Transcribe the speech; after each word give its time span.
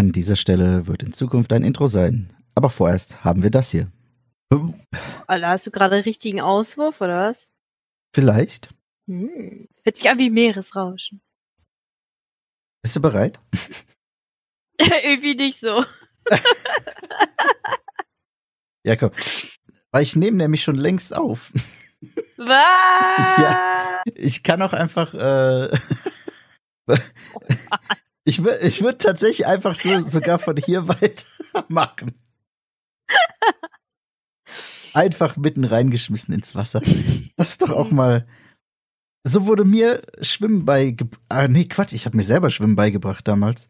An 0.00 0.12
dieser 0.12 0.36
Stelle 0.36 0.86
wird 0.86 1.02
in 1.02 1.12
Zukunft 1.12 1.52
ein 1.52 1.62
Intro 1.62 1.86
sein. 1.86 2.32
Aber 2.54 2.70
vorerst 2.70 3.22
haben 3.22 3.42
wir 3.42 3.50
das 3.50 3.70
hier. 3.70 3.92
Alter, 5.26 5.48
hast 5.48 5.66
du 5.66 5.70
gerade 5.70 6.06
richtigen 6.06 6.40
Auswurf, 6.40 7.02
oder 7.02 7.28
was? 7.28 7.50
Vielleicht. 8.14 8.74
Hm. 9.06 9.68
Hört 9.84 9.96
sich 9.98 10.08
an 10.08 10.16
wie 10.16 10.30
Meeresrauschen. 10.30 11.20
Bist 12.82 12.96
du 12.96 13.02
bereit? 13.02 13.40
Irgendwie 14.78 15.34
nicht 15.34 15.60
so. 15.60 15.84
Ja, 18.82 18.96
komm. 18.96 19.10
Weil 19.90 20.04
ich 20.04 20.16
nehme 20.16 20.38
nämlich 20.38 20.62
schon 20.62 20.76
längst 20.76 21.14
auf. 21.14 21.52
Was? 22.38 23.36
Ja. 23.38 24.02
Ich 24.14 24.42
kann 24.42 24.62
auch 24.62 24.72
einfach. 24.72 25.12
Äh, 25.12 25.78
ich 28.24 28.44
würde 28.44 28.66
ich 28.66 28.82
würd 28.82 29.00
tatsächlich 29.00 29.46
einfach 29.46 29.74
so 29.74 29.98
sogar 30.08 30.38
von 30.38 30.56
hier 30.56 30.88
weitermachen. 31.52 32.18
Einfach 34.92 35.36
mitten 35.36 35.64
reingeschmissen 35.64 36.34
ins 36.34 36.54
Wasser. 36.54 36.82
Das 37.36 37.50
ist 37.50 37.62
doch 37.62 37.70
auch 37.70 37.90
mal. 37.90 38.26
So 39.22 39.46
wurde 39.46 39.64
mir 39.64 40.02
Schwimmen 40.20 40.64
beigebracht. 40.64 41.22
Ah, 41.28 41.46
nee, 41.46 41.66
Quatsch, 41.66 41.92
ich 41.92 42.06
habe 42.06 42.16
mir 42.16 42.24
selber 42.24 42.50
Schwimmen 42.50 42.74
beigebracht 42.74 43.26
damals. 43.28 43.68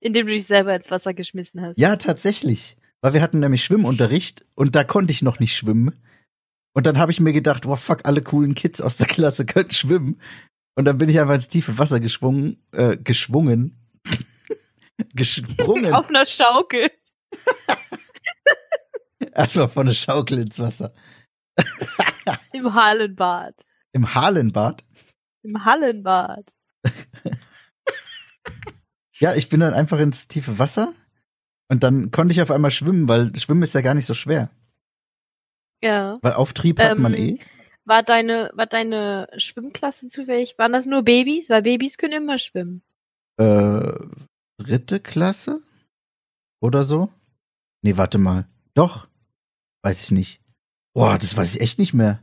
Indem 0.00 0.26
du 0.26 0.32
dich 0.32 0.46
selber 0.46 0.74
ins 0.74 0.90
Wasser 0.90 1.14
geschmissen 1.14 1.60
hast. 1.60 1.78
Ja, 1.78 1.96
tatsächlich. 1.96 2.76
Weil 3.00 3.14
wir 3.14 3.22
hatten 3.22 3.38
nämlich 3.38 3.64
Schwimmunterricht 3.64 4.44
und 4.54 4.74
da 4.76 4.84
konnte 4.84 5.12
ich 5.12 5.22
noch 5.22 5.38
nicht 5.38 5.56
schwimmen. 5.56 6.02
Und 6.74 6.86
dann 6.86 6.98
habe 6.98 7.12
ich 7.12 7.20
mir 7.20 7.32
gedacht, 7.32 7.66
wow, 7.66 7.78
fuck, 7.78 8.06
alle 8.06 8.20
coolen 8.20 8.54
Kids 8.54 8.80
aus 8.80 8.96
der 8.96 9.06
Klasse 9.06 9.46
können 9.46 9.70
schwimmen. 9.70 10.20
Und 10.74 10.86
dann 10.86 10.98
bin 10.98 11.08
ich 11.08 11.20
einfach 11.20 11.34
ins 11.34 11.48
tiefe 11.48 11.78
Wasser 11.78 12.00
geschwungen, 12.00 12.64
äh, 12.72 12.96
geschwungen. 12.96 13.78
gesprungen. 15.14 15.94
Auf 15.94 16.08
einer 16.08 16.26
Schaukel. 16.26 16.90
Erstmal 19.34 19.68
von 19.68 19.86
der 19.86 19.94
Schaukel 19.94 20.38
ins 20.38 20.58
Wasser. 20.58 20.92
Im 22.52 22.74
Hallenbad. 22.74 23.54
Im 23.92 24.14
Hallenbad. 24.14 24.84
Im 25.42 25.64
Hallenbad. 25.64 26.44
Ja, 29.22 29.34
ich 29.34 29.48
bin 29.48 29.60
dann 29.60 29.72
einfach 29.72 30.00
ins 30.00 30.26
tiefe 30.26 30.58
Wasser 30.58 30.92
und 31.68 31.84
dann 31.84 32.10
konnte 32.10 32.32
ich 32.32 32.42
auf 32.42 32.50
einmal 32.50 32.72
schwimmen, 32.72 33.08
weil 33.08 33.30
Schwimmen 33.36 33.62
ist 33.62 33.74
ja 33.74 33.80
gar 33.80 33.94
nicht 33.94 34.06
so 34.06 34.14
schwer. 34.14 34.50
Ja. 35.80 36.18
Weil 36.22 36.32
Auftrieb 36.32 36.80
hat 36.80 36.98
man 36.98 37.14
Ähm, 37.14 37.36
eh. 37.36 37.38
War 37.84 38.02
deine, 38.02 38.50
war 38.54 38.66
deine 38.66 39.28
Schwimmklasse 39.36 40.08
zufällig? 40.08 40.56
Waren 40.58 40.72
das 40.72 40.86
nur 40.86 41.02
Babys? 41.02 41.48
Weil 41.48 41.62
Babys 41.62 41.98
können 41.98 42.22
immer 42.22 42.38
schwimmen. 42.38 42.82
Äh, 43.38 43.92
dritte 44.58 45.00
Klasse? 45.00 45.62
Oder 46.60 46.84
so? 46.84 47.10
Nee, 47.82 47.96
warte 47.96 48.18
mal. 48.18 48.46
Doch. 48.74 49.08
Weiß 49.82 50.02
ich 50.04 50.12
nicht. 50.12 50.40
Boah, 50.94 51.18
das 51.18 51.36
weiß 51.36 51.54
ich 51.54 51.60
echt 51.60 51.78
nicht 51.78 51.94
mehr. 51.94 52.22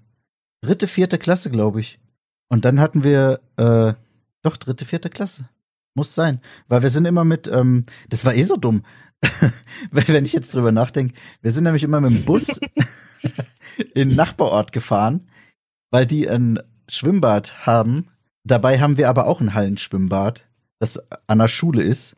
Dritte, 0.61 0.87
vierte 0.87 1.17
Klasse, 1.17 1.49
glaube 1.49 1.81
ich. 1.81 1.99
Und 2.47 2.63
dann 2.63 2.79
hatten 2.79 3.03
wir, 3.03 3.41
äh, 3.57 3.93
doch, 4.41 4.55
dritte, 4.55 4.85
vierte 4.85 5.09
Klasse. 5.09 5.49
Muss 5.93 6.15
sein. 6.15 6.41
Weil 6.67 6.83
wir 6.83 6.89
sind 6.89 7.05
immer 7.05 7.25
mit, 7.25 7.47
ähm, 7.47 7.85
das 8.09 8.23
war 8.23 8.33
eh 8.33 8.43
so 8.43 8.55
dumm. 8.55 8.85
wenn 9.91 10.07
wenn 10.07 10.25
ich 10.25 10.31
jetzt 10.31 10.53
drüber 10.53 10.71
nachdenke. 10.71 11.13
Wir 11.41 11.51
sind 11.51 11.65
nämlich 11.65 11.83
immer 11.83 11.99
mit 11.99 12.11
dem 12.11 12.23
Bus 12.23 12.47
in 13.93 14.09
den 14.09 14.15
Nachbarort 14.15 14.71
gefahren, 14.71 15.27
weil 15.91 16.05
die 16.05 16.29
ein 16.29 16.59
Schwimmbad 16.89 17.65
haben. 17.65 18.07
Dabei 18.43 18.79
haben 18.79 18.97
wir 18.97 19.09
aber 19.09 19.27
auch 19.27 19.41
ein 19.41 19.53
Hallenschwimmbad, 19.53 20.47
das 20.79 20.97
an 21.27 21.39
der 21.39 21.47
Schule 21.47 21.83
ist 21.83 22.15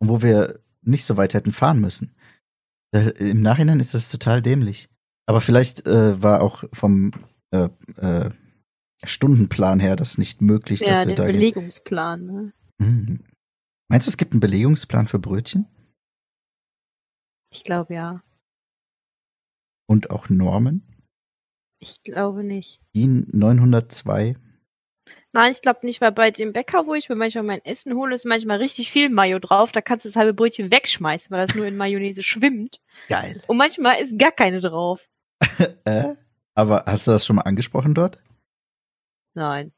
und 0.00 0.08
wo 0.08 0.22
wir 0.22 0.60
nicht 0.82 1.04
so 1.04 1.16
weit 1.16 1.34
hätten 1.34 1.52
fahren 1.52 1.80
müssen. 1.80 2.14
Äh, 2.92 3.10
Im 3.30 3.42
Nachhinein 3.42 3.80
ist 3.80 3.94
das 3.94 4.10
total 4.10 4.42
dämlich. 4.42 4.88
Aber 5.26 5.40
vielleicht 5.40 5.86
äh, 5.86 6.20
war 6.22 6.42
auch 6.42 6.64
vom 6.72 7.12
äh, 7.52 7.68
äh, 7.96 8.30
Stundenplan 9.04 9.80
her 9.80 9.96
das 9.96 10.18
nicht 10.18 10.40
möglich, 10.40 10.80
dass 10.80 10.88
Ja, 10.88 10.98
wir 11.00 11.06
den 11.06 11.16
da 11.16 11.26
gehen. 11.26 11.34
Belegungsplan. 11.36 12.26
Ne? 12.26 12.52
Hm. 12.82 13.24
Meinst 13.88 14.06
du, 14.06 14.10
es 14.10 14.16
gibt 14.16 14.32
einen 14.32 14.40
Belegungsplan 14.40 15.06
für 15.06 15.18
Brötchen? 15.18 15.66
Ich 17.52 17.64
glaube 17.64 17.94
ja. 17.94 18.22
Und 19.86 20.10
auch 20.10 20.28
Normen? 20.28 20.82
Ich 21.80 22.02
glaube 22.02 22.44
nicht. 22.44 22.78
DIN 22.94 23.26
902? 23.32 24.36
Nein, 25.32 25.52
ich 25.52 25.62
glaube 25.62 25.80
nicht, 25.86 26.00
weil 26.00 26.12
bei 26.12 26.30
dem 26.30 26.52
Bäcker, 26.52 26.86
wo 26.86 26.94
ich 26.94 27.08
mir 27.08 27.14
manchmal 27.14 27.44
mein 27.44 27.64
Essen 27.64 27.94
hole, 27.94 28.14
ist 28.14 28.26
manchmal 28.26 28.58
richtig 28.58 28.90
viel 28.90 29.08
Mayo 29.08 29.38
drauf. 29.38 29.72
Da 29.72 29.80
kannst 29.80 30.04
du 30.04 30.08
das 30.08 30.16
halbe 30.16 30.34
Brötchen 30.34 30.70
wegschmeißen, 30.70 31.30
weil 31.30 31.46
das 31.46 31.56
nur 31.56 31.66
in 31.66 31.76
Mayonnaise 31.76 32.22
schwimmt. 32.22 32.80
Geil. 33.08 33.40
Und 33.46 33.56
manchmal 33.56 34.00
ist 34.02 34.18
gar 34.18 34.32
keine 34.32 34.60
drauf. 34.60 35.08
Äh? 35.84 36.14
Aber 36.54 36.84
hast 36.86 37.06
du 37.06 37.12
das 37.12 37.24
schon 37.24 37.36
mal 37.36 37.42
angesprochen 37.42 37.94
dort? 37.94 38.18
Nein. 39.34 39.72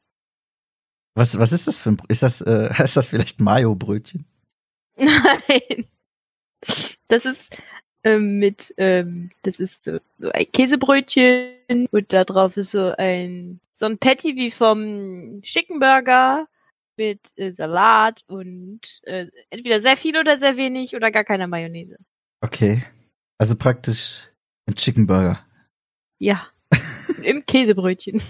Was, 1.15 1.39
was 1.39 1.53
ist 1.53 1.67
das 1.67 1.83
für 1.83 1.91
ein, 1.91 2.03
ist 2.09 2.23
das, 2.23 2.41
äh, 2.41 2.71
ist 2.83 2.97
das 2.97 3.11
vielleicht 3.11 3.41
Mayo-Brötchen? 3.41 4.27
Nein. 4.97 5.87
Das 7.09 7.25
ist 7.25 7.51
ähm, 8.05 8.39
mit, 8.39 8.75
ähm, 8.77 9.31
das 9.43 9.61
ist 9.61 9.85
so, 9.85 9.99
so 10.19 10.31
ein 10.31 10.51
Käsebrötchen 10.53 11.87
und 11.91 12.13
da 12.13 12.25
drauf 12.25 12.57
ist 12.57 12.73
so 12.73 12.95
ein, 12.97 13.61
so 13.75 13.87
ein 13.87 13.99
Patty 13.99 14.37
wie 14.37 14.51
vom 14.51 15.41
Chicken 15.43 15.79
Burger 15.79 16.47
mit 16.97 17.21
äh, 17.37 17.53
Salat 17.53 18.23
und 18.27 18.81
äh, 19.05 19.27
entweder 19.51 19.81
sehr 19.81 19.97
viel 19.97 20.17
oder 20.17 20.37
sehr 20.39 20.57
wenig 20.57 20.95
oder 20.95 21.11
gar 21.11 21.25
keine 21.25 21.47
Mayonnaise. 21.47 21.97
Okay. 22.41 22.85
Also 23.39 23.57
praktisch 23.57 24.31
ein 24.67 24.75
Chicken 24.75 25.07
Burger. 25.07 25.45
Ja. 26.19 26.47
Im 27.25 27.45
Käsebrötchen. 27.47 28.23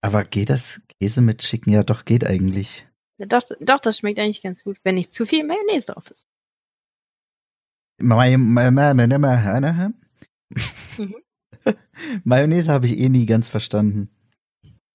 Aber 0.00 0.24
geht 0.24 0.50
das 0.50 0.80
Käse 1.00 1.20
mit 1.20 1.38
Chicken? 1.38 1.72
Ja, 1.72 1.82
doch, 1.82 2.04
geht 2.04 2.24
eigentlich. 2.24 2.86
Ja, 3.18 3.26
doch, 3.26 3.42
doch, 3.60 3.80
das 3.80 3.98
schmeckt 3.98 4.18
eigentlich 4.18 4.42
ganz 4.42 4.62
gut, 4.62 4.78
wenn 4.84 4.94
nicht 4.94 5.12
zu 5.12 5.26
viel 5.26 5.44
Mayonnaise 5.44 5.92
drauf 5.92 6.10
ist. 6.10 6.28
Mayonnaise 12.24 12.70
habe 12.70 12.86
ich 12.86 12.98
eh 12.98 13.08
nie 13.08 13.26
ganz 13.26 13.48
verstanden. 13.48 14.10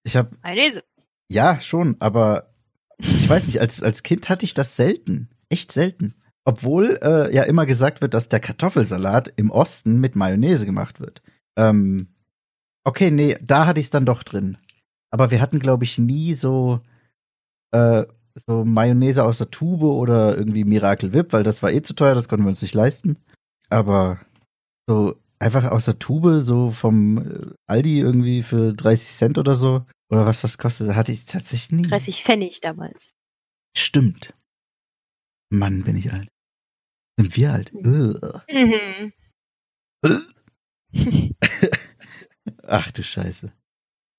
Ich 0.03 0.15
habe 0.15 0.35
Mayonnaise. 0.41 0.83
ja 1.29 1.59
schon, 1.61 1.97
aber 1.99 2.53
ich 2.99 3.27
weiß 3.27 3.45
nicht, 3.47 3.59
als, 3.59 3.81
als 3.81 4.03
Kind 4.03 4.29
hatte 4.29 4.45
ich 4.45 4.53
das 4.53 4.75
selten. 4.75 5.29
Echt 5.49 5.71
selten. 5.71 6.15
Obwohl 6.43 6.99
äh, 7.01 7.33
ja 7.33 7.43
immer 7.43 7.65
gesagt 7.65 8.01
wird, 8.01 8.13
dass 8.13 8.29
der 8.29 8.39
Kartoffelsalat 8.39 9.33
im 9.35 9.51
Osten 9.51 9.99
mit 9.99 10.15
Mayonnaise 10.15 10.65
gemacht 10.65 10.99
wird. 10.99 11.21
Ähm, 11.57 12.15
okay, 12.83 13.11
nee, 13.11 13.37
da 13.41 13.65
hatte 13.65 13.79
ich 13.79 13.87
es 13.87 13.91
dann 13.91 14.05
doch 14.05 14.23
drin. 14.23 14.57
Aber 15.11 15.29
wir 15.29 15.41
hatten, 15.41 15.59
glaube 15.59 15.83
ich, 15.83 15.97
nie 15.97 16.33
so, 16.33 16.81
äh, 17.71 18.05
so 18.35 18.63
Mayonnaise 18.65 19.23
aus 19.23 19.37
der 19.37 19.51
Tube 19.51 19.83
oder 19.83 20.37
irgendwie 20.37 20.63
Miracle 20.63 21.13
Whip, 21.13 21.33
weil 21.33 21.43
das 21.43 21.61
war 21.63 21.71
eh 21.71 21.81
zu 21.81 21.93
teuer, 21.93 22.15
das 22.15 22.29
konnten 22.29 22.45
wir 22.45 22.49
uns 22.49 22.61
nicht 22.61 22.73
leisten. 22.73 23.17
Aber 23.69 24.19
so 24.87 25.15
einfach 25.39 25.71
aus 25.71 25.85
der 25.85 25.99
Tube, 25.99 26.41
so 26.41 26.69
vom 26.69 27.17
äh, 27.17 27.53
Aldi 27.67 27.99
irgendwie 27.99 28.43
für 28.43 28.73
30 28.73 29.07
Cent 29.07 29.37
oder 29.37 29.55
so, 29.55 29.85
oder 30.09 30.25
was 30.25 30.41
das 30.41 30.57
kostet, 30.57 30.95
hatte 30.95 31.11
ich 31.11 31.25
tatsächlich 31.25 31.71
nie. 31.71 31.87
30 31.87 32.23
Pfennig 32.23 32.61
damals. 32.61 33.11
Stimmt. 33.75 34.33
Mann, 35.49 35.83
bin 35.83 35.97
ich 35.97 36.11
alt. 36.11 36.29
Sind 37.17 37.35
wir 37.35 37.51
alt? 37.53 37.73
Mhm. 37.73 39.11
Ach 42.63 42.91
du 42.91 43.03
Scheiße. 43.03 43.51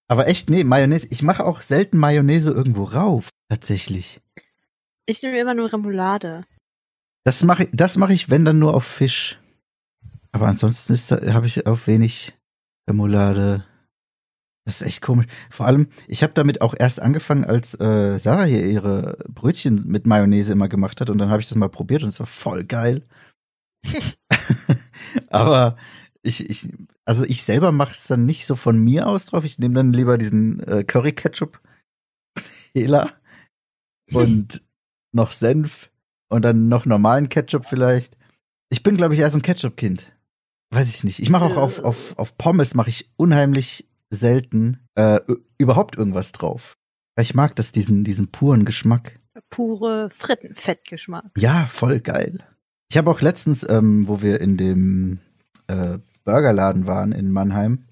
Aber 0.09 0.29
echt, 0.29 0.51
nee, 0.51 0.65
Mayonnaise. 0.65 1.07
Ich 1.11 1.23
mache 1.23 1.45
auch 1.45 1.63
selten 1.63 1.99
Mayonnaise 1.99 2.51
irgendwo 2.51 2.85
rauf. 2.85 3.31
Tatsächlich. 3.53 4.23
Ich 5.05 5.23
nehme 5.23 5.39
immer 5.39 5.53
nur 5.53 5.71
Remoulade. 5.71 6.47
Das 7.23 7.45
mache 7.45 7.65
ich, 7.65 7.69
das 7.75 7.99
mache 7.99 8.15
ich, 8.15 8.31
wenn 8.31 8.47
dann 8.47 8.59
nur 8.59 8.73
auf 8.73 8.85
Fisch. 8.87 9.39
Aber 10.31 10.47
ansonsten 10.47 10.95
habe 11.35 11.47
ich 11.47 11.67
auf 11.67 11.87
wenig 11.87 12.33
Remoulade. 12.89 13.67
Das 14.65 14.81
ist 14.81 14.87
echt 14.87 15.03
komisch. 15.03 15.27
Vor 15.51 15.67
allem, 15.67 15.89
ich 16.09 16.23
habe 16.23 16.33
damit 16.33 16.63
auch 16.63 16.75
erst 16.79 17.03
angefangen, 17.03 17.45
als 17.45 17.79
äh, 17.79 18.19
Sarah 18.19 18.45
hier 18.45 18.65
ihre 18.65 19.19
Brötchen 19.29 19.87
mit 19.87 20.07
Mayonnaise 20.07 20.51
immer 20.51 20.71
gemacht 20.71 21.03
hat 21.03 21.11
und 21.11 21.19
dann 21.19 21.29
habe 21.29 21.43
ich 21.43 21.49
das 21.49 21.59
mal 21.59 21.69
probiert 21.69 22.03
und 22.03 22.09
es 22.09 22.21
war 22.21 22.27
voll 22.27 22.65
geil. 22.65 23.05
Aber 25.29 25.77
ich, 26.23 26.49
ich, 26.49 26.71
also 27.05 27.27
ich 27.27 27.43
selber 27.43 27.71
mache 27.71 27.93
es 27.93 28.07
dann 28.07 28.25
nicht 28.25 28.47
so 28.47 28.55
von 28.55 28.79
mir 28.79 29.09
aus 29.09 29.27
drauf. 29.27 29.45
Ich 29.45 29.59
nehme 29.59 29.75
dann 29.75 29.93
lieber 29.93 30.17
diesen 30.17 30.61
äh, 30.61 30.85
Curry 30.85 31.13
Ketchup 31.13 31.61
Hela 32.73 33.13
und 34.15 34.63
noch 35.13 35.33
Senf 35.33 35.91
und 36.29 36.43
dann 36.43 36.69
noch 36.69 36.87
normalen 36.87 37.29
Ketchup 37.29 37.67
vielleicht. 37.67 38.17
Ich 38.71 38.83
bin, 38.83 38.97
glaube 38.97 39.15
ich, 39.15 39.21
eher 39.21 39.31
so 39.31 39.39
ein 39.39 39.43
Ketchup-Kind. 39.43 40.11
Weiß 40.71 40.89
ich 40.89 41.05
nicht. 41.05 41.19
Ich 41.19 41.29
mache 41.29 41.45
auch 41.45 41.57
auf, 41.57 41.79
auf, 41.81 42.19
auf 42.19 42.39
Pommes 42.39 42.75
mache 42.75 42.89
ich 42.89 43.11
unheimlich 43.17 43.91
selten 44.09 44.79
äh, 44.95 45.21
überhaupt 45.59 45.97
irgendwas 45.97 46.33
drauf. 46.33 46.79
Ich 47.21 47.35
mag 47.35 47.55
das, 47.57 47.73
diesen, 47.73 48.05
diesen 48.05 48.29
puren 48.29 48.65
Geschmack. 48.65 49.21
Pure 49.51 50.09
Frittenfettgeschmack. 50.17 51.27
Ja, 51.37 51.67
voll 51.67 52.01
geil. 52.01 52.39
Ich 52.91 52.97
habe 52.97 53.11
auch 53.11 53.21
letztens, 53.21 53.69
ähm, 53.69 54.09
wo 54.09 54.23
wir 54.23 54.41
in 54.41 54.57
dem 54.57 55.21
äh, 55.67 55.99
Burgerladen 56.25 56.87
waren 56.87 57.13
in 57.13 57.33
Mannheim, 57.33 57.85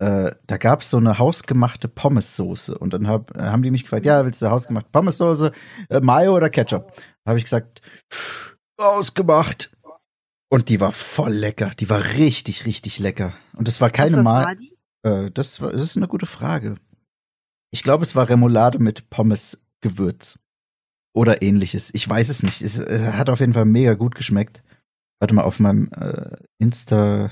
äh, 0.00 0.34
da 0.46 0.56
gab 0.56 0.80
es 0.80 0.90
so 0.90 0.96
eine 0.96 1.18
hausgemachte 1.18 1.86
Pommessoße. 1.86 2.76
Und 2.76 2.94
dann 2.94 3.06
hab, 3.06 3.36
äh, 3.36 3.42
haben 3.42 3.62
die 3.62 3.70
mich 3.70 3.82
gefragt, 3.82 4.06
ja, 4.06 4.24
willst 4.24 4.40
du 4.40 4.50
hausgemachte 4.50 4.88
Pommessoße, 4.90 5.52
äh, 5.90 6.00
Mayo 6.00 6.34
oder 6.34 6.48
Ketchup? 6.48 6.92
Da 7.24 7.30
habe 7.30 7.38
ich 7.38 7.44
gesagt, 7.44 7.82
ausgemacht. 8.78 9.76
Und 10.48 10.70
die 10.70 10.80
war 10.80 10.92
voll 10.92 11.34
lecker. 11.34 11.72
Die 11.78 11.90
war 11.90 12.02
richtig, 12.02 12.64
richtig 12.64 12.98
lecker. 12.98 13.34
Und 13.54 13.68
es 13.68 13.80
war 13.82 13.90
keine 13.90 14.56
die? 14.58 14.74
Äh, 15.02 15.30
das, 15.30 15.60
war, 15.60 15.70
das 15.70 15.82
ist 15.82 15.98
eine 15.98 16.08
gute 16.08 16.26
Frage. 16.26 16.76
Ich 17.70 17.82
glaube, 17.82 18.02
es 18.02 18.16
war 18.16 18.28
Remoulade 18.28 18.78
mit 18.78 19.10
Pommesgewürz. 19.10 20.38
Oder 21.12 21.42
ähnliches. 21.42 21.92
Ich 21.92 22.08
weiß 22.08 22.30
es 22.30 22.42
nicht. 22.42 22.62
Es 22.62 22.78
äh, 22.78 23.12
hat 23.12 23.28
auf 23.28 23.40
jeden 23.40 23.52
Fall 23.52 23.66
mega 23.66 23.94
gut 23.94 24.14
geschmeckt. 24.14 24.62
Warte 25.18 25.34
mal, 25.34 25.42
auf 25.42 25.60
meinem 25.60 25.90
äh, 25.92 26.36
Insta. 26.58 27.30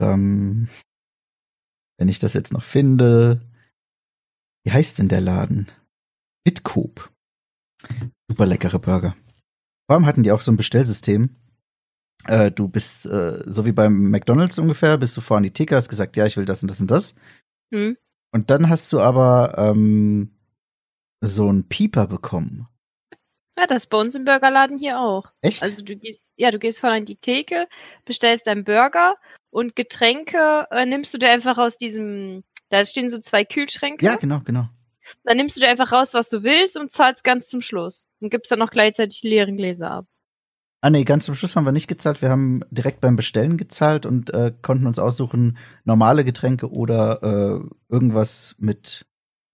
Ähm, 0.00 0.68
wenn 2.02 2.08
ich 2.08 2.18
das 2.18 2.34
jetzt 2.34 2.52
noch 2.52 2.64
finde. 2.64 3.40
Wie 4.64 4.72
heißt 4.72 4.98
denn 4.98 5.08
der 5.08 5.20
Laden? 5.20 5.70
Bitcoop. 6.42 7.12
Super 8.28 8.44
leckere 8.44 8.80
Burger. 8.80 9.14
Vor 9.86 9.94
allem 9.94 10.04
hatten 10.04 10.24
die 10.24 10.32
auch 10.32 10.40
so 10.40 10.50
ein 10.50 10.56
Bestellsystem. 10.56 11.36
Äh, 12.24 12.50
du 12.50 12.66
bist, 12.66 13.06
äh, 13.06 13.40
so 13.46 13.66
wie 13.66 13.70
beim 13.70 14.10
McDonalds 14.10 14.58
ungefähr, 14.58 14.98
bist 14.98 15.16
du 15.16 15.20
vor 15.20 15.36
an 15.36 15.44
die 15.44 15.52
Theke, 15.52 15.76
hast 15.76 15.88
gesagt, 15.88 16.16
ja, 16.16 16.26
ich 16.26 16.36
will 16.36 16.44
das 16.44 16.62
und 16.62 16.70
das 16.72 16.80
und 16.80 16.90
das. 16.90 17.14
Hm? 17.72 17.96
Und 18.32 18.50
dann 18.50 18.68
hast 18.68 18.92
du 18.92 18.98
aber 18.98 19.54
ähm, 19.56 20.32
so 21.20 21.48
einen 21.48 21.68
Pieper 21.68 22.08
bekommen. 22.08 22.66
Ja, 23.56 23.68
das 23.68 23.84
ist 23.84 23.90
bei 23.90 23.98
uns 23.98 24.16
im 24.16 24.24
Burgerladen 24.24 24.76
hier 24.76 24.98
auch. 24.98 25.30
Echt? 25.40 25.62
Also 25.62 25.84
du 25.84 25.94
gehst, 25.94 26.32
ja, 26.34 26.50
du 26.50 26.58
gehst 26.58 26.80
vorne 26.80 26.96
an 26.96 27.04
die 27.04 27.14
Theke, 27.14 27.68
bestellst 28.06 28.48
deinen 28.48 28.64
Burger 28.64 29.14
und 29.52 29.76
Getränke 29.76 30.66
äh, 30.70 30.86
nimmst 30.86 31.12
du 31.14 31.18
dir 31.18 31.30
einfach 31.30 31.58
aus 31.58 31.76
diesem, 31.76 32.42
da 32.70 32.84
stehen 32.84 33.08
so 33.08 33.18
zwei 33.18 33.44
Kühlschränke. 33.44 34.04
ja, 34.04 34.16
genau, 34.16 34.40
genau. 34.40 34.68
Dann 35.24 35.36
nimmst 35.36 35.56
du 35.56 35.60
dir 35.60 35.68
einfach 35.68 35.92
raus, 35.92 36.14
was 36.14 36.28
du 36.30 36.42
willst 36.42 36.76
und 36.76 36.90
zahlst 36.90 37.22
ganz 37.22 37.48
zum 37.48 37.60
Schluss. 37.60 38.06
Und 38.20 38.30
gibst 38.30 38.50
dann 38.50 38.60
noch 38.60 38.70
gleichzeitig 38.70 39.20
die 39.20 39.28
leeren 39.28 39.56
Gläser 39.56 39.90
ab. 39.90 40.06
Ah 40.80 40.90
nee, 40.90 41.04
ganz 41.04 41.26
zum 41.26 41.34
Schluss 41.34 41.54
haben 41.54 41.64
wir 41.64 41.72
nicht 41.72 41.86
gezahlt. 41.86 42.22
Wir 42.22 42.30
haben 42.30 42.64
direkt 42.70 43.00
beim 43.00 43.14
Bestellen 43.14 43.56
gezahlt 43.56 44.06
und 44.06 44.30
äh, 44.30 44.52
konnten 44.62 44.86
uns 44.86 44.98
aussuchen, 44.98 45.58
normale 45.84 46.24
Getränke 46.24 46.70
oder 46.70 47.22
äh, 47.22 47.60
irgendwas 47.88 48.56
mit 48.58 49.06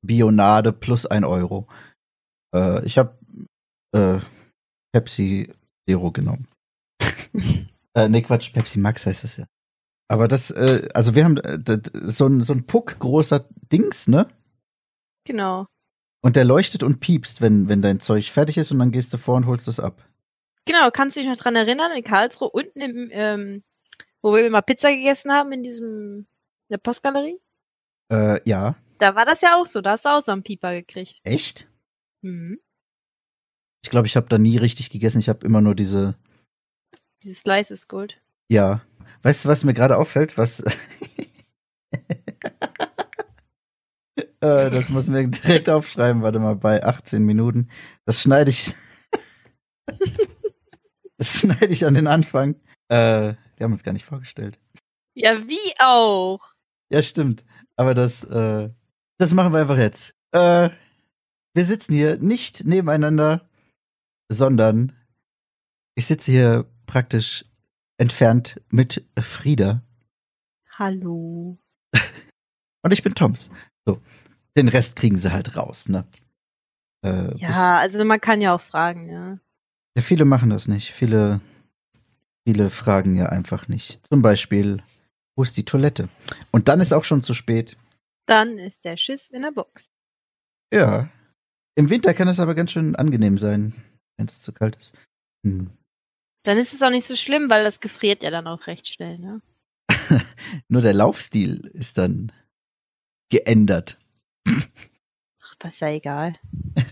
Bionade 0.03 0.73
plus 0.73 1.07
ein 1.07 1.25
Euro. 1.25 1.67
Äh, 2.55 2.85
ich 2.87 2.99
habe 2.99 3.19
äh, 3.93 4.21
Pepsi 4.93 5.53
Zero 5.89 6.13
genommen. 6.13 6.47
äh, 7.95 8.09
nee, 8.09 8.23
Quatsch, 8.23 8.53
Pepsi 8.53 8.79
Max 8.79 9.05
heißt 9.05 9.25
das 9.25 9.39
ja. 9.39 9.47
Aber 10.09 10.27
das, 10.27 10.51
äh, 10.51 10.89
also 10.95 11.15
wir 11.15 11.25
haben 11.25 11.37
äh, 11.37 11.59
so 11.93 12.27
ein, 12.27 12.43
so 12.43 12.55
ein 12.55 12.67
Puck 12.67 12.99
großer 12.99 13.47
Dings, 13.71 14.09
ne? 14.09 14.27
Genau. 15.25 15.67
Und 16.23 16.37
der 16.37 16.45
leuchtet 16.45 16.83
und 16.83 17.01
piepst, 17.01 17.41
wenn, 17.43 17.69
wenn 17.69 17.83
dein 17.83 18.01
Zeug 18.01 18.31
fertig 18.31 18.57
ist 18.57 18.73
und 18.73 18.79
dann 18.79 18.91
gehst 18.91 19.13
du 19.13 19.19
vor 19.19 19.37
und 19.37 19.47
holst 19.47 19.69
es 19.69 19.79
ab. 19.79 20.03
Genau, 20.65 20.91
kannst 20.91 21.17
du 21.17 21.21
dich 21.21 21.29
noch 21.29 21.37
dran 21.37 21.57
erinnern, 21.57 21.93
in 21.93 22.03
Karlsruhe 22.03 22.51
unten 22.51 22.81
im, 22.81 23.09
ähm, 23.13 23.63
wo 24.23 24.35
wir 24.35 24.47
immer 24.47 24.63
Pizza 24.63 24.91
gegessen 24.91 25.31
haben, 25.31 25.53
in 25.53 25.63
diesem, 25.63 26.27
in 26.69 26.73
der 26.73 26.79
Postgalerie? 26.79 27.39
Äh, 28.11 28.41
ja. 28.49 28.77
Da 28.99 29.15
war 29.15 29.25
das 29.27 29.43
ja 29.43 29.57
auch 29.57 29.67
so, 29.67 29.81
da 29.81 29.93
hast 29.93 30.07
du 30.07 30.09
auch 30.09 30.21
so 30.23 30.33
einen 30.33 30.43
Pieper 30.43 30.73
gekriegt. 30.75 31.21
Echt? 31.23 31.69
Mhm. 32.23 32.59
Ich 33.85 33.91
glaube, 33.91 34.07
ich 34.07 34.17
habe 34.17 34.29
da 34.29 34.39
nie 34.39 34.57
richtig 34.57 34.91
gegessen. 34.91 35.21
Ich 35.21 35.29
habe 35.29 35.47
immer 35.47 35.61
nur 35.61 35.75
diese, 35.75 36.17
Dieses 37.23 37.41
Slice 37.41 37.73
ist 37.73 37.89
Gold. 37.89 38.21
ja. 38.51 38.81
Weißt 39.23 39.45
du, 39.45 39.49
was 39.49 39.65
mir 39.65 39.75
gerade 39.75 39.97
auffällt? 39.97 40.39
Was. 40.39 40.61
äh, 44.41 44.71
das 44.71 44.89
muss 44.91 45.09
mir 45.09 45.27
direkt 45.29 45.69
aufschreiben. 45.71 46.23
Warte 46.23 46.39
mal, 46.39 46.57
bei 46.57 46.85
18 46.85 47.23
Minuten. 47.25 47.71
Das 48.05 48.23
schneide 48.23 48.51
ich. 48.51 48.75
das 51.19 51.41
schneide 51.41 51.67
ich 51.67 51.85
an 51.87 51.95
den 51.95 52.07
Anfang. 52.07 52.57
Äh, 52.89 53.35
wir 53.57 53.65
haben 53.65 53.73
uns 53.73 53.83
gar 53.83 53.93
nicht 53.93 54.05
vorgestellt. 54.05 54.59
Ja, 55.15 55.49
wie 55.49 55.75
auch. 55.81 56.41
Ja, 56.91 57.03
stimmt. 57.03 57.45
Aber 57.77 57.95
das, 57.95 58.25
äh, 58.25 58.71
das 59.19 59.35
machen 59.35 59.53
wir 59.53 59.61
einfach 59.61 59.79
jetzt. 59.79 60.15
Äh, 60.33 60.71
wir 61.55 61.65
sitzen 61.65 61.93
hier 61.93 62.19
nicht 62.19 62.65
nebeneinander, 62.65 63.49
sondern 64.29 64.93
ich 65.97 66.07
sitze 66.07 66.31
hier 66.31 66.67
praktisch 66.87 67.45
entfernt 67.99 68.61
mit 68.71 69.05
Frieda 69.19 69.83
Hallo. 70.79 71.59
und 72.83 72.93
ich 72.93 73.03
bin 73.03 73.15
Toms. 73.15 73.51
So, 73.85 74.01
den 74.57 74.69
Rest 74.69 74.95
kriegen 74.95 75.19
sie 75.19 75.33
halt 75.33 75.57
raus, 75.57 75.89
ne? 75.89 76.07
Äh, 77.05 77.37
Ja, 77.39 77.79
also 77.79 78.05
man 78.05 78.21
kann 78.21 78.41
ja 78.41 78.55
auch 78.55 78.61
fragen, 78.61 79.09
ja. 79.09 79.39
ja, 79.97 80.03
viele 80.03 80.25
machen 80.25 80.51
das 80.51 80.69
nicht. 80.69 80.93
Viele, 80.93 81.41
viele 82.47 82.71
fragen 82.71 83.17
ja 83.17 83.27
einfach 83.27 83.67
nicht. 83.67 84.07
Zum 84.07 84.23
Beispiel, 84.23 84.81
wo 85.37 85.43
ist 85.43 85.57
die 85.57 85.65
Toilette? 85.65 86.09
Und 86.53 86.69
dann 86.69 86.81
ist 86.81 86.95
auch 86.95 87.05
schon 87.05 87.23
zu 87.23 87.35
spät. 87.35 87.77
Dann 88.27 88.59
ist 88.59 88.85
der 88.85 88.97
Schiss 88.97 89.31
in 89.31 89.43
der 89.43 89.53
Box. 89.53 89.87
Ja. 90.73 91.09
Im 91.75 91.91
Winter 91.91 92.15
kann 92.15 92.29
es 92.29 92.39
aber 92.39 92.55
ganz 92.55 92.71
schön 92.71 92.95
angenehm 92.95 93.39
sein, 93.39 93.75
wenn 94.17 94.27
es 94.27 94.43
zu 94.43 94.53
kalt 94.53 94.77
ist. 94.77 94.93
Hm. 95.45 95.71
Dann 96.49 96.57
ist 96.57 96.73
es 96.73 96.81
auch 96.83 96.89
nicht 96.89 97.05
so 97.07 97.15
schlimm, 97.15 97.51
weil 97.51 97.63
das 97.63 97.79
gefriert 97.79 98.23
ja 98.23 98.31
dann 98.31 98.47
auch 98.47 98.67
recht 98.69 98.89
schnell, 98.89 99.19
ne? 99.19 99.43
Nur 100.69 100.81
der 100.81 100.95
Laufstil 100.95 101.71
ist 101.75 101.99
dann 101.99 102.33
geändert. 103.29 103.99
Ach, 104.47 105.55
das 105.59 105.75
ist 105.75 105.81
ja 105.81 105.89
egal. 105.89 106.37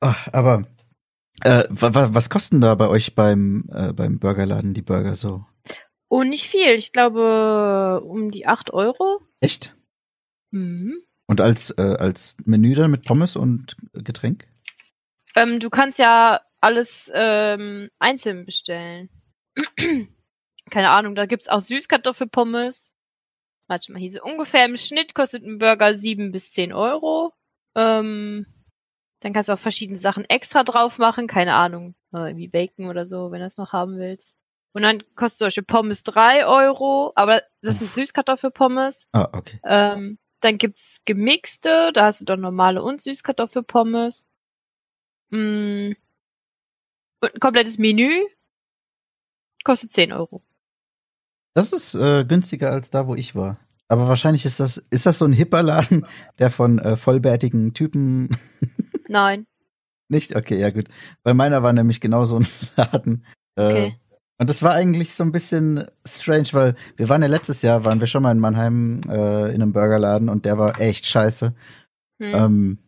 Ah, 0.00 0.16
aber 0.32 0.66
äh, 1.42 1.64
wa 1.70 1.94
wa 1.94 2.12
was 2.12 2.28
kosten 2.28 2.60
da 2.60 2.74
bei 2.74 2.88
euch 2.88 3.14
beim, 3.14 3.64
äh, 3.72 3.92
beim 3.94 4.18
Burgerladen 4.18 4.74
die 4.74 4.82
Burger 4.82 5.16
so? 5.16 5.46
Oh, 6.08 6.22
nicht 6.22 6.46
viel. 6.46 6.74
Ich 6.74 6.92
glaube, 6.92 8.02
um 8.04 8.30
die 8.30 8.46
8 8.46 8.70
Euro. 8.70 9.22
Echt? 9.40 9.74
Mhm. 10.50 10.98
Und 11.26 11.40
als, 11.40 11.70
äh, 11.70 11.96
als 11.98 12.36
Menü 12.44 12.74
dann 12.74 12.90
mit 12.90 13.06
Pommes 13.06 13.34
und 13.34 13.76
Getränk? 13.94 14.46
Ähm, 15.34 15.58
du 15.58 15.70
kannst 15.70 15.98
ja 15.98 16.42
alles 16.64 17.12
ähm, 17.14 17.90
einzeln 17.98 18.46
bestellen. 18.46 19.10
Keine 20.70 20.90
Ahnung, 20.90 21.14
da 21.14 21.26
gibt's 21.26 21.48
auch 21.48 21.60
Süßkartoffelpommes. 21.60 22.94
Warte 23.68 23.92
mal, 23.92 23.98
hier 23.98 24.10
so 24.10 24.22
ungefähr 24.22 24.64
im 24.64 24.78
Schnitt 24.78 25.14
kostet 25.14 25.44
ein 25.44 25.58
Burger 25.58 25.94
7 25.94 26.32
bis 26.32 26.52
10 26.52 26.72
Euro. 26.72 27.32
Ähm, 27.74 28.46
dann 29.20 29.32
kannst 29.32 29.48
du 29.48 29.52
auch 29.52 29.58
verschiedene 29.58 29.98
Sachen 29.98 30.24
extra 30.24 30.64
drauf 30.64 30.98
machen. 30.98 31.26
Keine 31.26 31.54
Ahnung, 31.54 31.94
äh, 32.14 32.28
irgendwie 32.28 32.48
Bacon 32.48 32.88
oder 32.88 33.04
so, 33.04 33.30
wenn 33.30 33.40
du 33.40 33.46
das 33.46 33.58
noch 33.58 33.72
haben 33.72 33.98
willst. 33.98 34.36
Und 34.72 34.82
dann 34.82 35.02
kostet 35.16 35.46
Beispiel 35.46 35.64
Pommes 35.64 36.02
3 36.02 36.46
Euro, 36.46 37.12
aber 37.14 37.42
das 37.60 37.78
sind 37.78 37.92
Süßkartoffelpommes. 37.92 39.06
Ah, 39.12 39.28
okay. 39.32 39.60
Ähm, 39.64 40.18
dann 40.40 40.58
gibt's 40.58 41.02
gemixte, 41.04 41.92
da 41.92 42.06
hast 42.06 42.22
du 42.22 42.24
dann 42.24 42.40
normale 42.40 42.82
und 42.82 43.02
Süßkartoffelpommes. 43.02 44.26
Mm. 45.30 45.92
Und 47.24 47.34
ein 47.34 47.40
komplettes 47.40 47.78
Menü 47.78 48.10
kostet 49.64 49.92
10 49.92 50.12
Euro. 50.12 50.42
Das 51.54 51.72
ist 51.72 51.94
äh, 51.94 52.24
günstiger 52.24 52.70
als 52.70 52.90
da, 52.90 53.06
wo 53.06 53.14
ich 53.14 53.34
war. 53.34 53.58
Aber 53.88 54.08
wahrscheinlich 54.08 54.44
ist 54.44 54.60
das, 54.60 54.76
ist 54.90 55.06
das 55.06 55.18
so 55.18 55.24
ein 55.24 55.32
hipper 55.32 55.62
Laden, 55.62 56.06
der 56.38 56.50
von 56.50 56.78
äh, 56.78 56.98
vollbärtigen 56.98 57.72
Typen 57.72 58.36
Nein. 59.08 59.46
nicht? 60.08 60.36
Okay, 60.36 60.58
ja 60.58 60.68
gut. 60.70 60.88
Weil 61.22 61.32
meiner 61.32 61.62
war 61.62 61.72
nämlich 61.72 62.02
genau 62.02 62.26
so 62.26 62.40
ein 62.40 62.46
Laden. 62.76 63.24
Äh, 63.56 63.62
Okay. 63.62 63.98
Und 64.36 64.50
das 64.50 64.62
war 64.62 64.72
eigentlich 64.72 65.14
so 65.14 65.22
ein 65.22 65.32
bisschen 65.32 65.86
strange, 66.04 66.48
weil 66.52 66.74
wir 66.96 67.08
waren 67.08 67.22
ja 67.22 67.28
letztes 67.28 67.62
Jahr, 67.62 67.84
waren 67.86 68.00
wir 68.00 68.08
schon 68.08 68.24
mal 68.24 68.32
in 68.32 68.40
Mannheim 68.40 69.00
äh, 69.08 69.54
in 69.54 69.62
einem 69.62 69.72
Burgerladen 69.72 70.28
und 70.28 70.44
der 70.44 70.58
war 70.58 70.80
echt 70.80 71.06
scheiße. 71.06 71.54
Hm. 72.20 72.34
Ähm, 72.34 72.78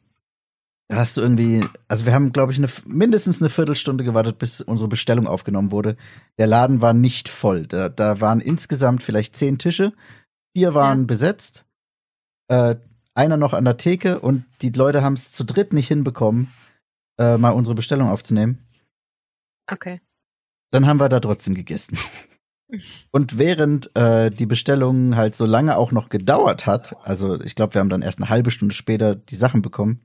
hast 0.93 1.16
du 1.16 1.21
irgendwie, 1.21 1.64
also 1.88 2.07
wir 2.07 2.14
haben, 2.14 2.33
glaube 2.33 2.52
ich, 2.52 2.59
eine, 2.59 2.69
mindestens 2.87 3.40
eine 3.40 3.50
Viertelstunde 3.50 4.05
gewartet, 4.05 4.38
bis 4.38 4.61
unsere 4.61 4.88
Bestellung 4.88 5.26
aufgenommen 5.26 5.73
wurde. 5.73 5.97
Der 6.38 6.47
Laden 6.47 6.81
war 6.81 6.93
nicht 6.95 7.28
voll. 7.28 7.66
Da, 7.66 7.88
da 7.88 8.21
waren 8.21 8.40
insgesamt 8.40 9.02
vielleicht 9.02 9.37
zehn 9.37 9.59
Tische, 9.59 9.93
vier 10.57 10.75
waren 10.75 11.00
Ja. 11.00 11.07
besetzt, 11.07 11.64
äh, 12.49 12.76
einer 13.14 13.37
noch 13.37 13.55
an 13.55 13.64
der 13.64 13.78
Theke 13.78 14.21
und 14.21 14.45
die 14.62 14.71
Leute 14.71 15.02
haben 15.02 15.14
es 15.14 15.33
zu 15.33 15.45
dritt 15.45 15.73
nicht 15.73 15.88
hinbekommen, 15.88 16.52
äh, 17.19 17.37
mal 17.38 17.50
unsere 17.50 17.75
Bestellung 17.75 18.09
aufzunehmen. 18.09 18.59
Okay. 19.71 20.00
Dann 20.71 20.87
haben 20.87 21.00
wir 21.00 21.09
da 21.09 21.21
trotzdem 21.21 21.55
gegessen. 21.55 21.99
Und 23.12 23.38
während 23.38 23.95
äh, 23.97 24.28
die 24.31 24.45
Bestellung 24.47 25.14
halt 25.14 25.37
so 25.37 25.47
lange 25.47 25.76
auch 25.76 25.93
noch 25.93 26.09
gedauert 26.09 26.66
hat, 26.66 26.97
also 27.05 27.40
ich 27.40 27.55
glaube, 27.55 27.75
wir 27.75 27.81
haben 27.81 27.88
dann 27.88 28.02
erst 28.02 28.19
eine 28.19 28.28
halbe 28.28 28.50
Stunde 28.50 28.75
später 28.75 29.14
die 29.14 29.37
Sachen 29.37 29.62
bekommen. 29.62 30.00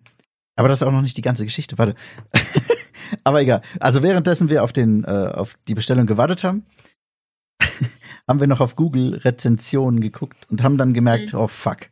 Aber 0.55 0.67
das 0.67 0.81
ist 0.81 0.87
auch 0.87 0.91
noch 0.91 1.01
nicht 1.01 1.17
die 1.17 1.21
ganze 1.21 1.43
Geschichte. 1.45 1.77
Warte. 1.77 1.95
Aber 3.23 3.41
egal. 3.41 3.61
Also 3.79 4.03
währenddessen 4.03 4.49
wir 4.49 4.63
auf 4.63 4.73
den, 4.73 5.03
äh, 5.03 5.07
auf 5.33 5.57
die 5.67 5.75
Bestellung 5.75 6.05
gewartet 6.07 6.43
haben, 6.43 6.65
haben 8.27 8.39
wir 8.39 8.47
noch 8.47 8.59
auf 8.61 8.75
Google 8.75 9.15
Rezensionen 9.15 10.01
geguckt 10.01 10.47
und 10.49 10.63
haben 10.63 10.77
dann 10.77 10.93
gemerkt, 10.93 11.33
Mhm. 11.33 11.39
oh 11.39 11.47
fuck. 11.47 11.89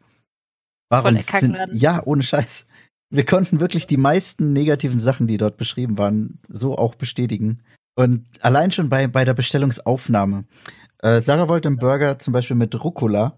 Warum 0.90 1.20
sind, 1.20 1.28
Kackladen. 1.28 1.78
ja, 1.78 2.02
ohne 2.06 2.24
Scheiß. 2.24 2.66
Wir 3.12 3.26
konnten 3.26 3.60
wirklich 3.60 3.88
die 3.88 3.98
meisten 3.98 4.54
negativen 4.54 5.00
Sachen, 5.00 5.28
die 5.28 5.38
dort 5.38 5.58
beschrieben 5.58 5.98
waren, 5.98 6.40
so 6.48 6.78
auch 6.78 6.96
bestätigen. 6.96 7.62
Und 7.96 8.26
allein 8.42 8.72
schon 8.72 8.90
bei, 8.90 9.08
bei 9.08 9.26
der 9.26 9.34
Bestellungsaufnahme. 9.34 10.46
Äh, 11.00 11.20
Sarah 11.22 11.48
wollte 11.48 11.68
einen 11.70 11.78
Burger 11.78 12.20
zum 12.20 12.34
Beispiel 12.34 12.56
mit 12.56 12.82
Rucola. 12.84 13.38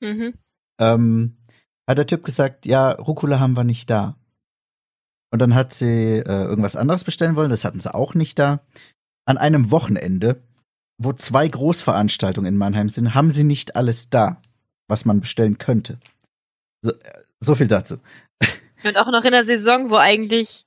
Mhm. 0.00 0.34
Ähm, 0.80 1.36
hat 1.88 1.98
der 1.98 2.06
Typ 2.06 2.24
gesagt, 2.24 2.66
ja, 2.66 2.90
Rucola 2.92 3.40
haben 3.40 3.56
wir 3.56 3.64
nicht 3.64 3.88
da. 3.90 4.16
Und 5.34 5.40
dann 5.40 5.56
hat 5.56 5.74
sie 5.74 6.18
äh, 6.18 6.44
irgendwas 6.44 6.76
anderes 6.76 7.02
bestellen 7.02 7.34
wollen, 7.34 7.50
das 7.50 7.64
hatten 7.64 7.80
sie 7.80 7.92
auch 7.92 8.14
nicht 8.14 8.38
da. 8.38 8.60
An 9.24 9.36
einem 9.36 9.72
Wochenende, 9.72 10.40
wo 10.96 11.12
zwei 11.12 11.48
Großveranstaltungen 11.48 12.54
in 12.54 12.56
Mannheim 12.56 12.88
sind, 12.88 13.16
haben 13.16 13.32
sie 13.32 13.42
nicht 13.42 13.74
alles 13.74 14.08
da, 14.08 14.40
was 14.86 15.04
man 15.04 15.20
bestellen 15.20 15.58
könnte. 15.58 15.98
So, 16.82 16.92
äh, 16.92 17.22
so 17.40 17.56
viel 17.56 17.66
dazu. 17.66 17.96
Und 18.84 18.96
auch 18.96 19.10
noch 19.10 19.24
in 19.24 19.32
der 19.32 19.42
Saison, 19.42 19.90
wo 19.90 19.96
eigentlich 19.96 20.66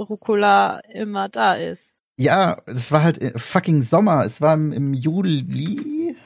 Rucola 0.00 0.80
immer 0.92 1.28
da 1.28 1.54
ist. 1.54 1.94
Ja, 2.18 2.60
es 2.66 2.90
war 2.90 3.04
halt 3.04 3.22
äh, 3.22 3.38
fucking 3.38 3.82
Sommer. 3.82 4.24
Es 4.24 4.40
war 4.40 4.54
im, 4.54 4.72
im 4.72 4.94
Juli, 4.94 6.16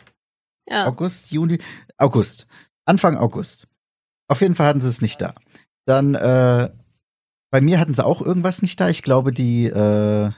Ja. 0.66 0.86
August, 0.86 1.30
Juni, 1.30 1.58
August. 1.98 2.46
Anfang 2.86 3.18
August. 3.18 3.68
Auf 4.28 4.40
jeden 4.40 4.54
Fall 4.54 4.68
hatten 4.68 4.80
sie 4.80 4.88
es 4.88 5.02
nicht 5.02 5.20
da. 5.20 5.34
Dann, 5.84 6.14
äh, 6.14 6.70
bei 7.56 7.62
mir 7.62 7.80
hatten 7.80 7.94
sie 7.94 8.04
auch 8.04 8.20
irgendwas 8.20 8.60
nicht 8.60 8.78
da. 8.78 8.90
Ich 8.90 9.02
glaube, 9.02 9.32
die, 9.32 9.64
äh, 9.64 10.30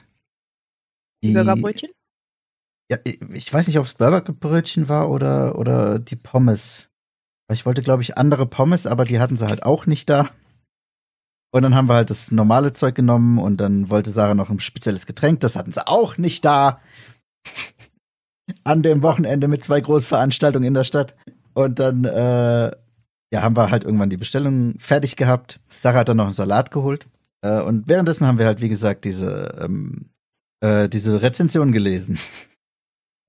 Die 1.24 1.32
Burgerbrötchen? 1.32 1.90
Ja, 2.88 2.98
ich 3.04 3.52
weiß 3.52 3.66
nicht, 3.66 3.80
ob 3.80 3.86
es 3.86 3.94
Burgerbrötchen 3.94 4.88
war 4.88 5.10
oder, 5.10 5.58
oder 5.58 5.98
die 5.98 6.14
Pommes. 6.14 6.90
Ich 7.52 7.66
wollte, 7.66 7.82
glaube 7.82 8.02
ich, 8.02 8.16
andere 8.16 8.46
Pommes, 8.46 8.86
aber 8.86 9.04
die 9.04 9.18
hatten 9.18 9.36
sie 9.36 9.48
halt 9.48 9.64
auch 9.64 9.86
nicht 9.86 10.08
da. 10.08 10.30
Und 11.50 11.62
dann 11.62 11.74
haben 11.74 11.88
wir 11.88 11.94
halt 11.94 12.10
das 12.10 12.30
normale 12.30 12.72
Zeug 12.72 12.94
genommen 12.94 13.38
und 13.38 13.56
dann 13.56 13.90
wollte 13.90 14.12
Sarah 14.12 14.36
noch 14.36 14.50
ein 14.50 14.60
spezielles 14.60 15.04
Getränk. 15.04 15.40
Das 15.40 15.56
hatten 15.56 15.72
sie 15.72 15.88
auch 15.88 16.18
nicht 16.18 16.44
da. 16.44 16.80
An 18.62 18.84
dem 18.84 19.02
Wochenende 19.02 19.48
mit 19.48 19.64
zwei 19.64 19.80
Großveranstaltungen 19.80 20.68
in 20.68 20.74
der 20.74 20.84
Stadt. 20.84 21.16
Und 21.52 21.80
dann, 21.80 22.04
äh, 22.04 22.70
ja, 23.32 23.42
haben 23.42 23.56
wir 23.56 23.70
halt 23.70 23.84
irgendwann 23.84 24.10
die 24.10 24.16
Bestellung 24.16 24.78
fertig 24.78 25.16
gehabt. 25.16 25.60
Sarah 25.68 26.00
hat 26.00 26.08
dann 26.08 26.16
noch 26.16 26.26
einen 26.26 26.34
Salat 26.34 26.70
geholt. 26.70 27.06
Äh, 27.42 27.60
und 27.60 27.88
währenddessen 27.88 28.26
haben 28.26 28.38
wir 28.38 28.46
halt, 28.46 28.62
wie 28.62 28.68
gesagt, 28.68 29.04
diese, 29.04 29.58
ähm, 29.60 30.10
äh, 30.60 30.88
diese 30.88 31.22
Rezension 31.22 31.72
gelesen. 31.72 32.18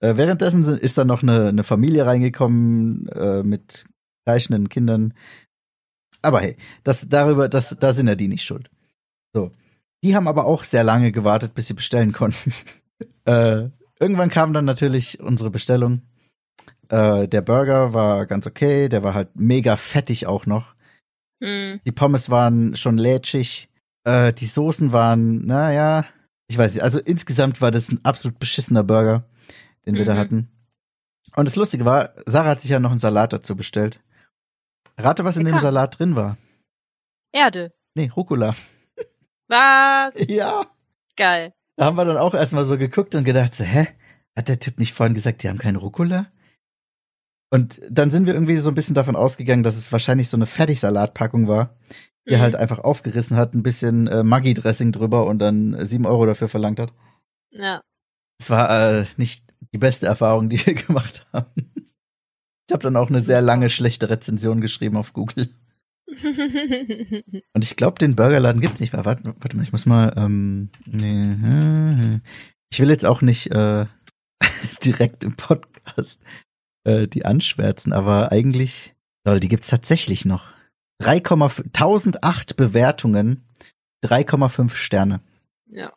Äh, 0.02 0.16
währenddessen 0.16 0.64
ist 0.78 0.98
dann 0.98 1.08
noch 1.08 1.24
eine, 1.24 1.50
eine 1.50 1.66
Familie 1.66 2.06
reingekommen 2.06 3.10
äh, 3.10 3.44
mit 3.44 3.86
kreischenden 4.26 4.70
Kindern. 4.70 5.14
Aber 6.22 6.40
hey, 6.40 6.56
das 6.86 7.10
darüber, 7.10 7.50
das, 7.50 7.76
da 7.78 7.92
sind 7.92 8.08
ja 8.08 8.16
die 8.16 8.30
nicht 8.30 8.46
schuld. 8.46 8.70
So. 9.34 9.52
Die 10.02 10.16
haben 10.16 10.30
aber 10.30 10.46
auch 10.46 10.64
sehr 10.64 10.86
lange 10.86 11.12
gewartet, 11.12 11.54
bis 11.54 11.68
sie 11.68 11.74
bestellen 11.74 12.14
konnten. 12.14 12.54
äh, 13.26 13.68
irgendwann 14.00 14.30
kam 14.30 14.54
dann 14.54 14.64
natürlich 14.64 15.20
unsere 15.20 15.50
Bestellung. 15.50 16.02
Äh, 16.90 17.28
der 17.28 17.42
Burger 17.42 17.94
war 17.94 18.26
ganz 18.26 18.48
okay, 18.48 18.90
der 18.90 19.04
war 19.04 19.14
halt 19.14 19.30
mega 19.36 19.78
fettig 19.78 20.28
auch 20.28 20.46
noch. 20.46 20.76
Hm. 21.42 21.80
Die 21.86 21.92
Pommes 21.92 22.30
waren 22.30 22.76
schon 22.76 22.98
lätschig. 22.98 23.70
Äh, 24.04 24.34
die 24.34 24.46
Soßen 24.46 24.92
waren, 24.92 25.46
naja, 25.46 26.06
ich 26.48 26.58
weiß 26.58 26.74
nicht. 26.74 26.84
Also 26.84 27.00
insgesamt 27.00 27.62
war 27.62 27.72
das 27.72 27.92
ein 27.92 28.04
absolut 28.04 28.40
beschissener 28.40 28.84
Burger, 28.84 29.24
den 29.86 29.96
wir 29.96 30.06
da 30.06 30.16
Mhm. 30.16 30.18
hatten. 30.18 30.48
Und 31.36 31.48
das 31.48 31.56
Lustige 31.56 31.86
war, 31.86 32.10
Sarah 32.26 32.50
hat 32.50 32.62
sich 32.62 32.72
ja 32.72 32.80
noch 32.80 32.90
einen 32.90 33.00
Salat 33.00 33.34
dazu 33.34 33.56
bestellt. 33.56 34.00
Rate, 34.98 35.24
was 35.26 35.38
in 35.38 35.46
dem. 35.46 35.60
Salat 35.60 36.00
drin 36.00 36.16
war. 36.16 36.38
Erde. 37.32 37.72
Nee, 37.94 38.12
Rucola. 38.16 38.56
Was? 39.48 40.14
Ja. 40.28 40.66
Geil. 41.16 41.54
Da 41.76 41.86
haben 41.86 41.98
wir 41.98 42.06
dann 42.06 42.18
auch 42.18 42.34
erstmal 42.34 42.66
so 42.66 42.78
geguckt 42.78 43.14
und 43.16 43.24
gedacht, 43.24 43.56
so, 43.56 43.64
hä? 43.64 43.88
Hat 44.36 44.48
der 44.48 44.60
Typ 44.60 44.80
nicht 44.80 44.94
vorhin 44.94 45.14
gesagt, 45.14 45.44
die 45.44 45.50
haben 45.50 45.58
keine 45.58 45.78
Rucola? 45.78 46.28
Und 47.52 47.82
dann 47.90 48.12
sind 48.12 48.28
wir 48.28 48.34
irgendwie 48.34 48.58
so 48.58 48.70
ein 48.70 48.76
bisschen 48.76 48.96
davon 48.96 49.16
ausgegangen, 49.16 49.64
dass 49.64 49.76
es 49.76 49.92
wahrscheinlich 49.92 50.30
so 50.30 50.38
eine 50.38 50.46
Fertigsalatpackung 50.46 51.48
war, 51.48 51.76
die 52.28 52.36
Mhm. 52.36 52.40
halt 52.42 52.56
einfach 52.56 52.80
aufgerissen 52.80 53.38
hat, 53.38 53.54
ein 53.56 53.64
bisschen 53.64 54.08
äh, 54.08 54.24
Maggi-Dressing 54.24 54.92
drüber 54.92 55.26
und 55.26 55.40
dann 55.40 55.74
äh, 55.74 55.86
sieben 55.86 56.06
Euro 56.06 56.26
dafür 56.28 56.48
verlangt 56.48 56.80
hat. 56.80 56.94
Ja. 57.52 57.82
Es 58.40 58.50
war 58.50 59.00
äh, 59.00 59.06
nicht 59.18 59.54
die 59.74 59.78
beste 59.80 60.06
Erfahrung, 60.06 60.50
die 60.50 60.64
wir 60.66 60.74
gemacht 60.88 61.26
haben. 61.34 61.72
Ich 62.68 62.74
habe 62.74 62.84
dann 62.84 62.96
auch 62.96 63.10
eine 63.10 63.22
sehr 63.22 63.42
lange 63.42 63.70
schlechte 63.72 64.10
Rezension 64.12 64.62
geschrieben 64.62 64.96
auf 64.96 65.14
Google. 65.14 65.50
Und 67.54 67.64
ich 67.64 67.76
glaube, 67.76 67.98
den 68.00 68.16
Burgerladen 68.16 68.62
gibt's 68.62 68.80
nicht. 68.80 68.94
Warte, 68.94 69.36
warte 69.40 69.58
mal, 69.58 69.64
ich 69.64 69.72
muss 69.72 69.86
mal. 69.86 70.14
Ähm, 70.18 70.70
nee, 70.86 72.20
ich 72.72 72.80
will 72.80 72.90
jetzt 72.90 73.06
auch 73.06 73.22
nicht 73.22 73.52
äh, 73.52 73.86
direkt 74.84 75.24
im 75.24 75.36
Podcast 75.36 76.20
äh, 76.84 77.08
die 77.08 77.26
anschwärzen, 77.26 77.94
aber 77.94 78.32
eigentlich, 78.32 78.94
lol, 79.26 79.40
die 79.40 79.48
gibt's 79.48 79.70
tatsächlich 79.70 80.26
noch. 80.26 80.46
3,5 81.02 81.66
1008 81.68 82.56
Bewertungen, 82.58 83.44
3,5 84.04 84.76
Sterne. 84.76 85.22
ja. 85.68 85.94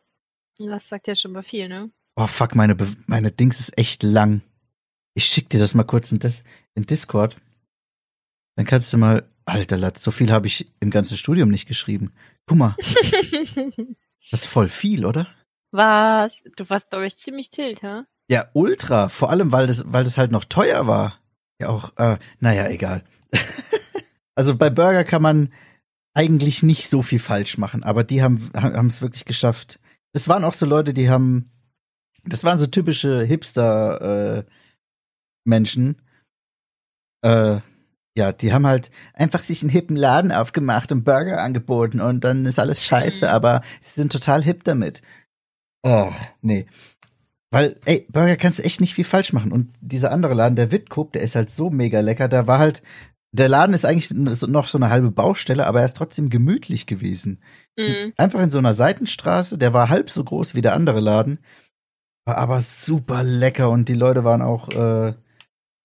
Das 0.58 0.88
sagt 0.88 1.08
ja 1.08 1.16
schon 1.16 1.32
mal 1.32 1.42
viel, 1.42 1.68
ne? 1.68 1.90
Oh 2.14 2.28
fuck, 2.28 2.54
meine 2.54 2.76
Be 2.76 2.86
meine 3.06 3.32
Dings 3.32 3.58
ist 3.58 3.76
echt 3.76 4.04
lang. 4.04 4.42
Ich 5.14 5.24
schick 5.24 5.48
dir 5.50 5.58
das 5.58 5.74
mal 5.74 5.82
kurz 5.82 6.12
in, 6.12 6.20
Dis 6.20 6.44
in 6.76 6.84
Discord. 6.86 7.36
Dann 8.54 8.64
kannst 8.66 8.92
du 8.92 8.98
mal. 8.98 9.28
Alter 9.44 9.76
Latz, 9.76 10.04
so 10.04 10.12
viel 10.12 10.30
habe 10.30 10.46
ich 10.46 10.70
im 10.78 10.90
ganzen 10.90 11.16
Studium 11.16 11.48
nicht 11.48 11.66
geschrieben. 11.66 12.12
Guck 12.46 12.58
mal, 12.58 12.76
das 14.30 14.42
ist 14.42 14.46
voll 14.46 14.68
viel, 14.68 15.04
oder? 15.04 15.26
Was? 15.72 16.40
Du 16.54 16.68
warst, 16.70 16.90
glaube 16.90 17.08
ich, 17.08 17.16
ziemlich 17.18 17.50
tilt, 17.50 17.82
hä? 17.82 18.02
Ja, 18.30 18.48
ultra. 18.54 19.08
Vor 19.08 19.30
allem, 19.30 19.52
weil 19.52 19.66
das, 19.66 19.84
weil 19.86 20.04
das 20.04 20.18
halt 20.18 20.30
noch 20.30 20.44
teuer 20.44 20.86
war. 20.86 21.18
Ja, 21.60 21.68
auch, 21.68 21.96
äh, 21.96 22.18
naja, 22.40 22.68
egal. 22.68 23.04
also 24.34 24.56
bei 24.56 24.70
Burger 24.70 25.04
kann 25.04 25.22
man 25.22 25.52
eigentlich 26.14 26.62
nicht 26.62 26.90
so 26.90 27.02
viel 27.02 27.18
falsch 27.18 27.56
machen, 27.58 27.82
aber 27.82 28.04
die 28.04 28.22
haben 28.22 28.50
haben 28.54 28.88
es 28.88 29.00
wirklich 29.00 29.24
geschafft. 29.24 29.78
Das 30.12 30.28
waren 30.28 30.44
auch 30.44 30.52
so 30.52 30.66
Leute, 30.66 30.92
die 30.92 31.08
haben, 31.08 31.50
das 32.24 32.44
waren 32.44 32.58
so 32.58 32.66
typische 32.66 33.22
Hipster 33.22 34.38
äh, 34.38 34.44
Menschen. 35.44 36.02
Äh, 37.24 37.60
ja, 38.16 38.32
die 38.32 38.52
haben 38.52 38.66
halt 38.66 38.90
einfach 39.14 39.40
sich 39.40 39.62
einen 39.62 39.70
hippen 39.70 39.96
Laden 39.96 40.32
aufgemacht 40.32 40.92
und 40.92 41.04
Burger 41.04 41.40
angeboten 41.40 42.00
und 42.00 42.24
dann 42.24 42.44
ist 42.44 42.58
alles 42.58 42.84
scheiße, 42.84 43.26
Mhm. 43.26 43.32
aber 43.32 43.62
sie 43.80 44.00
sind 44.00 44.12
total 44.12 44.42
hip 44.42 44.64
damit. 44.64 45.00
Ach, 45.82 46.14
nee. 46.42 46.66
Weil, 47.52 47.76
ey, 47.84 48.06
Burger 48.10 48.36
kannst 48.36 48.58
du 48.58 48.64
echt 48.64 48.80
nicht 48.80 48.94
viel 48.94 49.04
falsch 49.04 49.32
machen. 49.32 49.52
Und 49.52 49.72
dieser 49.80 50.10
andere 50.10 50.34
Laden, 50.34 50.56
der 50.56 50.72
Wittkop, 50.72 51.12
der 51.12 51.22
ist 51.22 51.36
halt 51.36 51.50
so 51.50 51.70
mega 51.70 52.00
lecker. 52.00 52.26
Da 52.26 52.46
war 52.46 52.58
halt, 52.58 52.82
der 53.32 53.48
Laden 53.48 53.74
ist 53.74 53.84
eigentlich 53.84 54.10
noch 54.10 54.66
so 54.66 54.78
eine 54.78 54.90
halbe 54.90 55.10
Baustelle, 55.10 55.66
aber 55.66 55.80
er 55.80 55.86
ist 55.86 55.96
trotzdem 55.96 56.30
gemütlich 56.30 56.86
gewesen. 56.86 57.42
Mhm. 57.78 58.14
Einfach 58.16 58.40
in 58.40 58.50
so 58.50 58.58
einer 58.58 58.74
Seitenstraße, 58.74 59.58
der 59.58 59.74
war 59.74 59.90
halb 59.90 60.10
so 60.10 60.24
groß 60.24 60.54
wie 60.54 60.62
der 60.62 60.74
andere 60.74 61.00
Laden. 61.00 61.38
War 62.26 62.38
aber 62.38 62.60
super 62.60 63.22
lecker 63.22 63.70
und 63.70 63.88
die 63.88 63.94
Leute 63.94 64.24
waren 64.24 64.42
auch, 64.42 64.68
äh, 64.70 65.14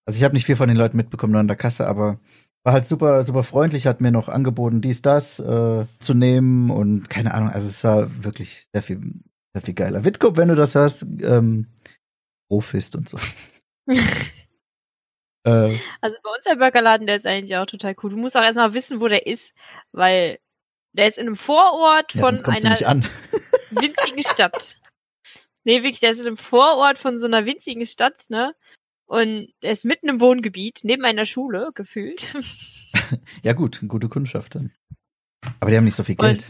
also 0.06 0.18
ich 0.18 0.24
habe 0.24 0.36
nicht 0.36 0.46
viel 0.46 0.56
von 0.56 0.68
den 0.68 0.78
Leuten 0.78 0.98
mitbekommen 0.98 1.32
nur 1.32 1.42
an 1.42 1.48
der 1.48 1.58
Kasse, 1.58 1.88
aber 1.88 2.20
war 2.64 2.74
halt 2.74 2.88
super, 2.88 3.24
super 3.24 3.44
freundlich, 3.44 3.88
hat 3.88 4.02
mir 4.02 4.12
noch 4.12 4.28
angeboten, 4.28 4.82
dies, 4.82 5.02
das 5.02 5.40
äh, 5.40 5.86
zu 6.00 6.14
nehmen 6.14 6.70
und 6.70 7.10
keine 7.10 7.34
Ahnung, 7.34 7.50
also 7.50 7.68
es 7.68 7.84
war 7.84 8.24
wirklich 8.24 8.68
sehr 8.74 8.84
viel, 8.84 9.00
sehr 9.58 9.66
viel 9.66 9.74
geiler. 9.74 10.06
Wittkop, 10.06 10.38
wenn 10.38 10.50
du 10.50 10.56
das 10.56 10.76
hörst, 10.76 11.04
ähm, 11.04 11.68
Profist 12.48 12.96
und 12.96 13.10
so. 13.10 13.18
äh, 13.88 13.98
Also 15.44 16.16
bei 16.24 16.30
uns 16.36 16.44
der 16.46 16.58
Burgerladen, 16.58 17.08
der 17.08 17.16
ist 17.16 17.26
eigentlich 17.26 17.58
auch 17.58 17.66
total 17.66 17.96
cool. 18.04 18.12
Du 18.12 18.18
musst 18.18 18.38
auch 18.38 18.44
erstmal 18.44 18.76
wissen, 18.76 19.02
wo 19.02 19.08
der 19.08 19.26
ist, 19.26 19.54
weil 19.92 20.40
der 20.94 21.08
ist 21.08 21.18
in 21.18 21.28
einem 21.28 21.36
Vorort 21.36 22.14
ja, 22.14 22.22
von 22.22 22.44
einer 22.46 22.80
winzigen 23.72 24.24
Stadt. 24.24 24.80
Nee, 25.64 25.82
wirklich, 25.84 26.00
der 26.00 26.12
ist 26.12 26.20
in 26.22 26.28
einem 26.28 26.38
Vorort 26.38 27.00
von 27.00 27.18
so 27.18 27.26
einer 27.26 27.46
winzigen 27.46 27.86
Stadt, 27.86 28.26
ne? 28.30 28.54
Und 29.06 29.54
er 29.62 29.72
ist 29.72 29.86
mitten 29.86 30.10
im 30.10 30.20
Wohngebiet, 30.20 30.82
neben 30.84 31.04
einer 31.06 31.26
Schule, 31.26 31.72
gefühlt. 31.74 32.26
Ja 33.44 33.54
gut, 33.54 33.82
gute 33.88 34.10
Kundschaft 34.10 34.56
dann. 34.56 34.74
Aber 35.60 35.70
die 35.70 35.78
haben 35.78 35.84
nicht 35.84 35.96
so 35.96 36.04
viel 36.04 36.16
Geld. 36.16 36.50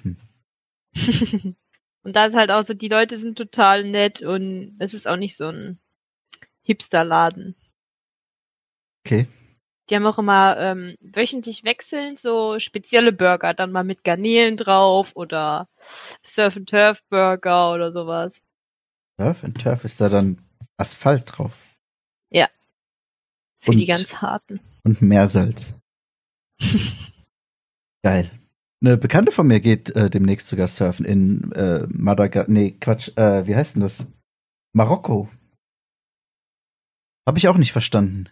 Und 2.08 2.14
da 2.16 2.26
ist 2.28 2.36
halt 2.36 2.52
auch 2.52 2.64
so, 2.64 2.74
die 2.74 2.88
Leute 2.88 3.18
sind 3.18 3.38
total 3.38 3.84
nett 3.84 4.22
und 4.22 4.78
es 4.80 4.94
ist 4.94 5.10
auch 5.10 5.18
nicht 5.18 5.36
so 5.36 5.50
ein 5.50 5.78
Hipsterladen. 6.62 7.58
Okay. 9.06 9.28
Die 9.90 9.96
haben 9.96 10.06
auch 10.06 10.18
immer 10.18 10.58
ähm, 10.58 10.96
wöchentlich 11.02 11.66
wechselnd 11.66 12.18
so 12.18 12.60
spezielle 12.60 13.12
Burger, 13.12 13.54
dann 13.54 13.74
mal 13.74 13.84
mit 13.84 14.06
Garnelen 14.06 14.56
drauf 14.56 15.18
oder 15.18 15.68
Surf 16.24 16.56
and 16.56 16.70
Turf 16.70 17.04
Burger 17.10 17.74
oder 17.74 17.92
sowas. 17.92 18.42
Surf 19.20 19.44
and 19.44 19.62
Turf 19.62 19.84
ist 19.84 20.00
da 20.00 20.08
dann 20.08 20.42
Asphalt 20.78 21.24
drauf. 21.26 21.52
Für 23.60 23.72
die 23.72 23.82
Und- 23.82 23.88
ganz 23.88 24.16
harten. 24.22 24.62
Und 24.84 25.02
Meersalz. 25.02 25.74
Geil. 28.04 28.32
Eine 28.79 28.98
Bekannte 28.98 29.31
von 29.31 29.48
mir 29.48 29.60
geht 29.60 29.96
äh, 29.96 30.10
demnächst 30.10 30.48
sogar 30.48 30.67
surfen 30.67 31.05
in 31.05 31.51
äh, 31.53 31.88
Madagaskar. 31.89 32.46
Nee, 32.48 32.72
Quatsch. 32.79 33.10
Äh, 33.17 33.48
wie 33.48 33.55
heißt 33.55 33.75
denn 33.75 33.81
das? 33.81 34.05
Marokko. 34.74 35.29
Habe 37.27 37.39
ich 37.39 37.48
auch 37.48 37.57
nicht 37.57 37.72
verstanden. 37.72 38.29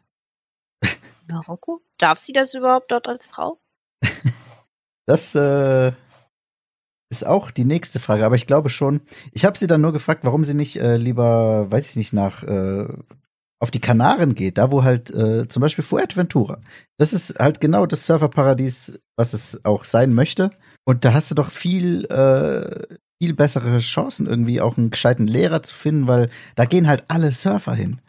Marokko? 1.28 1.82
Darf 1.98 2.20
sie 2.20 2.34
das 2.34 2.54
überhaupt 2.54 2.92
dort 2.92 3.08
als 3.08 3.26
Frau? 3.26 3.60
Das 5.08 5.36
äh, 5.36 5.92
ist 7.12 7.28
auch 7.28 7.52
die 7.52 7.66
nächste 7.66 8.00
Frage, 8.00 8.26
aber 8.26 8.34
ich 8.34 8.48
glaube 8.48 8.70
schon. 8.70 9.02
Ich 9.34 9.46
habe 9.46 9.56
sie 9.56 9.68
dann 9.68 9.82
nur 9.82 9.94
gefragt, 9.94 10.22
warum 10.24 10.46
sie 10.46 10.56
nicht 10.56 10.78
äh, 10.78 10.98
lieber, 10.98 11.70
weiß 11.70 11.92
ich 11.92 11.96
nicht, 11.96 12.12
nach 12.12 12.42
äh, 12.42 12.88
auf 13.60 13.72
die 13.72 13.80
Kanaren 13.80 14.36
geht, 14.36 14.58
da 14.58 14.72
wo 14.72 14.84
halt 14.84 15.12
äh, 15.12 15.48
zum 15.48 15.62
Beispiel 15.62 15.84
Fuerteventura. 15.84 16.60
Das 16.98 17.14
ist 17.14 17.40
halt 17.40 17.62
genau 17.62 17.86
das 17.86 18.06
Surferparadies, 18.06 19.00
was 19.16 19.34
es 19.34 19.64
auch 19.64 19.86
sein 19.86 20.14
möchte. 20.14 20.52
Und 20.86 21.06
da 21.06 21.14
hast 21.14 21.32
du 21.32 21.36
doch 21.36 21.52
viel, 21.52 22.06
äh, 22.06 22.96
viel 23.22 23.34
bessere 23.34 23.80
Chancen, 23.80 24.28
irgendwie 24.28 24.62
auch 24.62 24.78
einen 24.78 24.92
gescheiten 24.92 25.26
Lehrer 25.26 25.64
zu 25.64 25.74
finden, 25.74 26.08
weil 26.08 26.30
da 26.56 26.66
gehen 26.66 26.88
halt 26.88 27.06
alle 27.08 27.32
Surfer 27.32 27.74
hin. 27.74 28.02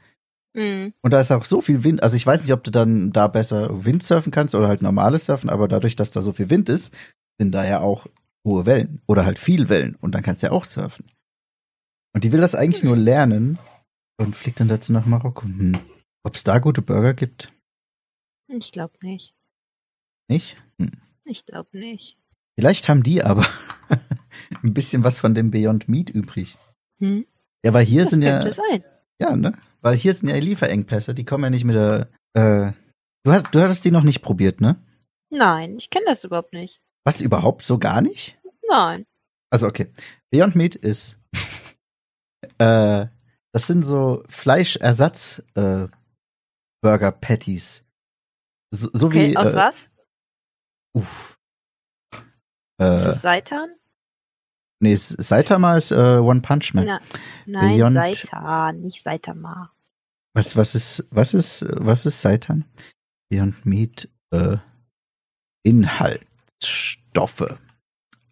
Mhm. 0.55 0.95
Und 1.03 1.13
da 1.13 1.21
ist 1.21 1.31
auch 1.31 1.45
so 1.45 1.61
viel 1.61 1.85
Wind. 1.85 2.03
Also 2.03 2.17
ich 2.17 2.27
weiß 2.27 2.43
nicht, 2.43 2.53
ob 2.53 2.65
du 2.65 2.71
dann 2.71 3.13
da 3.13 3.29
besser 3.29 3.85
Windsurfen 3.85 4.33
kannst 4.33 4.55
oder 4.55 4.69
halt 4.69 4.83
normales 4.83 5.27
Surfen, 5.27 5.49
aber 5.49 5.69
dadurch, 5.69 5.97
dass 5.97 6.11
da 6.11 6.23
so 6.23 6.33
viel 6.33 6.51
Wind 6.51 6.69
ist, 6.69 6.93
sind 7.39 7.53
da 7.53 7.65
ja 7.65 7.81
auch 7.81 8.07
hohe 8.45 8.67
Wellen 8.67 9.01
oder 9.07 9.25
halt 9.25 9.39
viel 9.39 9.69
Wellen 9.69 9.97
und 10.01 10.15
dann 10.15 10.23
kannst 10.23 10.43
du 10.43 10.49
ja 10.49 10.53
auch 10.53 10.65
surfen. 10.65 11.07
Und 12.15 12.25
die 12.25 12.33
will 12.33 12.41
das 12.41 12.55
eigentlich 12.55 12.83
Hm. 12.83 12.89
nur 12.89 12.97
lernen 12.97 13.59
und 14.19 14.35
fliegt 14.37 14.61
dann 14.61 14.69
dazu 14.69 14.93
nach 14.93 15.07
Marokko. 15.07 15.43
Hm. 15.45 15.79
Ob 16.23 16.35
es 16.35 16.45
da 16.45 16.59
gute 16.59 16.83
Burger 16.83 17.15
gibt? 17.15 17.53
Ich 18.49 18.73
glaube 18.73 18.95
nicht. 19.03 19.35
Nicht? 20.29 20.57
Hm. 20.79 20.93
Ich 21.25 21.45
glaube 21.45 21.77
nicht. 21.79 22.17
Vielleicht 22.59 22.89
haben 22.89 23.03
die 23.03 23.23
aber 23.23 23.47
ein 24.63 24.75
bisschen 24.75 25.05
was 25.05 25.21
von 25.21 25.35
dem 25.35 25.51
Beyond 25.51 25.89
Meat 25.89 26.11
übrig. 26.11 26.57
Hm? 26.99 27.27
Ja, 27.65 27.75
weil 27.75 27.85
hier 27.85 28.03
Das 28.03 28.11
sind 28.11 28.23
ja, 28.23 28.51
sein. 28.51 28.85
ja, 29.21 29.37
ne? 29.37 29.59
Weil 29.83 29.97
hier 29.97 30.13
sind 30.13 30.29
ja 30.29 30.37
Lieferengpässe, 30.37 31.15
die 31.15 31.25
kommen 31.25 31.45
ja 31.45 31.51
nicht 31.51 31.65
mit 31.65 31.77
der, 31.77 32.09
äh, 32.35 32.73
du, 33.25 33.33
hat, 33.33 33.55
du 33.55 33.61
hattest 33.61 33.85
die 33.85 33.91
noch 33.91 34.03
nicht 34.03 34.23
probiert, 34.23 34.61
ne? 34.61 34.77
Nein, 35.31 35.77
ich 35.77 35.91
kenne 35.91 36.07
das 36.07 36.25
überhaupt 36.25 36.53
nicht. 36.53 36.81
Was 37.05 37.21
überhaupt 37.21 37.63
so 37.63 37.79
gar 37.79 38.01
nicht? 38.01 38.39
Nein. 38.69 39.07
Also 39.51 39.67
okay. 39.67 39.93
Beyond 40.31 40.57
Meat 40.57 40.75
ist 40.75 41.19
äh, 42.59 43.07
das 43.57 43.67
sind 43.67 43.85
so 43.85 44.23
Fleischersatz 44.29 45.43
äh. 45.55 45.87
So, 48.71 48.91
so 48.93 49.07
Okay, 49.07 49.31
wie 49.31 49.37
aus 49.39 49.53
äh, 49.53 49.57
was? 49.57 49.91
uff. 50.95 51.39
Ist 52.13 52.21
Äh, 52.79 53.05
das 53.05 53.23
Seitan? 53.23 53.71
nee, 54.81 54.95
Saitama 54.95 55.79
ist 55.79 55.91
äh, 55.91 56.19
One 56.19 56.43
Punch 56.43 56.75
Man. 56.75 56.85
Na, 56.85 57.01
nein, 57.47 57.79
Beyond- 57.79 57.95
Seitan, 57.95 58.81
nicht 58.83 59.03
Saitama. 59.03 59.73
Was 60.35 60.55
was 60.57 60.75
ist 60.75 61.07
was 61.11 61.33
ist 61.33 61.65
was 61.71 62.05
ist 62.05 62.21
Seitan? 62.21 62.67
Beyond 63.31 63.65
Meat 63.65 64.11
äh, 64.33 64.59
Inhaltsstoffe. 65.63 67.57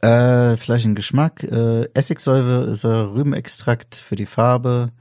Äh, 0.01 0.59
Fleisch 0.59 0.85
und 0.85 0.97
Geschmack, 0.97 1.43
äh, 1.45 1.89
Essigsäure, 1.95 2.77
Säure, 2.77 3.15
Rübenextrakt 3.15 3.95
für 3.97 4.17
die 4.17 4.27
Farbe. 4.27 4.93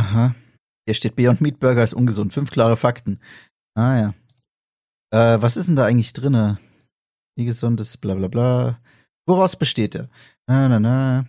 Aha. 0.00 0.34
Hier 0.86 0.94
steht 0.94 1.14
Beyond 1.16 1.40
Meat 1.42 1.60
Burger 1.60 1.84
ist 1.84 1.92
ungesund. 1.94 2.32
Fünf 2.32 2.50
klare 2.50 2.76
Fakten. 2.76 3.20
Ah 3.74 3.96
ja. 3.98 4.14
Äh, 5.12 5.42
was 5.42 5.56
ist 5.56 5.66
denn 5.68 5.76
da 5.76 5.84
eigentlich 5.84 6.12
drinne? 6.14 6.58
Wie 7.36 7.44
gesund 7.44 7.80
ist, 7.80 8.00
bla 8.00 8.14
bla 8.14 8.28
bla. 8.28 8.80
Woraus 9.26 9.56
besteht 9.56 9.94
er? 9.94 10.08
Na, 10.48 10.68
na, 10.68 10.80
na. 10.80 11.26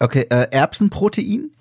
Okay, 0.00 0.26
äh, 0.30 0.48
Erbsenprotein 0.50 1.52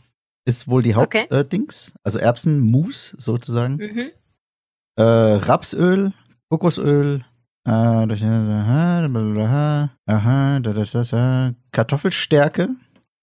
ist 0.46 0.68
wohl 0.68 0.82
die 0.82 0.96
Okay. 0.96 1.20
Hauptdings. 1.22 1.40
Äh, 1.40 1.48
Dings. 1.50 1.94
also 2.04 2.20
Erbsenmus 2.20 3.16
sozusagen. 3.20 3.76
Mhm. 3.76 4.10
Äh, 4.98 5.04
Rapsöl, 5.04 6.14
Kokosöl, 6.50 7.24
äh, 7.66 8.08
das- 8.08 8.22
aha, 8.24 9.08
blablabla, 9.08 9.92
aha, 10.08 10.60
da, 10.60 10.74
da, 10.74 10.84
da, 10.84 11.04
da, 11.04 11.54
Kartoffelstärke, 11.72 12.70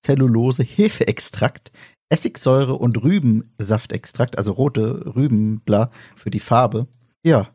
Zellulose, 0.06 0.62
Hefeextrakt, 0.62 1.72
Essigsäure 2.10 2.74
und 2.74 3.02
Rübensaftextrakt, 3.02 4.38
also 4.38 4.52
rote 4.52 5.14
Rüben, 5.14 5.60
bla, 5.60 5.90
für 6.16 6.30
die 6.30 6.40
Farbe. 6.40 6.88
Ja. 7.22 7.54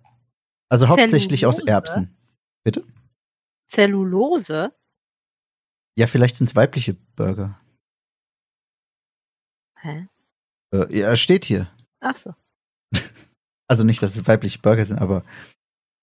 Also 0.69 0.87
hauptsächlich 0.87 1.45
aus 1.45 1.57
Zellulose? 1.57 1.71
Erbsen. 1.71 2.17
Bitte? 2.63 2.85
Zellulose? 3.69 4.73
Ja, 5.97 6.07
vielleicht 6.07 6.35
sind 6.35 6.49
es 6.49 6.55
weibliche 6.55 6.95
Burger. 7.15 7.59
Hä? 9.79 10.07
Äh, 10.73 10.97
ja, 10.97 11.15
steht 11.15 11.45
hier. 11.45 11.69
Ach 11.99 12.17
so. 12.17 12.33
Also 13.69 13.85
nicht, 13.85 14.03
dass 14.03 14.15
es 14.15 14.27
weibliche 14.27 14.59
Burger 14.59 14.85
sind, 14.85 14.99
aber 14.99 15.23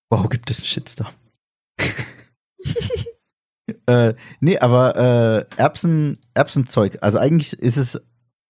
wow, 0.09 0.27
gibt 0.27 0.49
es 0.49 0.57
einen 0.57 0.65
Shitstorm. 0.65 1.13
äh, 3.85 4.15
nee, 4.41 4.57
aber 4.57 4.95
äh, 4.97 5.45
Erbsen, 5.57 6.17
Erbsenzeug. 6.33 6.97
Also 7.01 7.19
eigentlich 7.19 7.53
ist 7.53 7.77
es, 7.77 8.01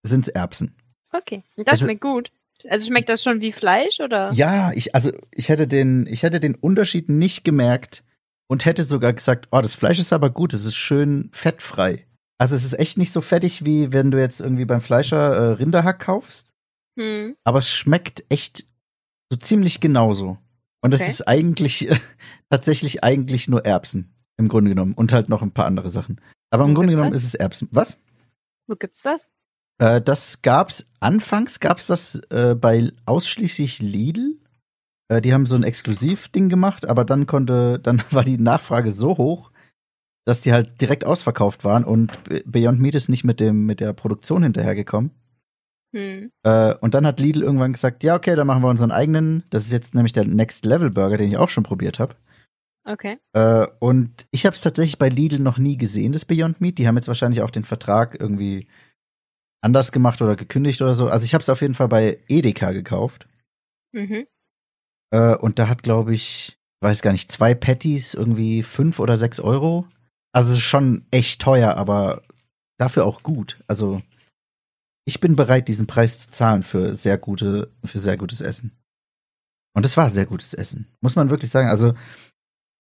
sind 0.04 0.28
es 0.28 0.34
Erbsen. 0.34 0.76
Okay. 1.12 1.44
Das 1.58 1.68
Also- 1.74 1.86
schmeckt 1.86 2.02
gut. 2.02 2.32
Also 2.70 2.86
schmeckt 2.88 3.10
das 3.10 3.24
schon 3.24 3.42
wie 3.42 3.52
Fleisch 3.52 4.00
oder? 4.00 4.32
Ja, 4.34 4.72
ich, 4.74 4.94
also 4.94 5.12
ich 5.32 5.50
hätte 5.50 5.68
den, 5.68 6.06
ich 6.06 6.22
hätte 6.22 6.40
den 6.40 6.54
Unterschied 6.54 7.10
nicht 7.10 7.44
gemerkt 7.44 8.04
und 8.48 8.66
hätte 8.66 8.84
sogar 8.84 9.14
gesagt, 9.14 9.48
oh, 9.52 9.62
das 9.62 9.74
Fleisch 9.74 9.98
ist 9.98 10.14
aber 10.14 10.30
gut, 10.30 10.54
es 10.54 10.66
ist 10.66 10.76
schön 10.76 11.30
fettfrei. 11.34 12.06
Also 12.38 12.56
es 12.56 12.64
ist 12.64 12.78
echt 12.80 13.00
nicht 13.00 13.14
so 13.14 13.22
fettig, 13.22 13.66
wie 13.66 13.92
wenn 13.94 14.12
du 14.12 14.20
jetzt 14.20 14.42
irgendwie 14.42 14.66
beim 14.66 14.82
Fleischer 14.82 15.18
äh, 15.36 15.52
Rinderhack 15.54 16.00
kaufst. 16.00 16.50
Hm. 17.00 17.38
aber 17.46 17.60
es 17.60 17.70
schmeckt 17.72 18.26
echt 18.28 18.68
so 19.32 19.38
ziemlich 19.40 19.80
genauso. 19.80 20.38
Und 20.82 20.94
es 20.94 21.00
Okay. 21.02 21.10
ist 21.10 21.28
eigentlich 21.28 21.88
tatsächlich 22.50 23.02
eigentlich 23.04 23.48
nur 23.48 23.66
Erbsen 23.66 24.14
im 24.38 24.50
Grunde 24.50 24.72
genommen 24.72 24.94
und 24.94 25.14
halt 25.14 25.30
noch 25.30 25.42
ein 25.42 25.52
paar 25.54 25.66
andere 25.66 25.90
Sachen. 25.90 26.20
Aber 26.52 26.66
im 26.66 26.72
Wo 26.72 26.76
Grunde 26.76 26.90
gibt's 26.90 27.00
genommen 27.00 27.14
das? 27.14 27.24
ist 27.24 27.30
es 27.30 27.36
Erbsen. 27.36 27.70
Was? 27.72 27.98
Wo 28.68 28.76
gibt's 28.76 29.02
das? 29.04 29.32
Äh, 29.80 30.02
das 30.02 30.42
gab's 30.42 30.88
anfangs 31.00 31.60
gab's 31.60 31.88
das 31.88 32.16
äh, 32.30 32.56
bei 32.56 32.92
ausschließlich 33.06 33.80
Lidl. 33.80 34.38
Äh, 35.10 35.22
die 35.22 35.34
haben 35.34 35.46
so 35.46 35.56
ein 35.56 35.64
Exklusivding 35.64 36.50
gemacht, 36.50 36.86
aber 36.88 37.06
dann 37.06 37.28
konnte 37.28 37.80
dann 37.84 38.04
war 38.12 38.24
die 38.24 38.38
Nachfrage 38.38 38.92
so 38.92 39.18
hoch, 39.18 39.52
dass 40.26 40.42
die 40.42 40.54
halt 40.54 40.82
direkt 40.82 41.06
ausverkauft 41.06 41.64
waren 41.64 41.84
und 41.84 42.24
Be- 42.24 42.44
Beyond 42.46 42.80
Meat 42.80 42.96
ist 42.96 43.10
nicht 43.10 43.24
mit 43.24 43.40
dem 43.40 43.66
mit 43.66 43.80
der 43.80 43.94
Produktion 43.94 44.44
hinterhergekommen. 44.44 45.12
Hm. 45.94 46.32
Äh, 46.44 46.76
und 46.76 46.94
dann 46.94 47.06
hat 47.06 47.20
Lidl 47.20 47.44
irgendwann 47.44 47.74
gesagt, 47.74 48.04
ja, 48.04 48.16
okay, 48.16 48.36
dann 48.36 48.48
machen 48.48 48.64
wir 48.64 48.70
unseren 48.70 48.92
eigenen. 48.92 49.44
Das 49.50 49.64
ist 49.64 49.72
jetzt 49.72 49.94
nämlich 49.94 50.14
der 50.14 50.26
Next 50.26 50.66
Level 50.66 50.90
Burger, 50.90 51.18
den 51.18 51.30
ich 51.30 51.38
auch 51.38 51.50
schon 51.50 51.64
probiert 51.64 52.00
habe. 52.00 52.16
Okay. 52.86 53.20
Äh, 53.34 53.68
und 53.80 54.26
ich 54.32 54.46
habe 54.46 54.56
es 54.56 54.62
tatsächlich 54.62 54.98
bei 54.98 55.10
Lidl 55.10 55.40
noch 55.40 55.58
nie 55.58 55.78
gesehen, 55.78 56.14
das 56.14 56.26
Beyond 56.26 56.62
Meat. 56.62 56.78
Die 56.78 56.88
haben 56.88 56.96
jetzt 56.96 57.08
wahrscheinlich 57.08 57.42
auch 57.42 57.52
den 57.52 57.64
Vertrag 57.64 58.20
irgendwie 58.20 58.68
anders 59.62 59.92
gemacht 59.92 60.22
oder 60.22 60.36
gekündigt 60.36 60.82
oder 60.82 60.96
so. 60.96 61.08
Also 61.08 61.26
ich 61.26 61.34
habe 61.34 61.42
es 61.42 61.50
auf 61.50 61.62
jeden 61.62 61.76
Fall 61.76 61.88
bei 61.88 62.20
Edeka 62.28 62.72
gekauft. 62.72 63.28
Mhm. 63.94 64.28
Äh, 65.12 65.36
und 65.36 65.60
da 65.60 65.68
hat, 65.68 65.84
glaube 65.84 66.14
ich, 66.14 66.58
weiß 66.82 67.02
gar 67.02 67.12
nicht, 67.12 67.32
zwei 67.32 67.54
Patties 67.54 68.14
irgendwie 68.14 68.64
fünf 68.64 69.00
oder 69.00 69.18
sechs 69.18 69.40
Euro. 69.40 69.88
Also 70.34 70.52
es 70.52 70.58
ist 70.58 70.64
schon 70.64 71.06
echt 71.12 71.42
teuer, 71.42 71.76
aber 71.76 72.24
dafür 72.80 73.06
auch 73.06 73.22
gut. 73.22 73.64
Also 73.68 74.02
ich 75.06 75.20
bin 75.20 75.36
bereit, 75.36 75.68
diesen 75.68 75.88
Preis 75.88 76.20
zu 76.20 76.32
zahlen 76.32 76.64
für 76.64 76.96
sehr 76.96 77.18
gute, 77.18 77.72
für 77.84 78.00
sehr 78.00 78.18
gutes 78.18 78.42
Essen. 78.42 78.72
Und 79.74 79.86
es 79.86 79.96
war 79.98 80.10
sehr 80.10 80.26
gutes 80.26 80.54
Essen, 80.54 80.88
muss 81.02 81.16
man 81.16 81.30
wirklich 81.30 81.52
sagen. 81.52 81.70
Also 81.70 81.94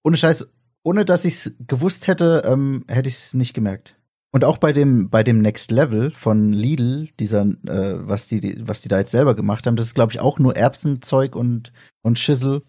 ohne 0.03 0.17
Scheiß, 0.17 0.47
ohne 0.83 1.05
dass 1.05 1.25
ich 1.25 1.35
es 1.35 1.55
gewusst 1.67 2.07
hätte, 2.07 2.43
ähm, 2.45 2.85
hätte 2.87 3.09
ich 3.09 3.15
es 3.15 3.33
nicht 3.33 3.53
gemerkt. 3.53 3.95
Und 4.33 4.45
auch 4.45 4.57
bei 4.57 4.71
dem 4.71 5.09
bei 5.09 5.23
dem 5.23 5.39
Next 5.41 5.71
Level 5.71 6.11
von 6.11 6.53
Lidl, 6.53 7.09
dieser 7.19 7.41
äh, 7.41 8.07
was 8.07 8.27
die 8.27 8.39
die- 8.39 8.65
was 8.67 8.79
die 8.81 8.87
da 8.87 8.99
jetzt 8.99 9.11
selber 9.11 9.35
gemacht 9.35 9.67
haben, 9.67 9.75
das 9.75 9.87
ist 9.87 9.95
glaube 9.95 10.13
ich 10.13 10.19
auch 10.21 10.39
nur 10.39 10.55
Erbsenzeug 10.55 11.35
und 11.35 11.73
und 12.01 12.17
Schissel. 12.17 12.63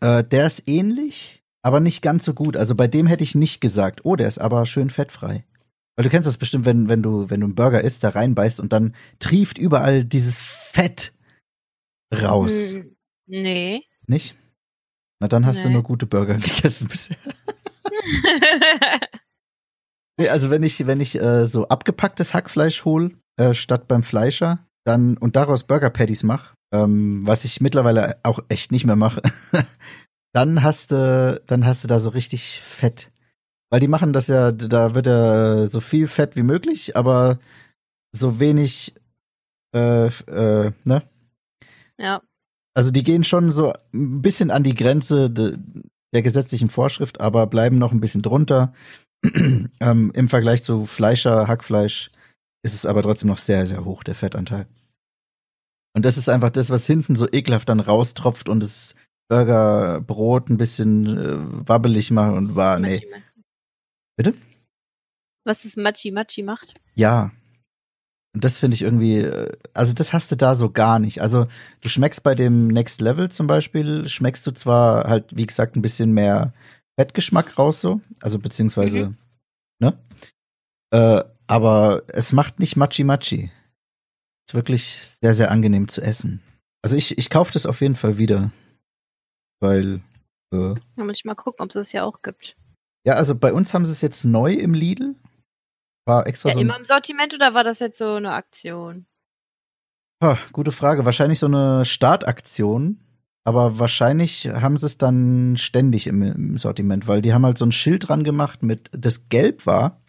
Äh, 0.00 0.22
der 0.24 0.46
ist 0.46 0.68
ähnlich, 0.68 1.42
aber 1.62 1.80
nicht 1.80 2.02
ganz 2.02 2.24
so 2.26 2.34
gut. 2.34 2.56
Also 2.56 2.74
bei 2.74 2.86
dem 2.86 3.06
hätte 3.06 3.24
ich 3.24 3.34
nicht 3.34 3.60
gesagt, 3.62 4.00
oh, 4.04 4.14
der 4.16 4.28
ist 4.28 4.38
aber 4.38 4.66
schön 4.66 4.90
fettfrei. 4.90 5.44
Weil 5.96 6.02
du 6.04 6.10
kennst 6.10 6.28
das 6.28 6.36
bestimmt, 6.36 6.66
wenn 6.66 6.90
wenn 6.90 7.02
du 7.02 7.30
wenn 7.30 7.40
du 7.40 7.46
einen 7.46 7.54
Burger 7.54 7.82
isst, 7.82 8.04
da 8.04 8.10
reinbeißt 8.10 8.60
und 8.60 8.74
dann 8.74 8.94
trieft 9.18 9.56
überall 9.56 10.04
dieses 10.04 10.38
Fett 10.40 11.14
raus. 12.14 12.74
Hm. 12.74 12.94
Nee. 13.26 13.82
Nicht? 14.06 14.36
Na, 15.18 15.28
dann 15.28 15.46
hast 15.46 15.64
du 15.64 15.68
Nee. 15.68 15.74
nur 15.74 15.82
gute 15.82 16.04
Burger 16.04 16.34
gegessen 16.38 16.88
bisher. 16.88 17.16
Nee, 20.18 20.28
also 20.28 20.50
wenn 20.50 20.62
ich, 20.62 20.86
wenn 20.86 21.00
ich 21.00 21.20
äh, 21.20 21.46
so 21.46 21.68
abgepacktes 21.68 22.32
Hackfleisch 22.32 22.84
hole, 22.84 23.12
äh, 23.36 23.52
statt 23.54 23.86
beim 23.86 24.02
Fleischer, 24.02 24.60
dann 24.84 25.16
und 25.16 25.36
daraus 25.36 25.64
Burger 25.64 25.90
Patties 25.90 26.22
mache, 26.22 26.54
ähm, 26.72 27.26
was 27.26 27.44
ich 27.44 27.60
mittlerweile 27.60 28.16
auch 28.22 28.40
echt 28.48 28.72
nicht 28.72 28.86
mehr 28.86 28.96
mache, 28.96 29.20
dann 30.32 30.62
hast 30.62 30.90
du, 30.90 31.40
dann 31.46 31.66
hast 31.66 31.84
du 31.84 31.88
da 31.88 32.00
so 32.00 32.10
richtig 32.10 32.60
Fett. 32.60 33.10
Weil 33.70 33.80
die 33.80 33.88
machen 33.88 34.12
das 34.12 34.28
ja, 34.28 34.52
da 34.52 34.94
wird 34.94 35.06
ja 35.06 35.66
so 35.66 35.80
viel 35.80 36.06
Fett 36.06 36.36
wie 36.36 36.44
möglich, 36.44 36.96
aber 36.96 37.38
so 38.12 38.40
wenig, 38.40 38.94
äh, 39.74 40.06
äh, 40.06 40.72
ne? 40.84 41.02
ja. 41.98 42.22
Also 42.74 42.90
die 42.90 43.02
gehen 43.02 43.24
schon 43.24 43.52
so 43.52 43.72
ein 43.94 44.20
bisschen 44.20 44.50
an 44.50 44.62
die 44.62 44.74
Grenze 44.74 45.30
de, 45.30 45.56
der 46.12 46.22
gesetzlichen 46.22 46.68
Vorschrift, 46.68 47.20
aber 47.20 47.46
bleiben 47.46 47.78
noch 47.78 47.90
ein 47.90 48.00
bisschen 48.00 48.20
drunter. 48.20 48.74
ähm, 49.80 50.12
Im 50.14 50.28
Vergleich 50.28 50.62
zu 50.62 50.86
Fleischer, 50.86 51.48
Hackfleisch 51.48 52.10
ist 52.62 52.74
es 52.74 52.86
aber 52.86 53.02
trotzdem 53.02 53.28
noch 53.28 53.38
sehr, 53.38 53.66
sehr 53.66 53.84
hoch, 53.84 54.02
der 54.02 54.14
Fettanteil. 54.14 54.66
Und 55.94 56.04
das 56.04 56.18
ist 56.18 56.28
einfach 56.28 56.50
das, 56.50 56.68
was 56.68 56.86
hinten 56.86 57.16
so 57.16 57.26
ekelhaft 57.30 57.68
dann 57.68 57.80
raustropft 57.80 58.48
und 58.48 58.62
das 58.62 58.94
Burgerbrot 59.28 60.50
ein 60.50 60.58
bisschen 60.58 61.06
äh, 61.06 61.68
wabbelig 61.68 62.10
macht 62.10 62.34
und 62.34 62.54
war, 62.54 62.78
nee. 62.78 62.96
Machi, 62.96 63.06
Machi. 63.10 63.22
Bitte? 64.16 64.34
Was 65.44 65.62
das 65.62 65.76
Machi 65.76 66.10
Machi 66.10 66.42
macht? 66.42 66.74
Ja. 66.94 67.30
Und 68.34 68.44
das 68.44 68.58
finde 68.58 68.74
ich 68.74 68.82
irgendwie, 68.82 69.20
äh, 69.20 69.56
also 69.72 69.94
das 69.94 70.12
hast 70.12 70.30
du 70.30 70.36
da 70.36 70.54
so 70.54 70.70
gar 70.70 70.98
nicht. 70.98 71.22
Also 71.22 71.46
du 71.80 71.88
schmeckst 71.88 72.22
bei 72.22 72.34
dem 72.34 72.68
Next 72.68 73.00
Level 73.00 73.30
zum 73.30 73.46
Beispiel, 73.46 74.08
schmeckst 74.08 74.46
du 74.46 74.52
zwar 74.52 75.08
halt, 75.08 75.36
wie 75.36 75.46
gesagt, 75.46 75.76
ein 75.76 75.82
bisschen 75.82 76.12
mehr 76.12 76.52
Fettgeschmack 76.98 77.58
raus 77.58 77.80
so, 77.80 78.00
also 78.20 78.38
beziehungsweise, 78.38 79.14
ne? 79.80 79.98
Äh, 80.92 81.22
aber 81.46 82.02
es 82.08 82.32
macht 82.32 82.58
nicht 82.58 82.76
Machi. 82.76 83.50
Ist 84.48 84.54
wirklich 84.54 85.00
sehr, 85.20 85.34
sehr 85.34 85.50
angenehm 85.50 85.88
zu 85.88 86.00
essen. 86.00 86.40
Also 86.82 86.96
ich, 86.96 87.18
ich 87.18 87.30
kaufe 87.30 87.52
das 87.52 87.66
auf 87.66 87.80
jeden 87.80 87.96
Fall 87.96 88.18
wieder. 88.18 88.50
Weil, 89.60 90.00
äh, 90.52 90.74
Da 90.96 91.04
muss 91.04 91.18
ich 91.18 91.24
mal 91.24 91.34
gucken, 91.34 91.62
ob 91.64 91.70
es 91.70 91.74
das 91.74 91.92
ja 91.92 92.04
auch 92.04 92.22
gibt. 92.22 92.56
ja, 93.04 93.14
also 93.14 93.34
bei 93.34 93.52
uns 93.52 93.74
haben 93.74 93.86
sie 93.86 93.92
es 93.92 94.00
jetzt 94.00 94.24
neu 94.24 94.52
im 94.52 94.72
Lidl. 94.74 95.14
War 96.06 96.26
extra 96.26 96.50
Ja, 96.50 96.54
so 96.54 96.60
immer 96.60 96.76
im 96.78 96.84
Sortiment 96.84 97.34
oder 97.34 97.52
war 97.54 97.64
das 97.64 97.80
jetzt 97.80 97.98
so 97.98 98.14
eine 98.14 98.32
Aktion? 98.32 99.06
Ah, 100.20 100.38
gute 100.52 100.72
Frage. 100.72 101.04
Wahrscheinlich 101.04 101.40
so 101.40 101.46
eine 101.46 101.84
Startaktion, 101.84 103.00
aber 103.46 103.78
wahrscheinlich 103.78 104.48
haben 104.48 104.76
sie 104.76 104.86
es 104.86 104.98
dann 104.98 105.56
ständig 105.56 106.08
im, 106.08 106.20
im 106.22 106.58
Sortiment, 106.58 107.06
weil 107.06 107.22
die 107.22 107.32
haben 107.32 107.44
halt 107.46 107.58
so 107.58 107.64
ein 107.64 107.70
Schild 107.72 108.08
dran 108.08 108.24
gemacht 108.24 108.62
mit, 108.64 108.90
das 108.92 109.28
gelb 109.28 109.66
war, 109.66 110.00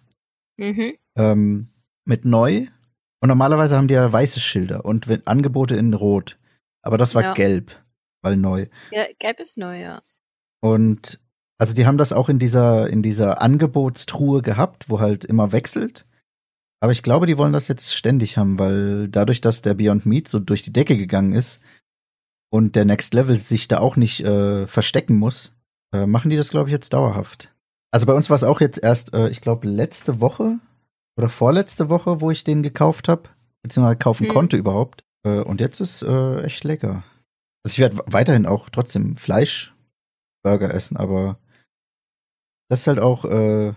Mhm. 0.58 0.94
ähm, 1.16 1.68
mit 2.04 2.26
neu. 2.26 2.66
Und 3.22 3.30
normalerweise 3.30 3.78
haben 3.78 3.88
die 3.88 3.94
ja 3.94 4.12
weiße 4.12 4.40
Schilder 4.40 4.86
und 4.86 5.08
wenn, 5.08 5.26
Angebote 5.28 5.76
in 5.76 5.94
rot. 5.94 6.40
Aber 6.82 6.98
das 6.98 7.14
war 7.14 7.22
Ja. 7.24 7.34
gelb, 7.34 7.72
weil 8.24 8.38
neu. 8.38 8.66
Ja, 8.92 9.06
gelb 9.20 9.40
ist 9.40 9.58
neu, 9.58 9.80
ja. 9.82 10.02
Und 10.60 11.20
also 11.60 11.76
die 11.76 11.86
haben 11.86 11.98
das 12.00 12.14
auch 12.14 12.30
in 12.30 12.40
dieser, 12.40 12.90
in 12.90 13.04
dieser 13.04 13.40
Angebotstruhe 13.42 14.42
gehabt, 14.42 14.90
wo 14.90 15.00
halt 15.00 15.26
immer 15.26 15.52
wechselt. 15.52 16.08
Aber 16.80 16.92
ich 16.92 17.04
glaube, 17.04 17.28
die 17.28 17.38
wollen 17.38 17.54
das 17.54 17.68
jetzt 17.68 17.94
ständig 17.96 18.38
haben, 18.38 18.58
weil 18.58 19.08
dadurch, 19.10 19.42
dass 19.42 19.62
der 19.62 19.74
Beyond 19.76 20.06
Meat 20.08 20.28
so 20.28 20.40
durch 20.40 20.64
die 20.64 20.74
Decke 20.74 20.98
gegangen 20.98 21.34
ist 21.34 21.60
und 22.50 22.76
der 22.76 22.86
Next 22.86 23.14
Level 23.14 23.38
sich 23.38 23.68
da 23.68 23.80
auch 23.80 23.96
nicht 23.96 24.22
äh, 24.22 24.68
verstecken 24.68 25.18
muss, 25.18 25.54
äh, 25.94 26.06
machen 26.06 26.30
die 26.30 26.38
das, 26.38 26.50
glaube 26.50 26.70
ich, 26.70 26.74
jetzt 26.74 26.94
dauerhaft. 26.94 27.54
Also 27.92 28.06
bei 28.06 28.14
uns 28.14 28.30
war 28.30 28.36
es 28.36 28.44
auch 28.44 28.62
jetzt 28.62 28.82
erst, 28.82 29.14
äh, 29.14 29.30
ich 29.30 29.42
glaube, 29.42 29.68
letzte 29.68 30.20
Woche 30.22 30.60
oder 31.18 31.30
vorletzte 31.30 31.90
Woche, 31.90 32.22
wo 32.22 32.32
ich 32.32 32.44
den 32.44 32.64
gekauft 32.64 33.08
habe, 33.08 33.30
beziehungsweise 33.64 33.98
kaufen 33.98 34.28
Hm. 34.28 34.34
konnte 34.34 34.58
überhaupt. 34.58 35.04
Äh, 35.24 35.40
und 35.40 35.62
jetzt 35.62 35.80
ist 35.80 36.04
äh, 36.04 36.42
echt 36.44 36.64
lecker. 36.64 37.04
Also 37.64 37.74
ich 37.76 37.80
werde 37.80 38.00
weiterhin 38.06 38.46
auch 38.46 38.70
trotzdem 38.70 39.16
Fleischburger 39.16 40.74
essen, 40.74 40.98
aber 40.98 41.40
das 42.70 42.82
ist 42.82 42.88
halt 42.88 43.00
auch, 43.00 43.26
äh, 43.26 43.74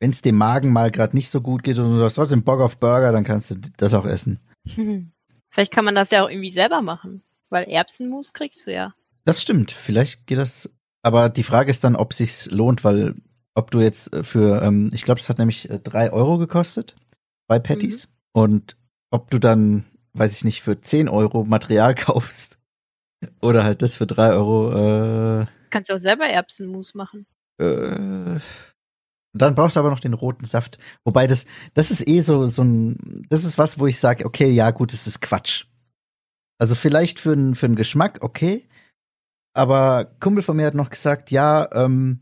wenn 0.00 0.10
es 0.10 0.22
dem 0.22 0.36
Magen 0.36 0.72
mal 0.72 0.90
gerade 0.90 1.16
nicht 1.16 1.30
so 1.30 1.40
gut 1.40 1.62
geht 1.62 1.78
und 1.78 1.96
du 1.96 2.02
hast 2.02 2.14
trotzdem 2.14 2.42
Bock 2.42 2.60
auf 2.60 2.78
Burger, 2.78 3.12
dann 3.12 3.24
kannst 3.24 3.50
du 3.50 3.54
das 3.76 3.94
auch 3.94 4.06
essen. 4.06 4.40
Vielleicht 5.50 5.72
kann 5.72 5.84
man 5.84 5.94
das 5.94 6.10
ja 6.10 6.24
auch 6.24 6.28
irgendwie 6.28 6.50
selber 6.50 6.82
machen. 6.82 7.22
Weil 7.50 7.68
Erbsenmus 7.68 8.32
kriegst 8.32 8.66
du 8.66 8.72
ja. 8.72 8.94
Das 9.24 9.42
stimmt, 9.42 9.72
vielleicht 9.72 10.26
geht 10.26 10.38
das, 10.38 10.70
aber 11.02 11.28
die 11.28 11.42
Frage 11.42 11.70
ist 11.70 11.84
dann, 11.84 11.96
ob 11.96 12.12
sich's 12.12 12.50
lohnt, 12.50 12.84
weil 12.84 13.14
ob 13.54 13.70
du 13.70 13.80
jetzt 13.80 14.12
äh, 14.12 14.22
für, 14.22 14.62
ähm, 14.62 14.90
ich 14.92 15.02
glaube, 15.02 15.20
es 15.20 15.28
hat 15.28 15.38
nämlich 15.38 15.70
äh, 15.70 15.78
drei 15.78 16.12
Euro 16.12 16.38
gekostet, 16.38 16.96
bei 17.48 17.58
Patties, 17.58 18.08
und 18.32 18.76
ob 19.10 19.30
du 19.30 19.38
dann, 19.38 19.84
weiß 20.12 20.36
ich 20.36 20.44
nicht, 20.44 20.62
für 20.62 20.80
10 20.80 21.08
Euro 21.08 21.44
Material 21.44 21.94
kaufst 21.94 22.58
oder 23.40 23.64
halt 23.64 23.82
das 23.82 23.96
für 23.96 24.06
drei 24.06 24.30
Euro, 24.30 25.42
äh, 25.42 25.46
Kannst 25.70 25.90
du 25.90 25.94
auch 25.94 25.98
selber 25.98 26.26
Erbsenmus 26.26 26.94
machen. 26.94 27.26
Äh, 27.58 28.38
dann 29.32 29.54
brauchst 29.54 29.76
du 29.76 29.80
aber 29.80 29.90
noch 29.90 30.00
den 30.00 30.14
roten 30.14 30.44
Saft. 30.44 30.78
Wobei 31.04 31.26
das, 31.26 31.46
das 31.74 31.90
ist 31.90 32.06
eh 32.08 32.20
so, 32.20 32.46
so 32.46 32.62
ein, 32.62 33.26
das 33.28 33.44
ist 33.44 33.58
was, 33.58 33.78
wo 33.78 33.86
ich 33.86 33.98
sage, 33.98 34.24
okay, 34.24 34.50
ja, 34.50 34.70
gut, 34.70 34.92
das 34.92 35.06
ist 35.06 35.20
Quatsch. 35.20 35.66
Also 36.58 36.74
vielleicht 36.74 37.18
für 37.20 37.32
einen 37.32 37.54
für 37.54 37.68
Geschmack, 37.70 38.18
okay. 38.22 38.66
Aber 39.54 40.06
Kumpel 40.20 40.42
von 40.42 40.56
mir 40.56 40.66
hat 40.66 40.74
noch 40.74 40.90
gesagt, 40.90 41.30
ja, 41.30 41.68
ähm, 41.72 42.20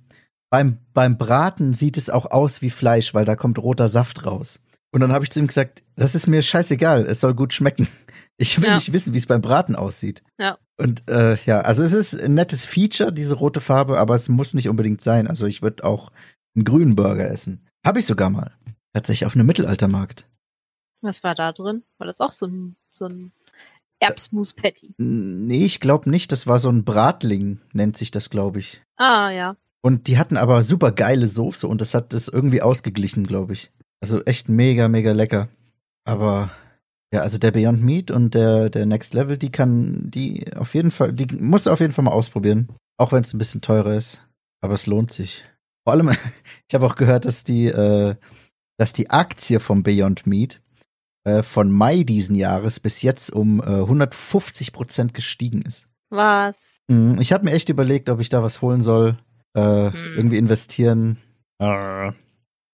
beim, 0.50 0.78
beim 0.92 1.18
Braten 1.18 1.74
sieht 1.74 1.96
es 1.96 2.10
auch 2.10 2.26
aus 2.30 2.62
wie 2.62 2.70
Fleisch, 2.70 3.12
weil 3.14 3.24
da 3.24 3.34
kommt 3.36 3.58
roter 3.58 3.88
Saft 3.88 4.24
raus. 4.24 4.60
Und 4.92 5.00
dann 5.00 5.12
habe 5.12 5.24
ich 5.24 5.30
zu 5.32 5.40
ihm 5.40 5.48
gesagt, 5.48 5.82
das 5.96 6.14
ist 6.14 6.28
mir 6.28 6.42
scheißegal, 6.42 7.06
es 7.06 7.20
soll 7.20 7.34
gut 7.34 7.52
schmecken. 7.52 7.88
Ich 8.36 8.60
will 8.60 8.68
Ja. 8.68 8.74
nicht 8.74 8.92
wissen, 8.92 9.14
wie 9.14 9.18
es 9.18 9.26
beim 9.26 9.40
Braten 9.40 9.76
aussieht. 9.76 10.20
Ja. 10.40 10.58
Und 10.76 11.08
äh, 11.08 11.36
ja, 11.46 11.60
also 11.60 11.84
es 11.84 11.92
ist 11.92 12.20
ein 12.20 12.34
nettes 12.34 12.66
Feature, 12.66 13.12
diese 13.12 13.36
rote 13.36 13.60
Farbe, 13.60 13.96
aber 13.96 14.16
es 14.16 14.28
muss 14.28 14.54
nicht 14.54 14.68
unbedingt 14.68 15.00
sein. 15.02 15.28
Also 15.28 15.46
ich 15.46 15.62
würde 15.62 15.84
auch 15.84 16.10
einen 16.56 16.64
grünen 16.64 16.96
Burger 16.96 17.30
essen. 17.30 17.64
Habe 17.86 18.00
ich 18.00 18.06
sogar 18.06 18.30
mal. 18.30 18.50
Tatsächlich 18.92 19.24
auf 19.24 19.36
einem 19.36 19.46
Mittelaltermarkt. 19.46 20.26
Was 21.00 21.22
war 21.22 21.36
da 21.36 21.52
drin? 21.52 21.84
War 21.98 22.08
das 22.08 22.20
auch 22.20 22.32
so 22.32 22.46
ein, 22.46 22.74
so 22.90 23.04
ein 23.04 23.30
Erbsmus-Patty? 24.08 24.94
N- 24.98 25.46
Nee, 25.46 25.64
ich 25.64 25.80
glaube 25.80 26.08
nicht. 26.10 26.32
Das 26.32 26.46
war 26.46 26.58
so 26.58 26.70
ein 26.70 26.84
Bratling, 26.84 27.60
nennt 27.72 27.96
sich 27.96 28.10
das, 28.10 28.30
glaube 28.30 28.60
ich. 28.60 28.82
Ah, 28.96 29.30
ja. 29.30 29.56
Und 29.82 30.06
die 30.08 30.18
hatten 30.18 30.36
aber 30.36 30.62
super 30.62 30.92
geile 30.92 31.26
Soße 31.26 31.66
und 31.68 31.80
das 31.80 31.94
hat 31.94 32.12
das 32.12 32.28
irgendwie 32.28 32.62
ausgeglichen, 32.62 33.26
glaube 33.26 33.52
ich. 33.52 33.70
Also 34.00 34.22
echt 34.24 34.48
mega, 34.48 34.88
mega 34.88 35.12
lecker. 35.12 35.48
Aber 36.04 36.50
ja, 37.12 37.20
also 37.20 37.38
der 37.38 37.50
Beyond 37.50 37.82
Meat 37.82 38.10
und 38.10 38.34
der, 38.34 38.70
der 38.70 38.86
Next 38.86 39.14
Level, 39.14 39.36
die 39.38 39.50
kann, 39.52 40.10
die 40.10 40.46
auf 40.56 40.74
jeden 40.74 40.90
Fall, 40.90 41.12
die 41.12 41.26
muss 41.36 41.66
auf 41.66 41.80
jeden 41.80 41.92
Fall 41.92 42.04
mal 42.04 42.12
ausprobieren. 42.12 42.68
Auch 42.98 43.12
wenn 43.12 43.22
es 43.24 43.34
ein 43.34 43.38
bisschen 43.38 43.60
teurer 43.60 43.94
ist. 43.94 44.20
Aber 44.62 44.74
es 44.74 44.86
lohnt 44.86 45.12
sich. 45.12 45.44
Vor 45.84 45.92
allem, 45.92 46.10
ich 46.68 46.74
habe 46.74 46.86
auch 46.86 46.96
gehört, 46.96 47.24
dass 47.26 47.44
die, 47.44 47.66
äh, 47.66 48.14
dass 48.78 48.92
die 48.94 49.10
Aktie 49.10 49.60
vom 49.60 49.82
Beyond 49.82 50.26
Meat 50.26 50.60
äh, 51.24 51.42
von 51.42 51.70
Mai 51.70 52.02
diesen 52.04 52.36
Jahres 52.36 52.80
bis 52.80 53.02
jetzt 53.02 53.32
um 53.32 53.60
äh, 53.60 53.64
150 53.64 54.72
Prozent 54.72 55.14
gestiegen 55.14 55.62
ist. 55.62 55.86
Was? 56.10 56.56
Mhm, 56.88 57.18
Ich 57.20 57.32
habe 57.32 57.44
mir 57.44 57.52
echt 57.52 57.68
überlegt, 57.68 58.08
ob 58.10 58.20
ich 58.20 58.28
da 58.28 58.42
was 58.42 58.62
holen 58.62 58.80
soll, 58.82 59.16
äh, 59.56 59.90
Hm. 59.90 60.14
irgendwie 60.16 60.38
investieren. 60.38 61.18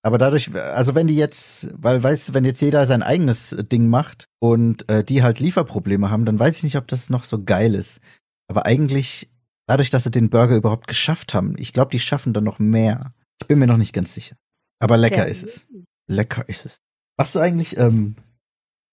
Aber 0.02 0.16
dadurch, 0.16 0.54
also 0.54 0.94
wenn 0.94 1.06
die 1.06 1.16
jetzt, 1.16 1.70
weil 1.76 2.02
weißt 2.02 2.30
du, 2.30 2.34
wenn 2.34 2.44
jetzt 2.46 2.62
jeder 2.62 2.86
sein 2.86 3.02
eigenes 3.02 3.54
Ding 3.70 3.88
macht 3.88 4.24
und 4.40 4.88
äh, 4.88 5.04
die 5.04 5.22
halt 5.22 5.40
Lieferprobleme 5.40 6.10
haben, 6.10 6.24
dann 6.24 6.38
weiß 6.38 6.56
ich 6.58 6.62
nicht, 6.64 6.76
ob 6.76 6.88
das 6.88 7.10
noch 7.10 7.24
so 7.24 7.42
geil 7.44 7.74
ist. 7.74 8.00
Aber 8.48 8.64
eigentlich, 8.64 9.30
dadurch, 9.66 9.90
dass 9.90 10.04
sie 10.04 10.10
den 10.10 10.30
Burger 10.30 10.56
überhaupt 10.56 10.88
geschafft 10.88 11.34
haben, 11.34 11.54
ich 11.58 11.72
glaube, 11.74 11.90
die 11.90 12.00
schaffen 12.00 12.32
dann 12.32 12.44
noch 12.44 12.58
mehr. 12.58 13.12
Ich 13.42 13.46
bin 13.46 13.58
mir 13.58 13.66
noch 13.66 13.76
nicht 13.76 13.92
ganz 13.92 14.14
sicher. 14.14 14.36
Aber 14.80 14.96
lecker 14.96 15.26
ist 15.28 15.42
es. 15.44 15.66
Lecker 16.08 16.48
ist 16.48 16.64
es. 16.64 16.78
Machst 17.18 17.34
du 17.34 17.38
eigentlich, 17.38 17.76
ähm, 17.76 18.16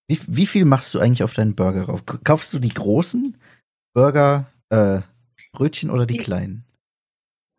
wie, 0.07 0.19
wie 0.27 0.45
viel 0.45 0.65
machst 0.65 0.93
du 0.93 0.99
eigentlich 0.99 1.23
auf 1.23 1.33
deinen 1.33 1.55
Burger 1.55 1.83
rauf? 1.83 2.05
Kaufst 2.05 2.53
du 2.53 2.59
die 2.59 2.69
großen 2.73 3.37
Burger, 3.93 4.51
äh, 4.69 5.01
Brötchen 5.53 5.89
oder 5.89 6.05
die 6.05 6.17
Die- 6.17 6.23
kleinen? 6.23 6.65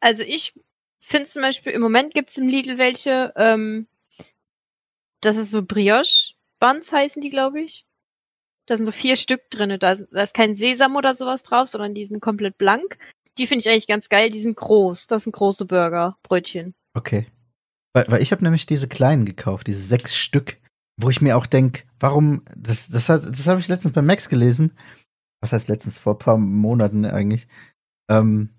Also 0.01 0.23
ich 0.23 0.59
finde 1.01 1.29
zum 1.29 1.43
Beispiel, 1.43 1.73
im 1.73 1.81
Moment 1.81 2.15
gibt's 2.15 2.39
im 2.39 2.49
Lidl 2.49 2.79
welche, 2.79 3.33
ähm, 3.37 3.89
das 5.21 5.37
ist 5.37 5.51
so 5.51 5.63
Brioche-Buns 5.63 6.93
heißen 6.93 7.21
die, 7.21 7.31
glaube 7.31 7.61
ich. 7.61 7.85
Da 8.67 8.77
sind 8.77 8.87
so 8.87 8.93
vier 8.93 9.17
Stück 9.17 9.51
drinne. 9.51 9.79
Da 9.79 9.93
ist, 9.93 10.07
da 10.13 10.23
ist 10.23 10.35
kein 10.35 10.55
Sesam 10.55 10.95
oder 10.95 11.15
sowas 11.15 11.43
drauf, 11.43 11.69
sondern 11.69 11.95
die 11.95 12.05
sind 12.05 12.21
komplett 12.21 12.59
blank. 12.59 12.99
Die 13.39 13.47
finde 13.47 13.61
ich 13.61 13.69
eigentlich 13.69 13.87
ganz 13.87 14.09
geil. 14.09 14.31
Die 14.31 14.39
sind 14.39 14.57
groß. 14.57 15.07
Das 15.07 15.25
sind 15.25 15.33
große 15.33 15.65
Burger, 15.65 16.19
Brötchen. 16.23 16.75
Okay. 16.95 17.27
Weil, 17.95 18.05
weil 18.09 18.23
ich 18.23 18.31
habe 18.31 18.45
nämlich 18.45 18.67
diese 18.67 18.87
kleinen 18.87 19.25
gekauft, 19.25 19.67
diese 19.67 19.81
sechs 19.83 20.15
Stück, 20.17 20.59
wo 21.01 21.09
ich 21.11 21.21
mir 21.21 21.37
auch 21.37 21.47
denk, 21.47 21.87
warum, 22.01 22.43
das, 22.57 22.89
das, 22.89 23.09
hat, 23.09 23.25
das 23.27 23.47
habe 23.47 23.61
ich 23.61 23.69
letztens 23.69 23.95
bei 23.95 24.03
Max 24.03 24.29
gelesen. 24.29 24.73
Was 25.41 25.53
heißt 25.53 25.69
letztens, 25.69 25.99
vor 25.99 26.15
ein 26.15 26.19
paar 26.19 26.39
Monaten 26.39 27.05
eigentlich. 27.05 27.47
ähm, 28.11 28.51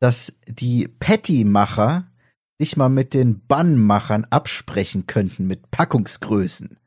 dass 0.00 0.36
die 0.48 0.88
Patty-Macher 0.88 2.10
sich 2.58 2.76
mal 2.76 2.88
mit 2.88 3.14
den 3.14 3.46
Bun-Machern 3.46 4.24
absprechen 4.30 5.06
könnten 5.06 5.46
mit 5.46 5.70
Packungsgrößen. 5.70 6.78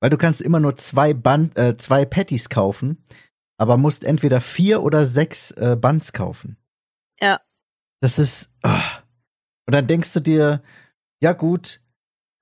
Weil 0.00 0.10
du 0.10 0.18
kannst 0.18 0.40
immer 0.40 0.60
nur 0.60 0.76
zwei, 0.76 1.14
Bun, 1.14 1.52
äh, 1.56 1.76
zwei 1.76 2.04
Patties 2.04 2.48
kaufen, 2.48 3.02
aber 3.58 3.76
musst 3.76 4.04
entweder 4.04 4.40
vier 4.40 4.82
oder 4.82 5.06
sechs 5.06 5.52
äh, 5.52 5.76
Buns 5.80 6.12
kaufen. 6.12 6.56
Ja. 7.20 7.40
Das 8.00 8.18
ist. 8.18 8.50
ah. 8.62 9.02
Und 9.66 9.74
dann 9.74 9.86
denkst 9.86 10.12
du 10.12 10.20
dir, 10.20 10.62
ja 11.22 11.32
gut, 11.32 11.80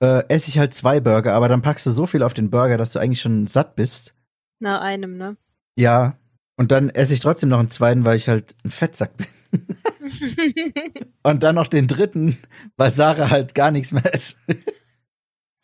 äh, 0.00 0.24
esse 0.28 0.48
ich 0.48 0.58
halt 0.58 0.74
zwei 0.74 1.00
Burger, 1.00 1.34
aber 1.34 1.48
dann 1.48 1.62
packst 1.62 1.86
du 1.86 1.90
so 1.90 2.06
viel 2.06 2.22
auf 2.22 2.34
den 2.34 2.50
Burger, 2.50 2.78
dass 2.78 2.92
du 2.92 2.98
eigentlich 2.98 3.20
schon 3.20 3.46
satt 3.46 3.76
bist. 3.76 4.14
Na, 4.58 4.80
einem, 4.80 5.16
ne? 5.16 5.36
Ja. 5.76 6.16
Und 6.56 6.72
dann 6.72 6.90
esse 6.90 7.14
ich 7.14 7.20
trotzdem 7.20 7.48
noch 7.48 7.58
einen 7.58 7.70
zweiten, 7.70 8.04
weil 8.04 8.16
ich 8.16 8.28
halt 8.28 8.54
ein 8.64 8.70
Fettsack 8.70 9.16
bin. 9.16 9.26
Und 11.22 11.42
dann 11.42 11.54
noch 11.54 11.66
den 11.66 11.86
dritten, 11.86 12.38
weil 12.76 12.92
Sarah 12.92 13.30
halt 13.30 13.54
gar 13.54 13.70
nichts 13.70 13.92
mehr 13.92 14.12
isst. 14.12 14.36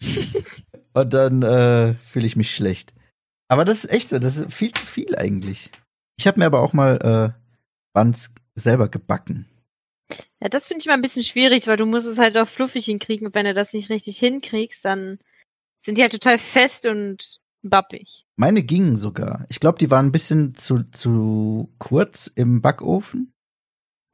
Und 0.95 1.13
dann 1.13 1.43
äh, 1.43 1.95
fühle 2.07 2.27
ich 2.27 2.37
mich 2.37 2.55
schlecht. 2.55 2.95
Aber 3.49 3.65
das 3.65 3.85
ist 3.85 3.91
echt 3.91 4.09
so, 4.09 4.19
das 4.19 4.37
ist 4.37 4.53
viel 4.53 4.73
zu 4.73 4.87
viel 4.87 5.15
eigentlich. 5.17 5.71
Ich 6.19 6.27
habe 6.27 6.39
mir 6.39 6.47
aber 6.47 6.61
auch 6.61 6.73
mal 6.73 7.35
äh, 7.37 7.41
Buns 7.93 8.31
selber 8.55 8.89
gebacken. 8.89 9.47
Ja, 10.41 10.49
das 10.49 10.67
finde 10.69 10.81
ich 10.81 10.87
mal 10.87 10.95
ein 10.95 11.03
bisschen 11.03 11.23
schwierig, 11.23 11.67
weil 11.67 11.77
du 11.77 11.87
musst 11.87 12.07
es 12.07 12.19
halt 12.19 12.37
auch 12.39 12.49
fluffig 12.49 12.85
hinkriegen. 12.85 13.27
Und 13.27 13.35
wenn 13.35 13.47
du 13.47 13.55
das 13.55 13.73
nicht 13.73 13.91
richtig 13.91 14.19
hinkriegst, 14.19 14.85
dann 14.85 15.19
sind 15.79 15.99
die 15.99 16.03
halt 16.03 16.13
total 16.13 16.39
fest 16.39 16.87
und 16.87 17.39
bappig. 17.63 18.25
Meine 18.37 18.63
gingen 18.63 18.97
sogar. 18.97 19.47
Ich 19.49 19.61
glaube, 19.61 19.79
die 19.79 19.91
waren 19.91 20.07
ein 20.07 20.13
bisschen 20.13 20.55
zu, 20.55 20.83
zu 20.93 21.73
kurz 21.79 22.27
im 22.35 22.61
Backofen, 22.63 23.33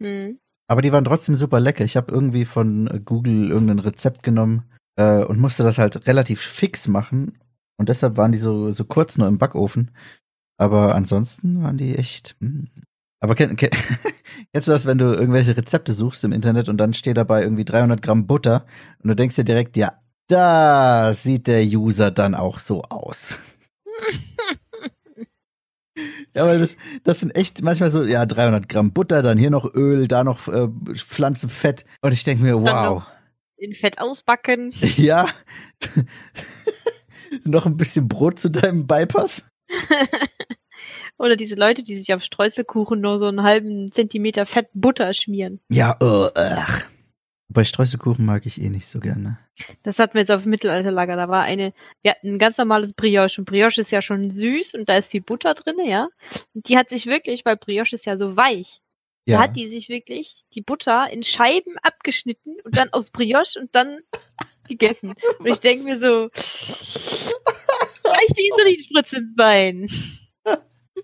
Hm. 0.01 0.39
aber 0.69 0.81
die 0.83 0.93
waren 0.93 1.05
trotzdem 1.05 1.35
super 1.35 1.61
lecker. 1.61 1.85
Ich 1.85 1.97
habe 1.97 2.13
irgendwie 2.13 2.45
von 2.45 2.87
äh, 2.89 3.01
Google 3.05 3.51
irgendein 3.51 3.81
Rezept 3.81 4.23
genommen 4.23 4.71
äh, 4.97 5.25
und 5.25 5.41
musste 5.41 5.63
das 5.63 5.79
halt 5.79 6.07
relativ 6.07 6.41
fix 6.41 6.89
machen. 6.89 7.39
Und 7.79 7.89
deshalb 7.89 8.17
waren 8.17 8.33
die 8.33 8.39
so, 8.39 8.71
so 8.73 8.85
kurz 8.85 9.19
nur 9.19 9.29
im 9.29 9.39
Backofen. 9.39 9.91
Aber 10.57 10.95
ansonsten 10.95 11.63
waren 11.63 11.79
die 11.79 11.97
echt. 11.97 12.37
mm. 12.41 12.65
Aber 13.23 13.37
kenn, 13.37 13.55
kenn, 13.55 13.71
kennst 14.53 14.67
du 14.67 14.73
das, 14.73 14.85
wenn 14.85 14.99
du 14.99 15.05
irgendwelche 15.05 15.57
Rezepte 15.57 15.93
suchst 15.93 16.25
im 16.25 16.33
Internet 16.33 16.69
und 16.69 16.77
dann 16.77 16.93
steht 16.93 17.17
dabei 17.17 17.43
irgendwie 17.43 17.65
300 17.65 18.03
Gramm 18.03 18.27
Butter 18.27 18.67
und 19.01 19.09
du 19.09 19.15
denkst 19.15 19.37
dir 19.37 19.45
direkt, 19.45 19.77
ja, 19.77 19.93
da 20.27 21.15
sieht 21.15 21.47
der 21.47 21.63
User 21.63 22.11
dann 22.11 22.35
auch 22.35 22.59
so 22.59 22.83
aus. 22.83 23.39
Ja, 26.35 26.47
weil 26.47 26.61
das, 26.61 26.77
das 27.05 27.21
sind 27.21 27.37
echt 27.37 27.63
manchmal 27.63 27.91
so, 27.91 28.03
ja, 28.03 28.25
300 28.25 28.67
Gramm 28.67 28.95
Butter, 28.95 29.21
dann 29.21 29.37
hier 29.37 29.51
noch 29.51 29.75
Öl, 29.75 30.09
da 30.09 30.25
noch 30.25 30.49
äh, 30.49 30.67
Pflanzenfett. 30.95 31.85
Und 32.01 32.13
ich 32.13 32.25
denke 32.25 32.43
mir, 32.43 32.59
wow, 32.59 33.05
In 33.59 33.75
Fett 33.75 34.01
ausbacken. 34.01 34.73
ja, 34.97 35.29
noch 37.45 37.67
ein 37.67 37.77
bisschen 37.77 38.09
Brot 38.09 38.41
zu 38.41 38.49
deinem 38.51 38.87
Bypass. 38.87 39.45
Oder 41.19 41.37
diese 41.37 41.55
Leute, 41.55 41.83
die 41.83 41.97
sich 41.97 42.13
auf 42.15 42.23
Streuselkuchen 42.23 43.01
nur 43.01 43.19
so 43.19 43.27
einen 43.27 43.43
halben 43.43 43.93
Zentimeter 43.93 44.47
Fett 44.47 44.69
Butter 44.75 45.13
schmieren. 45.15 45.61
Ja, 45.69 45.97
uh, 46.03 46.29
ach. 46.35 46.87
Bei 47.49 47.65
Streuselkuchen 47.65 48.25
mag 48.25 48.47
ich 48.47 48.61
eh 48.61 48.71
nicht 48.71 48.89
so 48.89 48.99
gerne. 48.99 49.39
Das 49.83 49.99
hatten 49.99 50.15
wir 50.15 50.21
jetzt 50.21 50.31
auf 50.31 50.43
dem 50.43 50.51
Mittelalterlager. 50.51 51.17
Da 51.17 51.29
war 51.29 51.43
eine, 51.43 51.75
wir 52.01 52.13
hatten 52.13 52.29
ein 52.29 52.39
ganz 52.39 52.57
normales 52.57 52.95
Brioche. 52.95 53.41
Und 53.41 53.45
Brioche 53.45 53.81
ist 53.81 53.91
ja 53.91 54.01
schon 54.01 54.31
süß 54.31 54.75
und 54.75 54.89
da 54.89 54.97
ist 54.97 55.11
viel 55.11 55.21
Butter 55.21 55.55
drin, 55.55 55.77
ja. 55.85 56.09
Und 56.55 56.69
die 56.69 56.79
hat 56.79 56.89
sich 56.89 57.07
wirklich, 57.07 57.45
weil 57.45 57.57
Brioche 57.57 57.95
ist 57.95 58.07
ja 58.07 58.17
so 58.17 58.37
weich, 58.37 58.81
da 59.27 59.33
Ja, 59.33 59.39
hat 59.41 59.57
die 59.57 59.69
sich 59.69 59.89
wirklich 59.89 60.43
die 60.55 60.63
Butter 60.63 61.09
in 61.11 61.23
Scheiben 61.23 61.77
abgeschnitten 61.83 62.57
und 62.65 62.77
dann 62.77 62.93
aus 62.93 63.11
Brioche 63.11 63.61
und 63.61 63.75
dann 63.75 64.01
gegessen. 64.67 65.15
Und 65.39 65.47
ich 65.47 65.61
denke 65.61 65.85
mir 65.85 65.97
so, 65.97 66.31
gleich 68.03 68.33
die 68.37 68.49
Insulinspritze 68.49 69.19
ins 69.19 69.35
Bein. 69.37 69.89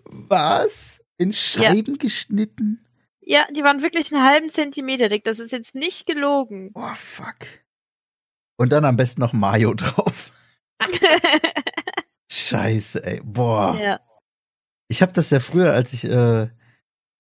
Was? 0.09 1.01
In 1.17 1.33
Scheiben 1.33 1.99
geschnitten? 1.99 2.85
Ja, 3.21 3.47
die 3.55 3.63
waren 3.63 3.83
wirklich 3.83 4.13
einen 4.15 4.25
halben 4.25 4.49
Zentimeter 4.51 5.09
dick. 5.09 5.25
Das 5.25 5.39
ist 5.39 5.53
jetzt 5.53 5.75
nicht 5.75 6.07
gelogen. 6.07 6.71
Oh, 6.75 6.95
fuck. 6.95 7.37
Und 8.57 8.71
dann 8.73 8.85
am 8.85 8.97
besten 8.97 9.21
noch 9.21 9.33
Mayo 9.33 9.75
drauf. 9.75 10.33
Scheiße, 12.31 13.05
ey. 13.05 13.21
Boah. 13.25 13.79
ja. 13.81 14.01
Ich 14.89 15.03
habe 15.03 15.13
das 15.13 15.31
ja 15.31 15.41
früher, 15.41 15.73
als 15.73 15.93
ich 15.93 16.05
äh, 16.05 16.49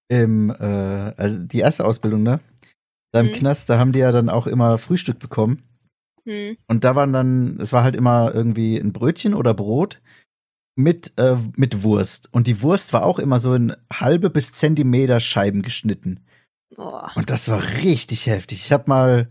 im, 0.09 0.51
äh, 0.51 0.55
also 1.16 1.38
die 1.42 1.59
erste 1.59 1.85
Ausbildung, 1.85 2.22
ne? 2.22 2.40
Da 3.12 3.20
im 3.20 3.27
Mhm. 3.27 3.33
Knast, 3.33 3.68
da 3.68 3.79
haben 3.79 3.92
die 3.92 3.98
ja 4.01 4.12
dann 4.12 4.29
auch 4.29 4.46
immer 4.46 4.79
Frühstück 4.79 5.18
bekommen. 5.18 5.62
Hm. 6.24 6.57
Und 6.66 6.85
da 6.85 6.94
waren 6.94 7.12
dann, 7.12 7.59
es 7.61 7.72
war 7.72 7.83
halt 7.85 7.96
immer 7.96 8.35
irgendwie 8.35 8.77
ein 8.79 8.92
Brötchen 8.92 9.35
oder 9.35 9.55
Brot 9.55 10.01
mit, 10.79 11.12
äh, 11.19 11.37
mit 11.57 11.83
Wurst. 11.83 12.33
Und 12.33 12.47
die 12.47 12.62
Wurst 12.62 12.93
war 12.93 13.05
auch 13.05 13.19
immer 13.19 13.41
so 13.41 13.53
in 13.53 13.75
halbe 13.93 14.31
bis 14.31 14.53
Zentimeter 14.53 15.19
Scheiben 15.19 15.62
geschnitten. 15.62 16.21
Oh. 16.77 17.01
Und 17.17 17.31
das 17.31 17.49
war 17.49 17.61
richtig 17.83 18.27
heftig. 18.27 18.64
Ich 18.64 18.73
habe 18.73 18.85
mal, 18.87 19.29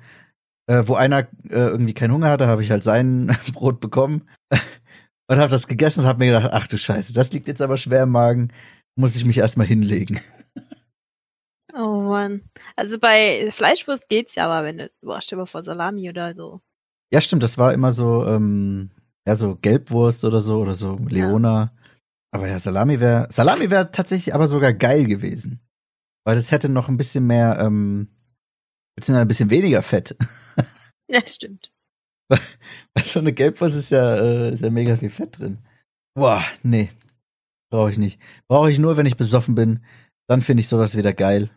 äh, 0.67 0.83
wo 0.85 0.95
einer 0.95 1.19
äh, 1.49 1.69
irgendwie 1.69 1.93
keinen 1.93 2.11
Hunger 2.11 2.29
hatte, 2.29 2.47
habe 2.47 2.63
ich 2.63 2.69
halt 2.69 2.83
sein 2.83 3.37
Brot 3.53 3.79
bekommen 3.79 4.27
und 5.29 5.37
habe 5.37 5.49
das 5.49 5.67
gegessen 5.67 6.01
und 6.01 6.05
habe 6.07 6.19
mir 6.19 6.33
gedacht, 6.33 6.51
ach 6.51 6.67
du 6.67 6.77
Scheiße, 6.77 7.13
das 7.13 7.31
liegt 7.31 7.47
jetzt 7.47 7.61
aber 7.61 7.77
schwer 7.77 8.03
im 8.03 8.11
Magen, 8.11 8.51
muss 8.97 9.15
ich 9.15 9.23
mich 9.23 9.37
erstmal 9.37 9.67
hinlegen. 9.67 10.19
oh 11.73 12.01
Mann. 12.01 12.41
Also 12.75 12.99
bei 12.99 13.49
Fleischwurst 13.53 14.09
geht's 14.09 14.35
ja, 14.35 14.47
aber 14.47 14.65
wenn 14.65 14.79
du, 14.79 14.91
boah, 15.01 15.21
stell 15.21 15.37
mal 15.37 15.45
vor 15.45 15.63
Salami 15.63 16.09
oder 16.09 16.35
so. 16.35 16.59
Ja, 17.13 17.21
stimmt, 17.21 17.43
das 17.43 17.57
war 17.57 17.73
immer 17.73 17.93
so, 17.93 18.25
ähm, 18.25 18.91
ja, 19.27 19.35
so 19.35 19.55
Gelbwurst 19.55 20.23
oder 20.23 20.39
so 20.39 20.59
oder 20.59 20.73
so 20.75 20.97
Leona. 21.05 21.73
Aber 22.31 22.47
ja, 22.47 22.59
Salami 22.59 23.01
wäre, 23.01 23.27
Salami 23.29 23.69
wäre 23.69 23.91
tatsächlich 23.91 24.33
aber 24.33 24.47
sogar 24.47 24.73
geil 24.73 25.05
gewesen. 25.05 25.59
Weil 26.25 26.35
das 26.35 26.51
hätte 26.51 26.69
noch 26.69 26.87
ein 26.87 26.95
bisschen 26.95 27.27
mehr, 27.27 27.57
ähm, 27.59 28.07
beziehungsweise 28.95 29.21
ein 29.23 29.27
bisschen 29.27 29.49
weniger 29.49 29.83
Fett. 29.83 30.15
Ja, 31.09 31.25
stimmt. 31.25 31.71
Weil 32.29 33.05
so 33.05 33.19
eine 33.19 33.31
Gelbwurst 33.31 33.77
ist 33.77 33.91
ja, 33.91 34.17
äh, 34.17 34.53
ist 34.53 34.61
ja 34.61 34.69
mega 34.69 34.97
viel 34.97 35.09
Fett 35.09 35.39
drin. 35.39 35.59
Boah, 36.15 36.43
nee. 36.63 36.91
Brauche 37.71 37.91
ich 37.91 37.97
nicht. 37.97 38.19
Brauche 38.49 38.69
ich 38.69 38.77
nur, 38.77 38.97
wenn 38.97 39.05
ich 39.05 39.15
besoffen 39.15 39.55
bin. 39.55 39.79
Dann 40.27 40.41
finde 40.41 40.59
ich 40.59 40.67
sowas 40.67 40.97
wieder 40.97 41.13
geil. 41.13 41.49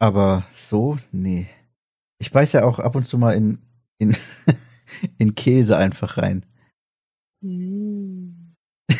Aber 0.00 0.44
so, 0.50 0.98
nee. 1.12 1.46
Ich 2.18 2.32
beiß 2.32 2.50
ja 2.54 2.64
auch 2.64 2.80
ab 2.80 2.96
und 2.96 3.06
zu 3.06 3.16
mal 3.16 3.36
in, 3.36 3.60
in, 3.98 4.16
in 5.18 5.36
Käse 5.36 5.76
einfach 5.76 6.18
rein. 6.18 6.44
Mm. 7.42 8.54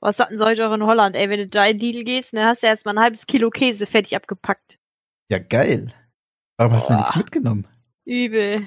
Was 0.00 0.18
hatten 0.18 0.36
sie 0.36 0.44
heute 0.44 0.68
auch 0.68 0.74
in 0.74 0.84
Holland? 0.84 1.16
Ey, 1.16 1.28
wenn 1.30 1.40
du 1.40 1.48
da 1.48 1.66
in 1.66 1.78
Lidl 1.78 2.04
gehst, 2.04 2.32
dann 2.32 2.46
hast 2.46 2.62
du 2.62 2.66
erstmal 2.66 2.96
ein 2.96 3.02
halbes 3.02 3.26
Kilo 3.26 3.50
Käse 3.50 3.86
fertig 3.86 4.16
abgepackt. 4.16 4.78
Ja, 5.30 5.38
geil. 5.38 5.92
Warum 6.56 6.74
hast 6.74 6.88
du 6.88 6.92
mir 6.92 6.98
Boah. 6.98 7.04
nichts 7.04 7.16
mitgenommen? 7.16 7.66
Übel. 8.04 8.66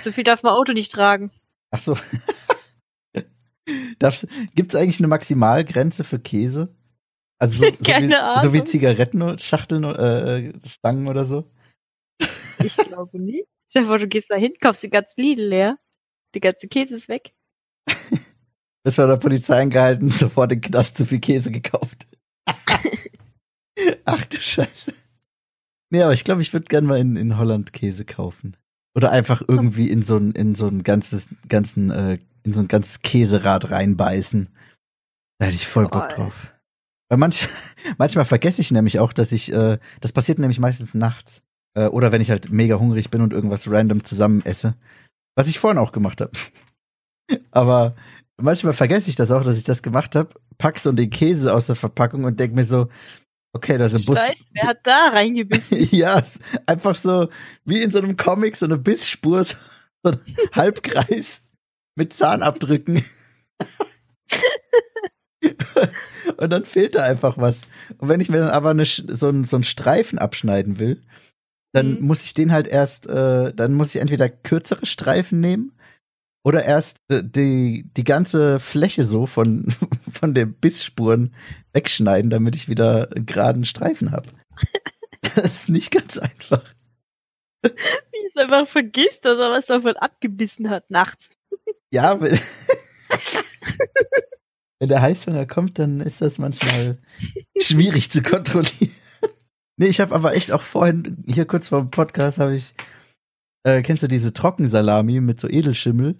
So 0.00 0.12
viel 0.12 0.24
darf 0.24 0.42
man 0.42 0.54
Auto 0.54 0.72
nicht 0.72 0.92
tragen. 0.92 1.30
Ach 1.70 1.78
so. 1.78 1.96
Darfst, 3.98 4.26
gibt's 4.54 4.74
eigentlich 4.74 4.98
eine 4.98 5.08
Maximalgrenze 5.08 6.04
für 6.04 6.18
Käse? 6.18 6.74
Also 7.38 7.64
so, 7.64 7.66
so, 7.66 7.84
Keine 7.84 8.08
wie, 8.08 8.40
so 8.40 8.52
wie 8.52 8.58
Ahnung. 8.58 8.66
Zigarettenschachteln, 8.66 9.84
äh, 9.84 10.52
Stangen 10.66 11.08
oder 11.08 11.24
so? 11.24 11.50
Ich 12.64 12.76
glaube 12.76 13.20
nicht. 13.20 13.46
Stell 13.68 13.82
dir 13.82 13.88
vor, 13.88 13.98
du 13.98 14.08
gehst 14.08 14.30
da 14.30 14.36
hin, 14.36 14.54
kaufst 14.60 14.82
die 14.82 14.90
ganze 14.90 15.20
Lidl 15.20 15.44
leer. 15.44 15.78
Die 16.34 16.40
ganze 16.40 16.68
Käse 16.68 16.96
ist 16.96 17.08
weg. 17.08 17.34
Das 18.84 18.96
war 18.96 19.06
der 19.06 19.16
Polizei 19.16 19.60
angehalten, 19.60 20.10
sofort 20.10 20.50
den 20.50 20.60
Knast 20.62 20.96
zu 20.96 21.04
viel 21.04 21.18
Käse 21.18 21.50
gekauft. 21.50 22.06
Ach 24.04 24.24
du 24.24 24.36
Scheiße. 24.38 24.94
Nee, 25.90 26.02
aber 26.02 26.12
ich 26.12 26.24
glaube, 26.24 26.42
ich 26.42 26.52
würde 26.52 26.66
gerne 26.66 26.86
mal 26.86 26.98
in, 26.98 27.16
in 27.16 27.36
Holland 27.36 27.72
Käse 27.72 28.04
kaufen. 28.04 28.56
Oder 28.94 29.10
einfach 29.10 29.42
irgendwie 29.46 29.90
in 29.90 30.02
so 30.02 30.16
ein, 30.16 30.32
in 30.32 30.54
so 30.54 30.66
ein 30.68 30.82
ganzes, 30.82 31.28
ganzen, 31.48 31.90
äh, 31.90 32.18
in 32.42 32.54
so 32.54 32.60
ein 32.60 32.68
ganzes 32.68 33.02
Käserad 33.02 33.70
reinbeißen. 33.70 34.48
Da 35.38 35.46
hätte 35.46 35.56
ich 35.56 35.66
voll 35.66 35.88
Bock 35.88 36.08
drauf. 36.08 36.52
Weil 37.08 37.18
manch, 37.18 37.48
manchmal 37.98 38.24
vergesse 38.24 38.60
ich 38.60 38.70
nämlich 38.70 38.98
auch, 38.98 39.12
dass 39.12 39.32
ich, 39.32 39.52
äh, 39.52 39.78
das 40.00 40.12
passiert 40.12 40.38
nämlich 40.38 40.58
meistens 40.58 40.94
nachts. 40.94 41.42
Äh, 41.74 41.86
oder 41.86 42.12
wenn 42.12 42.20
ich 42.20 42.30
halt 42.30 42.50
mega 42.50 42.78
hungrig 42.78 43.10
bin 43.10 43.20
und 43.20 43.32
irgendwas 43.32 43.70
random 43.70 44.04
zusammen 44.04 44.42
esse. 44.44 44.74
Was 45.36 45.48
ich 45.48 45.58
vorhin 45.58 45.78
auch 45.78 45.92
gemacht 45.92 46.20
habe. 46.20 46.32
Aber 47.50 47.94
manchmal 48.36 48.72
vergesse 48.72 49.10
ich 49.10 49.16
das 49.16 49.30
auch, 49.30 49.44
dass 49.44 49.58
ich 49.58 49.64
das 49.64 49.82
gemacht 49.82 50.14
habe, 50.14 50.30
pack 50.58 50.78
so 50.78 50.92
den 50.92 51.10
Käse 51.10 51.52
aus 51.54 51.66
der 51.66 51.76
Verpackung 51.76 52.24
und 52.24 52.38
denk 52.40 52.54
mir 52.54 52.64
so, 52.64 52.88
okay, 53.52 53.78
da 53.78 53.86
ist 53.86 53.94
ein 53.94 54.04
Bus. 54.04 54.18
Scheiße, 54.18 54.44
wer 54.52 54.68
hat 54.68 54.78
da 54.84 55.08
reingebissen? 55.08 55.78
ja, 55.90 56.22
einfach 56.66 56.94
so 56.94 57.28
wie 57.64 57.82
in 57.82 57.90
so 57.90 57.98
einem 57.98 58.16
Comic, 58.16 58.56
so 58.56 58.66
eine 58.66 58.78
Bissspur, 58.78 59.44
so 59.44 59.56
so 60.04 60.12
ein 60.12 60.20
Halbkreis 60.52 61.42
mit 61.96 62.12
Zahnabdrücken. 62.12 63.04
Und 66.36 66.50
dann 66.50 66.64
fehlt 66.64 66.94
da 66.94 67.02
einfach 67.02 67.38
was. 67.38 67.62
Und 67.98 68.08
wenn 68.08 68.20
ich 68.20 68.28
mir 68.28 68.38
dann 68.38 68.50
aber 68.50 68.70
eine, 68.70 68.84
so, 68.84 69.28
einen, 69.28 69.44
so 69.44 69.56
einen 69.56 69.64
Streifen 69.64 70.18
abschneiden 70.18 70.78
will, 70.78 71.02
dann 71.72 71.94
Mhm. 71.98 72.06
muss 72.06 72.22
ich 72.22 72.32
den 72.34 72.52
halt 72.52 72.66
erst, 72.68 73.06
äh, 73.08 73.52
dann 73.52 73.74
muss 73.74 73.94
ich 73.94 74.00
entweder 74.00 74.28
kürzere 74.28 74.86
Streifen 74.86 75.40
nehmen 75.40 75.72
oder 76.44 76.64
erst 76.64 76.98
äh, 77.08 77.22
die, 77.22 77.90
die 77.96 78.04
ganze 78.04 78.58
Fläche 78.58 79.04
so 79.04 79.26
von, 79.26 79.66
von 80.10 80.34
den 80.34 80.54
Bissspuren 80.54 81.34
wegschneiden, 81.72 82.30
damit 82.30 82.54
ich 82.56 82.68
wieder 82.68 83.10
einen 83.14 83.26
geraden 83.26 83.64
Streifen 83.64 84.12
habe. 84.12 84.28
Das 85.34 85.46
ist 85.46 85.68
nicht 85.68 85.90
ganz 85.90 86.16
einfach. 86.16 86.62
Wie 87.62 88.26
es 88.26 88.36
einfach 88.36 88.68
vergisst, 88.68 89.24
dass 89.24 89.36
er 89.36 89.50
was 89.50 89.66
davon 89.66 89.96
abgebissen 89.96 90.70
hat 90.70 90.90
nachts. 90.90 91.30
Ja, 91.90 92.20
wenn, 92.20 92.38
wenn 94.78 94.88
der 94.88 95.02
Heißhunger 95.02 95.44
kommt, 95.46 95.80
dann 95.80 96.00
ist 96.00 96.20
das 96.20 96.38
manchmal 96.38 96.98
schwierig 97.60 98.10
zu 98.10 98.22
kontrollieren. 98.22 98.94
Nee, 99.76 99.86
ich 99.86 100.00
habe 100.00 100.14
aber 100.14 100.34
echt 100.34 100.52
auch 100.52 100.62
vorhin, 100.62 101.24
hier 101.26 101.46
kurz 101.46 101.68
vor 101.68 101.80
dem 101.80 101.90
Podcast, 101.90 102.38
habe 102.38 102.54
ich, 102.54 102.74
äh, 103.64 103.82
kennst 103.82 104.02
du 104.02 104.08
diese 104.08 104.32
Trockensalami 104.32 105.20
mit 105.20 105.40
so 105.40 105.48
Edelschimmel? 105.48 106.16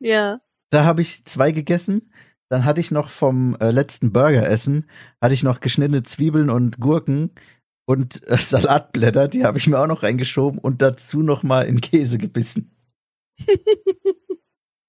Ja. 0.00 0.40
Da 0.70 0.84
habe 0.84 1.02
ich 1.02 1.24
zwei 1.24 1.52
gegessen. 1.52 2.12
Dann 2.48 2.64
hatte 2.64 2.80
ich 2.80 2.90
noch 2.90 3.10
vom 3.10 3.56
äh, 3.60 3.70
letzten 3.70 4.12
Burgeressen, 4.12 4.90
hatte 5.20 5.34
ich 5.34 5.44
noch 5.44 5.60
geschnittene 5.60 6.02
Zwiebeln 6.02 6.50
und 6.50 6.80
Gurken 6.80 7.30
und 7.86 8.26
äh, 8.28 8.36
Salatblätter, 8.38 9.28
die 9.28 9.44
habe 9.44 9.58
ich 9.58 9.68
mir 9.68 9.78
auch 9.78 9.86
noch 9.86 10.02
reingeschoben 10.02 10.58
und 10.58 10.82
dazu 10.82 11.22
noch 11.22 11.44
mal 11.44 11.62
in 11.62 11.80
Käse 11.80 12.18
gebissen. 12.18 12.74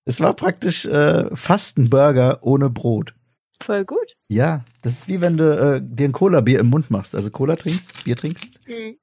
es 0.06 0.19
war 0.19 0.34
praktisch 0.36 0.86
äh, 0.86 1.36
fast 1.36 1.78
ein 1.78 1.89
Burger 1.89 2.39
ohne 2.41 2.69
Brot. 2.69 3.13
Voll 3.62 3.86
gut. 3.86 4.15
Ja, 4.28 4.65
das 4.82 4.93
ist 4.93 5.08
wie 5.08 5.21
wenn 5.21 5.38
du 5.38 5.43
äh, 5.56 5.82
dir 5.84 6.06
ein 6.10 6.13
Cola-Bier 6.13 6.60
im 6.60 6.67
Mund 6.67 6.89
machst. 6.89 7.13
Also 7.13 7.30
Cola 7.30 7.56
trinkst, 7.58 8.04
Bier 8.04 8.17
trinkst, 8.17 8.60
Mhm. 8.67 8.97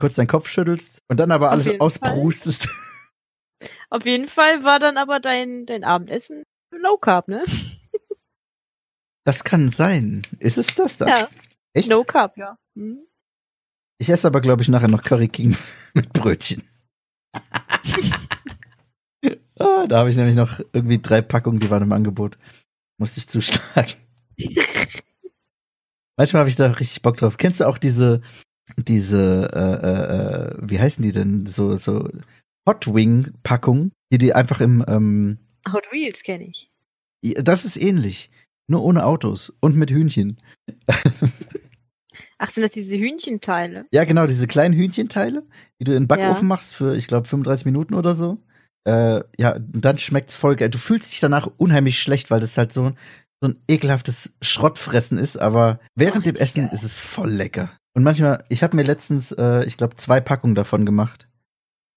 kurz 0.00 0.14
deinen 0.14 0.28
Kopf 0.28 0.48
schüttelst 0.48 1.02
und 1.08 1.18
dann 1.18 1.32
aber 1.32 1.50
alles 1.50 1.66
jeden 1.66 1.80
ausprustest. 1.80 2.68
Auf 3.90 4.04
jeden 4.04 4.28
Fall 4.28 4.64
war 4.64 4.78
dann 4.78 4.96
aber 4.96 5.20
dein, 5.20 5.66
dein 5.66 5.84
Abendessen 5.84 6.42
Low 6.70 6.96
Carb, 6.96 7.28
ne? 7.28 7.44
Das 9.24 9.44
kann 9.44 9.68
sein. 9.68 10.22
Ist 10.38 10.58
es 10.58 10.74
das 10.74 10.96
dann? 10.96 11.08
Ja. 11.08 11.28
Echt? 11.72 11.88
Low 11.88 12.04
Carb, 12.04 12.36
ja. 12.36 12.58
Mhm. 12.74 13.06
Ich 13.98 14.08
esse 14.08 14.26
aber, 14.26 14.40
glaube 14.40 14.62
ich, 14.62 14.68
nachher 14.68 14.88
noch 14.88 15.02
Curry 15.02 15.28
King 15.28 15.56
mit 15.94 16.12
Brötchen. 16.12 16.62
ah, 19.58 19.86
da 19.86 19.98
habe 19.98 20.10
ich 20.10 20.16
nämlich 20.16 20.36
noch 20.36 20.60
irgendwie 20.72 21.00
drei 21.00 21.22
Packungen, 21.22 21.60
die 21.60 21.70
waren 21.70 21.82
im 21.82 21.92
Angebot. 21.92 22.38
Musste 22.98 23.18
ich 23.18 23.28
zuschlagen. 23.28 23.94
Manchmal 26.16 26.40
habe 26.40 26.48
ich 26.48 26.56
da 26.56 26.70
richtig 26.70 27.02
Bock 27.02 27.16
drauf. 27.18 27.36
Kennst 27.36 27.60
du 27.60 27.64
auch 27.66 27.78
diese, 27.78 28.22
diese, 28.76 29.50
äh, 29.52 29.74
äh, 29.86 30.54
äh, 30.54 30.56
wie 30.62 30.80
heißen 30.80 31.02
die 31.02 31.12
denn? 31.12 31.46
So, 31.46 31.76
so 31.76 32.08
Hot 32.68 32.92
Wing 32.92 33.32
Packungen, 33.42 33.92
die 34.12 34.18
die 34.18 34.34
einfach 34.34 34.60
im, 34.60 34.84
ähm, 34.88 35.38
Hot 35.72 35.84
Wheels 35.92 36.22
kenne 36.22 36.44
ich. 36.48 36.70
das 37.42 37.64
ist 37.64 37.76
ähnlich. 37.76 38.30
Nur 38.68 38.82
ohne 38.82 39.04
Autos 39.04 39.52
und 39.60 39.76
mit 39.76 39.90
Hühnchen. 39.90 40.36
Ach, 42.38 42.50
sind 42.50 42.62
das 42.62 42.72
diese 42.72 42.96
Hühnchenteile? 42.98 43.86
Ja, 43.92 44.04
genau, 44.04 44.26
diese 44.26 44.46
kleinen 44.46 44.74
Hühnchenteile, 44.74 45.44
die 45.80 45.84
du 45.84 45.92
in 45.92 46.02
den 46.02 46.08
Backofen 46.08 46.42
Ja. 46.42 46.48
machst 46.48 46.74
für, 46.74 46.94
ich 46.96 47.06
glaube, 47.06 47.26
35 47.28 47.64
Minuten 47.64 47.94
oder 47.94 48.14
so. 48.14 48.38
Äh, 48.84 49.22
ja, 49.38 49.54
und 49.56 49.80
dann 49.84 49.98
schmeckt's 49.98 50.36
voll 50.36 50.56
geil. 50.56 50.68
Du 50.70 50.78
fühlst 50.78 51.10
dich 51.12 51.20
danach 51.20 51.48
unheimlich 51.56 51.98
schlecht, 52.00 52.30
weil 52.30 52.40
das 52.40 52.56
halt 52.58 52.72
so, 52.72 52.84
ein- 52.84 52.98
so 53.40 53.48
ein 53.48 53.56
ekelhaftes 53.68 54.34
Schrottfressen 54.42 55.18
ist, 55.18 55.36
aber 55.38 55.80
während 55.94 56.26
Oh, 56.26 56.30
dem 56.30 56.36
Essen 56.36 56.64
geil. 56.64 56.70
ist 56.72 56.82
es 56.84 56.96
voll 56.96 57.30
lecker. 57.30 57.70
Und 57.94 58.02
manchmal, 58.02 58.44
ich 58.48 58.62
habe 58.62 58.76
mir 58.76 58.82
letztens, 58.82 59.32
äh, 59.32 59.64
ich 59.64 59.76
glaube, 59.76 59.96
zwei 59.96 60.20
Packungen 60.20 60.54
davon 60.54 60.84
gemacht. 60.86 61.28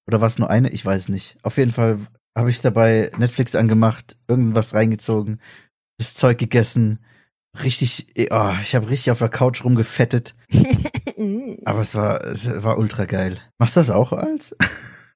Oder 0.10 0.22
war 0.22 0.28
es 0.28 0.39
nur 0.39 0.50
eine? 0.50 0.72
Ich 0.72 0.84
weiß 0.84 1.10
nicht. 1.10 1.38
Auf 1.43 1.58
jeden 1.58 1.72
Fall 1.72 2.00
habe 2.36 2.50
ich 2.50 2.62
dabei 2.62 3.12
Netflix 3.19 3.56
angemacht, 3.56 4.17
irgendwas 4.28 4.74
reingezogen, 4.74 5.39
das 6.00 6.15
Zeug 6.15 6.39
gegessen. 6.39 7.06
Richtig, 7.63 8.08
oh, 8.32 8.54
ich 8.63 8.74
habe 8.74 8.89
richtig 8.89 9.12
auf 9.12 9.19
der 9.19 9.30
Couch 9.30 9.63
rumgefettet. 9.63 10.34
Aber 11.63 11.82
es 11.82 11.93
war, 11.93 12.26
es 12.26 12.63
war 12.63 12.80
ultra 12.80 13.06
geil. 13.06 13.38
Machst 13.60 13.76
du 13.76 13.82
das 13.82 13.91
auch 13.91 14.12
als? 14.12 14.58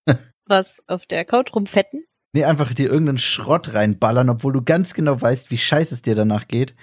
Was 0.45 0.84
auf 0.86 1.08
der 1.08 1.25
Couch 1.25 1.56
rumfetten? 1.56 2.06
Nee, 2.36 2.43
einfach 2.43 2.71
dir 2.71 2.91
irgendeinen 2.91 3.17
Schrott 3.17 3.73
reinballern, 3.73 4.29
obwohl 4.29 4.53
du 4.53 4.62
ganz 4.62 4.93
genau 4.93 5.19
weißt, 5.19 5.49
wie 5.49 5.58
scheiße 5.58 5.95
es 5.95 6.03
dir 6.03 6.13
danach 6.13 6.47
geht. 6.47 6.75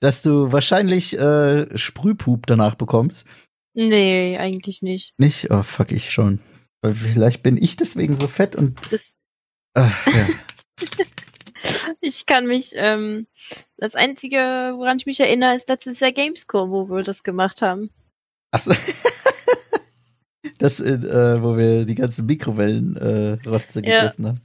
Dass 0.00 0.20
du 0.20 0.52
wahrscheinlich 0.52 1.18
äh, 1.18 1.78
Sprühpup 1.78 2.46
danach 2.46 2.74
bekommst. 2.74 3.26
Nee, 3.72 4.36
eigentlich 4.36 4.82
nicht. 4.82 5.14
Nicht? 5.16 5.50
Oh, 5.50 5.62
fuck, 5.62 5.92
ich 5.92 6.10
schon. 6.10 6.40
Weil 6.84 6.94
vielleicht 6.94 7.42
bin 7.42 7.56
ich 7.56 7.76
deswegen 7.76 8.14
so 8.18 8.28
fett 8.28 8.54
und. 8.54 8.78
Das, 8.92 9.14
Äh, 9.74 9.88
ja. 10.12 10.28
ich 12.02 12.26
kann 12.26 12.46
mich, 12.46 12.72
ähm, 12.74 13.26
das 13.78 13.94
Einzige, 13.94 14.36
woran 14.76 14.98
ich 14.98 15.06
mich 15.06 15.18
erinnere, 15.18 15.54
ist 15.54 15.66
letztes 15.66 16.00
Jahr 16.00 16.12
Gamescom, 16.12 16.70
wo 16.70 16.90
wir 16.90 17.02
das 17.02 17.22
gemacht 17.22 17.62
haben. 17.62 17.88
Achso. 18.50 18.74
Das, 20.58 20.78
in, 20.78 21.04
äh, 21.04 21.42
wo 21.42 21.56
wir 21.56 21.84
die 21.86 21.94
ganzen 21.94 22.26
Mikrowellen 22.26 22.96
äh, 22.96 23.38
Ja. 23.44 23.58
gegessen 23.80 24.26
haben. 24.26 24.40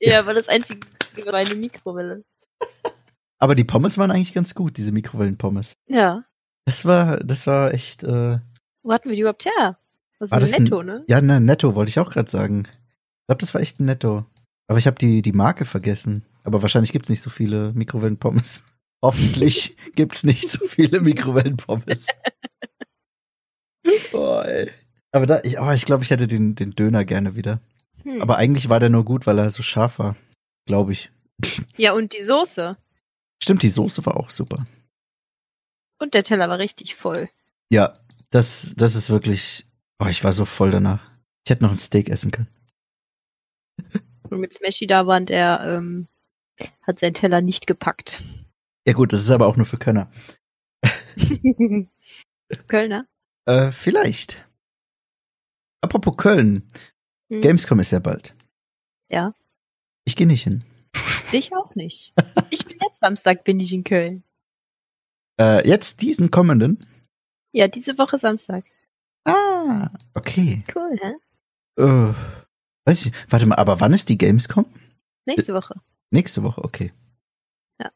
Ja, 0.00 0.24
war 0.26 0.34
das 0.34 0.48
Einzige, 0.48 0.80
war 1.26 1.34
eine 1.34 1.54
Mikrowelle. 1.54 2.24
Aber 3.38 3.54
die 3.54 3.64
Pommes 3.64 3.96
waren 3.98 4.10
eigentlich 4.10 4.32
ganz 4.32 4.54
gut, 4.54 4.78
diese 4.78 4.90
Mikrowellenpommes. 4.90 5.74
Ja. 5.86 6.24
Das 6.64 6.84
war, 6.86 7.18
das 7.18 7.46
war 7.46 7.72
echt, 7.72 8.02
äh, 8.04 8.38
Wo 8.82 8.92
hatten 8.92 9.10
wir 9.10 9.14
die 9.16 9.20
überhaupt 9.20 9.44
her? 9.44 9.78
Das 10.18 10.30
War 10.30 10.40
das 10.40 10.52
ein- 10.52 10.64
netto, 10.64 10.82
ne? 10.82 11.04
Ja, 11.08 11.20
ne, 11.20 11.40
netto 11.40 11.74
wollte 11.74 11.88
ich 11.90 11.98
auch 11.98 12.10
gerade 12.10 12.30
sagen. 12.30 12.64
Ich 12.66 13.26
glaube, 13.26 13.40
das 13.40 13.54
war 13.54 13.60
echt 13.60 13.80
ein 13.80 13.86
netto. 13.86 14.24
Aber 14.66 14.78
ich 14.78 14.86
habe 14.86 14.98
die, 14.98 15.22
die 15.22 15.32
Marke 15.32 15.64
vergessen. 15.64 16.24
Aber 16.44 16.62
wahrscheinlich 16.62 16.92
gibt's 16.92 17.08
nicht 17.08 17.22
so 17.22 17.30
viele 17.30 17.72
Mikrowellenpommes. 17.72 18.62
Hoffentlich 19.02 19.76
gibt's 19.94 20.24
nicht 20.24 20.48
so 20.48 20.66
viele 20.66 21.00
Mikrowellenpommes. 21.00 22.06
oh, 24.12 24.40
ey. 24.44 24.70
Aber 25.12 25.26
da, 25.26 25.40
ich, 25.44 25.58
oh, 25.60 25.70
ich 25.72 25.84
glaube, 25.86 26.04
ich 26.04 26.10
hätte 26.10 26.26
den, 26.26 26.54
den 26.54 26.72
Döner 26.72 27.04
gerne 27.04 27.36
wieder. 27.36 27.60
Hm. 28.02 28.20
Aber 28.20 28.36
eigentlich 28.36 28.68
war 28.68 28.80
der 28.80 28.90
nur 28.90 29.04
gut, 29.04 29.26
weil 29.26 29.38
er 29.38 29.50
so 29.50 29.62
scharf 29.62 29.98
war. 29.98 30.16
Glaube 30.66 30.92
ich. 30.92 31.10
ja, 31.76 31.92
und 31.92 32.12
die 32.12 32.22
Soße. 32.22 32.76
Stimmt, 33.42 33.62
die 33.62 33.68
Soße 33.68 34.04
war 34.06 34.16
auch 34.16 34.30
super. 34.30 34.64
Und 35.98 36.14
der 36.14 36.24
Teller 36.24 36.48
war 36.48 36.58
richtig 36.58 36.94
voll. 36.94 37.28
Ja, 37.70 37.94
das, 38.30 38.74
das 38.76 38.94
ist 38.96 39.10
wirklich. 39.10 39.66
Oh, 39.98 40.06
ich 40.06 40.24
war 40.24 40.32
so 40.32 40.44
voll 40.44 40.70
danach. 40.70 41.10
Ich 41.44 41.50
hätte 41.50 41.62
noch 41.62 41.70
ein 41.70 41.78
Steak 41.78 42.08
essen 42.08 42.30
können. 42.30 42.48
Und 44.30 44.40
mit 44.40 44.52
Smashy 44.52 44.86
da 44.86 45.06
war 45.06 45.18
und 45.18 45.30
er 45.30 45.60
ähm, 45.64 46.08
hat 46.82 46.98
seinen 46.98 47.14
Teller 47.14 47.40
nicht 47.40 47.66
gepackt. 47.66 48.22
Ja, 48.86 48.92
gut, 48.92 49.12
das 49.12 49.22
ist 49.22 49.30
aber 49.30 49.46
auch 49.46 49.56
nur 49.56 49.66
für 49.66 49.76
Könner. 49.76 50.10
Kölner? 52.68 53.06
Äh, 53.46 53.70
vielleicht. 53.70 54.44
Apropos 55.80 56.16
Köln. 56.16 56.66
Hm. 57.30 57.40
Gamescom 57.40 57.80
ist 57.80 57.90
ja 57.90 57.98
bald. 57.98 58.34
Ja. 59.08 59.34
Ich 60.04 60.16
gehe 60.16 60.26
nicht 60.26 60.44
hin. 60.44 60.64
Ich 61.32 61.54
auch 61.54 61.74
nicht. 61.74 62.14
Ich 62.50 62.64
bin 62.64 62.78
jetzt 62.80 63.00
Samstag 63.00 63.44
bin 63.44 63.60
ich 63.60 63.72
in 63.72 63.84
Köln. 63.84 64.22
Äh, 65.40 65.66
jetzt 65.68 66.00
diesen 66.02 66.30
kommenden. 66.30 66.86
Ja, 67.52 67.68
diese 67.68 67.98
Woche 67.98 68.18
Samstag. 68.18 68.64
Ah, 69.24 69.90
okay. 70.14 70.64
Cool, 70.74 70.98
hä? 71.00 71.14
Äh, 71.82 72.14
weiß 72.84 73.06
ich. 73.06 73.12
Warte 73.28 73.46
mal, 73.46 73.56
aber 73.56 73.80
wann 73.80 73.92
ist 73.94 74.08
die 74.08 74.18
Gamescom? 74.18 74.66
Nächste 75.26 75.54
Woche. 75.54 75.80
Nächste 76.10 76.42
Woche, 76.42 76.62
okay. 76.62 76.92
Ja. 77.80 77.90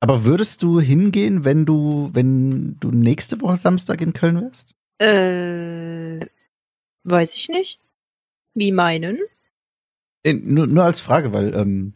Aber 0.00 0.24
würdest 0.24 0.62
du 0.62 0.80
hingehen, 0.80 1.44
wenn 1.44 1.64
du, 1.64 2.10
wenn 2.12 2.78
du 2.80 2.90
nächste 2.90 3.40
Woche 3.40 3.56
Samstag 3.56 4.00
in 4.00 4.12
Köln 4.12 4.40
wärst? 4.40 4.74
Äh, 4.98 6.26
weiß 7.04 7.36
ich 7.36 7.48
nicht. 7.48 7.80
Wie 8.54 8.72
meinen? 8.72 9.18
Äh, 10.24 10.34
nur, 10.34 10.66
nur 10.66 10.84
als 10.84 11.00
Frage, 11.00 11.32
weil, 11.32 11.54
ähm, 11.54 11.94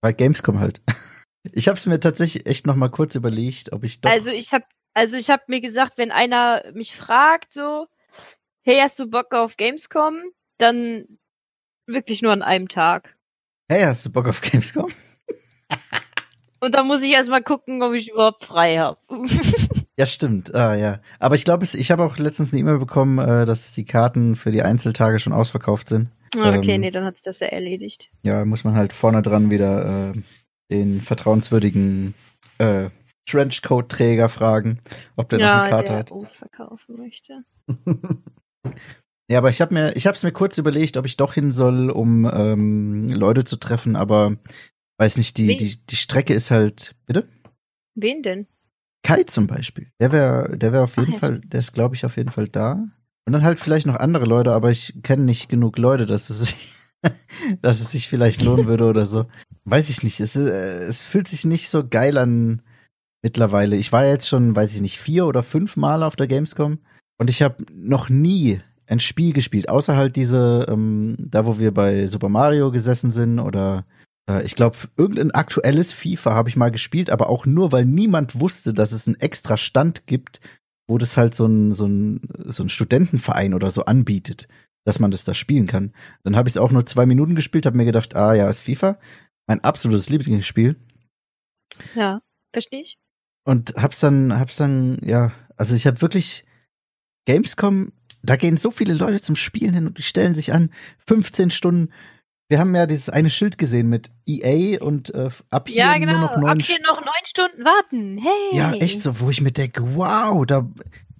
weil 0.00 0.14
Gamescom 0.14 0.58
halt. 0.58 0.82
Ich 1.52 1.68
habe 1.68 1.78
es 1.78 1.86
mir 1.86 1.98
tatsächlich 1.98 2.46
echt 2.46 2.66
noch 2.66 2.74
mal 2.76 2.90
kurz 2.90 3.14
überlegt, 3.14 3.72
ob 3.72 3.84
ich 3.84 4.00
doch. 4.00 4.10
Also 4.10 4.30
ich 4.30 4.52
habe 4.52 4.66
also 4.98 5.16
ich 5.16 5.30
habe 5.30 5.44
mir 5.46 5.60
gesagt, 5.60 5.96
wenn 5.96 6.10
einer 6.10 6.64
mich 6.74 6.96
fragt 6.96 7.54
so, 7.54 7.86
hey, 8.62 8.80
hast 8.80 8.98
du 8.98 9.08
Bock 9.08 9.32
auf 9.32 9.56
Gamescom? 9.56 10.16
Dann 10.58 11.06
wirklich 11.86 12.20
nur 12.20 12.32
an 12.32 12.42
einem 12.42 12.68
Tag. 12.68 13.16
hey, 13.70 13.84
hast 13.84 14.04
du 14.04 14.10
Bock 14.10 14.26
auf 14.26 14.40
Gamescom? 14.40 14.90
Und 16.60 16.74
dann 16.74 16.88
muss 16.88 17.02
ich 17.02 17.12
erstmal 17.12 17.44
gucken, 17.44 17.80
ob 17.84 17.92
ich 17.92 18.10
überhaupt 18.10 18.44
frei 18.44 18.78
habe. 18.78 18.98
Ja, 20.00 20.06
stimmt. 20.06 20.54
Ah, 20.54 20.76
ja. 20.76 21.00
Aber 21.18 21.34
ich 21.34 21.44
glaube, 21.44 21.64
ich 21.64 21.90
habe 21.90 22.04
auch 22.04 22.18
letztens 22.18 22.52
eine 22.52 22.60
E-Mail 22.60 22.78
bekommen, 22.78 23.18
äh, 23.18 23.44
dass 23.46 23.72
die 23.72 23.84
Karten 23.84 24.36
für 24.36 24.52
die 24.52 24.62
Einzeltage 24.62 25.18
schon 25.18 25.32
ausverkauft 25.32 25.88
sind. 25.88 26.08
okay, 26.36 26.74
Ähm, 26.74 26.82
nee, 26.82 26.92
dann 26.92 27.04
hat 27.04 27.16
sich 27.16 27.24
das 27.24 27.40
ja 27.40 27.48
erledigt. 27.48 28.08
Ja, 28.22 28.44
muss 28.44 28.62
man 28.62 28.76
halt 28.76 28.92
vorne 28.92 29.22
dran 29.22 29.50
wieder 29.50 30.12
äh, 30.14 30.22
den 30.70 31.00
vertrauenswürdigen 31.00 32.14
äh, 32.58 32.90
Trenchcoat-Träger 33.28 34.28
fragen, 34.28 34.80
ob 35.16 35.28
der 35.28 35.38
noch 35.38 35.46
ja, 35.46 35.60
eine 35.62 35.70
Karte 35.70 35.88
der 35.88 35.98
hat. 35.98 36.10
uns 36.10 36.36
verkaufen 36.36 36.96
möchte. 36.96 37.44
Ja, 39.30 39.38
aber 39.38 39.50
ich 39.50 39.60
habe 39.60 39.74
mir, 39.74 39.94
ich 39.94 40.06
habe 40.06 40.16
es 40.16 40.22
mir 40.22 40.32
kurz 40.32 40.56
überlegt, 40.56 40.96
ob 40.96 41.04
ich 41.04 41.18
doch 41.18 41.34
hin 41.34 41.52
soll, 41.52 41.90
um 41.90 42.24
ähm, 42.32 43.08
Leute 43.08 43.44
zu 43.44 43.56
treffen, 43.56 43.94
aber 43.94 44.36
weiß 44.96 45.18
nicht, 45.18 45.36
die, 45.36 45.48
Wen? 45.48 45.58
die, 45.58 45.84
die 45.84 45.96
Strecke 45.96 46.32
ist 46.32 46.50
halt, 46.50 46.94
bitte? 47.04 47.28
Wen 47.94 48.22
denn? 48.22 48.46
Kai 49.02 49.24
zum 49.24 49.46
Beispiel. 49.46 49.92
Der 50.00 50.12
wäre, 50.12 50.56
der 50.56 50.72
wäre 50.72 50.84
auf 50.84 50.94
Ach, 50.96 51.02
jeden 51.02 51.12
ja, 51.12 51.18
Fall, 51.18 51.40
der 51.40 51.60
ist, 51.60 51.74
glaube 51.74 51.94
ich, 51.94 52.06
auf 52.06 52.16
jeden 52.16 52.30
Fall 52.30 52.48
da. 52.48 52.86
Und 53.26 53.32
dann 53.34 53.42
halt 53.42 53.58
vielleicht 53.60 53.86
noch 53.86 53.96
andere 53.96 54.24
Leute, 54.24 54.52
aber 54.52 54.70
ich 54.70 55.02
kenne 55.02 55.24
nicht 55.24 55.50
genug 55.50 55.76
Leute, 55.76 56.06
dass 56.06 56.30
es 56.30 56.38
sich, 56.38 56.72
dass 57.62 57.80
es 57.80 57.90
sich 57.90 58.08
vielleicht 58.08 58.40
lohnen 58.40 58.66
würde 58.66 58.86
oder 58.86 59.04
so. 59.04 59.26
Weiß 59.64 59.90
ich 59.90 60.02
nicht. 60.02 60.20
Es, 60.20 60.36
äh, 60.36 60.48
es 60.48 61.04
fühlt 61.04 61.28
sich 61.28 61.44
nicht 61.44 61.68
so 61.68 61.86
geil 61.86 62.16
an 62.16 62.62
mittlerweile. 63.22 63.76
Ich 63.76 63.92
war 63.92 64.06
jetzt 64.06 64.28
schon, 64.28 64.54
weiß 64.54 64.74
ich 64.74 64.80
nicht, 64.80 64.98
vier 64.98 65.26
oder 65.26 65.42
fünf 65.42 65.76
Mal 65.76 66.02
auf 66.02 66.16
der 66.16 66.26
Gamescom 66.26 66.78
und 67.18 67.30
ich 67.30 67.42
habe 67.42 67.64
noch 67.74 68.08
nie 68.08 68.60
ein 68.86 69.00
Spiel 69.00 69.32
gespielt, 69.32 69.68
außer 69.68 69.96
halt 69.96 70.16
diese, 70.16 70.66
ähm, 70.68 71.16
da 71.18 71.44
wo 71.44 71.58
wir 71.58 71.72
bei 71.72 72.08
Super 72.08 72.28
Mario 72.28 72.70
gesessen 72.70 73.10
sind 73.10 73.38
oder 73.38 73.84
äh, 74.28 74.44
ich 74.44 74.54
glaube, 74.54 74.76
irgendein 74.96 75.32
aktuelles 75.32 75.92
FIFA 75.92 76.34
habe 76.34 76.48
ich 76.48 76.56
mal 76.56 76.70
gespielt, 76.70 77.10
aber 77.10 77.28
auch 77.28 77.44
nur, 77.44 77.72
weil 77.72 77.84
niemand 77.84 78.40
wusste, 78.40 78.72
dass 78.72 78.92
es 78.92 79.06
einen 79.06 79.16
extra 79.16 79.56
Stand 79.56 80.06
gibt, 80.06 80.40
wo 80.86 80.96
das 80.96 81.16
halt 81.16 81.34
so 81.34 81.46
ein, 81.46 81.74
so 81.74 81.86
ein, 81.86 82.20
so 82.46 82.62
ein 82.62 82.68
Studentenverein 82.68 83.52
oder 83.52 83.70
so 83.70 83.84
anbietet, 83.84 84.48
dass 84.84 85.00
man 85.00 85.10
das 85.10 85.24
da 85.24 85.34
spielen 85.34 85.66
kann. 85.66 85.92
Dann 86.24 86.34
habe 86.34 86.48
ich 86.48 86.54
es 86.54 86.58
auch 86.58 86.70
nur 86.70 86.86
zwei 86.86 87.04
Minuten 87.04 87.34
gespielt, 87.34 87.66
habe 87.66 87.76
mir 87.76 87.84
gedacht, 87.84 88.16
ah 88.16 88.34
ja, 88.34 88.48
ist 88.48 88.60
FIFA. 88.60 88.98
Mein 89.46 89.62
absolutes 89.64 90.08
Lieblingsspiel. 90.08 90.76
Ja, 91.94 92.20
verstehe 92.52 92.82
ich. 92.82 92.98
Und 93.48 93.72
hab's 93.78 93.98
dann, 93.98 94.38
hab's 94.38 94.56
dann, 94.56 94.98
ja, 95.02 95.32
also 95.56 95.74
ich 95.74 95.86
habe 95.86 96.02
wirklich 96.02 96.44
Gamescom, 97.24 97.92
da 98.22 98.36
gehen 98.36 98.58
so 98.58 98.70
viele 98.70 98.92
Leute 98.92 99.22
zum 99.22 99.36
Spielen 99.36 99.72
hin 99.72 99.86
und 99.86 99.96
die 99.96 100.02
stellen 100.02 100.34
sich 100.34 100.52
an, 100.52 100.70
15 101.06 101.48
Stunden. 101.48 101.90
Wir 102.50 102.58
haben 102.58 102.74
ja 102.74 102.84
dieses 102.84 103.08
eine 103.08 103.30
Schild 103.30 103.56
gesehen 103.56 103.88
mit 103.88 104.10
EA 104.26 104.82
und 104.84 105.14
äh, 105.14 105.30
ab 105.48 105.70
hier 105.70 105.78
Ja, 105.78 105.96
genau. 105.96 106.12
nur 106.12 106.20
noch 106.20 106.36
neun 106.36 106.60
hier 106.60 106.76
noch 106.82 107.00
neun 107.00 107.24
Stunden 107.24 107.64
warten. 107.64 108.18
Hey. 108.18 108.58
Ja, 108.58 108.72
echt 108.72 109.00
so, 109.00 109.18
wo 109.18 109.30
ich 109.30 109.40
mir 109.40 109.52
denke, 109.52 109.96
wow, 109.96 110.44
da, 110.44 110.70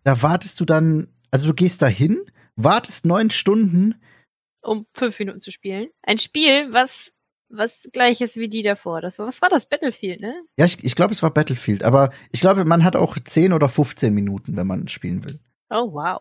da 0.04 0.20
wartest 0.20 0.60
du 0.60 0.66
dann, 0.66 1.08
also 1.30 1.46
du 1.48 1.54
gehst 1.54 1.80
da 1.80 1.86
hin, 1.86 2.18
wartest 2.56 3.06
neun 3.06 3.30
Stunden. 3.30 3.94
Um 4.60 4.84
fünf 4.92 5.18
Minuten 5.18 5.40
zu 5.40 5.50
spielen. 5.50 5.88
Ein 6.02 6.18
Spiel, 6.18 6.74
was 6.74 7.10
was 7.50 7.88
gleich 7.92 8.20
ist 8.20 8.36
wie 8.36 8.48
die 8.48 8.62
davor. 8.62 9.00
Das 9.00 9.18
was 9.18 9.40
war 9.42 9.48
das? 9.48 9.66
Battlefield, 9.66 10.20
ne? 10.20 10.34
Ja, 10.58 10.66
ich, 10.66 10.82
ich 10.84 10.94
glaube, 10.94 11.12
es 11.12 11.22
war 11.22 11.30
Battlefield, 11.32 11.82
aber 11.82 12.10
ich 12.30 12.40
glaube, 12.40 12.64
man 12.64 12.84
hat 12.84 12.96
auch 12.96 13.18
10 13.18 13.52
oder 13.52 13.68
15 13.68 14.12
Minuten, 14.14 14.56
wenn 14.56 14.66
man 14.66 14.88
spielen 14.88 15.24
will. 15.24 15.40
Oh, 15.70 15.92
wow. 15.92 16.20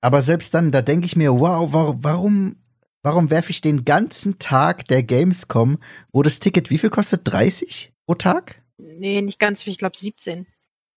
Aber 0.00 0.22
selbst 0.22 0.52
dann, 0.54 0.72
da 0.72 0.82
denke 0.82 1.06
ich 1.06 1.16
mir, 1.16 1.38
wow, 1.38 1.72
wa- 1.72 1.94
warum, 1.98 2.56
warum 3.02 3.30
werfe 3.30 3.50
ich 3.50 3.60
den 3.60 3.84
ganzen 3.84 4.38
Tag 4.38 4.86
der 4.88 5.02
Gamescom, 5.02 5.78
wo 6.12 6.22
das 6.22 6.40
Ticket 6.40 6.70
wie 6.70 6.78
viel 6.78 6.90
kostet? 6.90 7.20
30 7.24 7.92
pro 8.06 8.14
Tag? 8.14 8.62
Nee, 8.78 9.22
nicht 9.22 9.38
ganz 9.38 9.62
viel, 9.62 9.72
ich 9.72 9.78
glaube 9.78 9.96
17. 9.96 10.46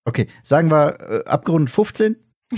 Okay, 0.06 0.28
sagen 0.44 0.72
wir 0.72 1.00
äh, 1.02 1.30
abgerundet 1.30 1.70
15. 1.70 2.16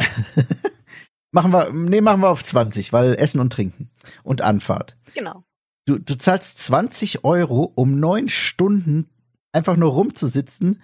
machen 1.31 1.51
wir, 1.51 1.71
nee, 1.73 2.01
machen 2.01 2.21
wir 2.21 2.29
auf 2.29 2.43
20, 2.43 2.93
weil 2.93 3.15
Essen 3.15 3.39
und 3.39 3.51
Trinken 3.53 3.89
und 4.23 4.41
Anfahrt. 4.41 4.97
Genau. 5.13 5.43
Du, 5.87 5.97
du 5.97 6.17
zahlst 6.17 6.59
20 6.59 7.23
Euro, 7.23 7.71
um 7.75 7.97
neun 7.99 8.27
Stunden 8.27 9.07
einfach 9.53 9.77
nur 9.77 9.93
rumzusitzen, 9.93 10.81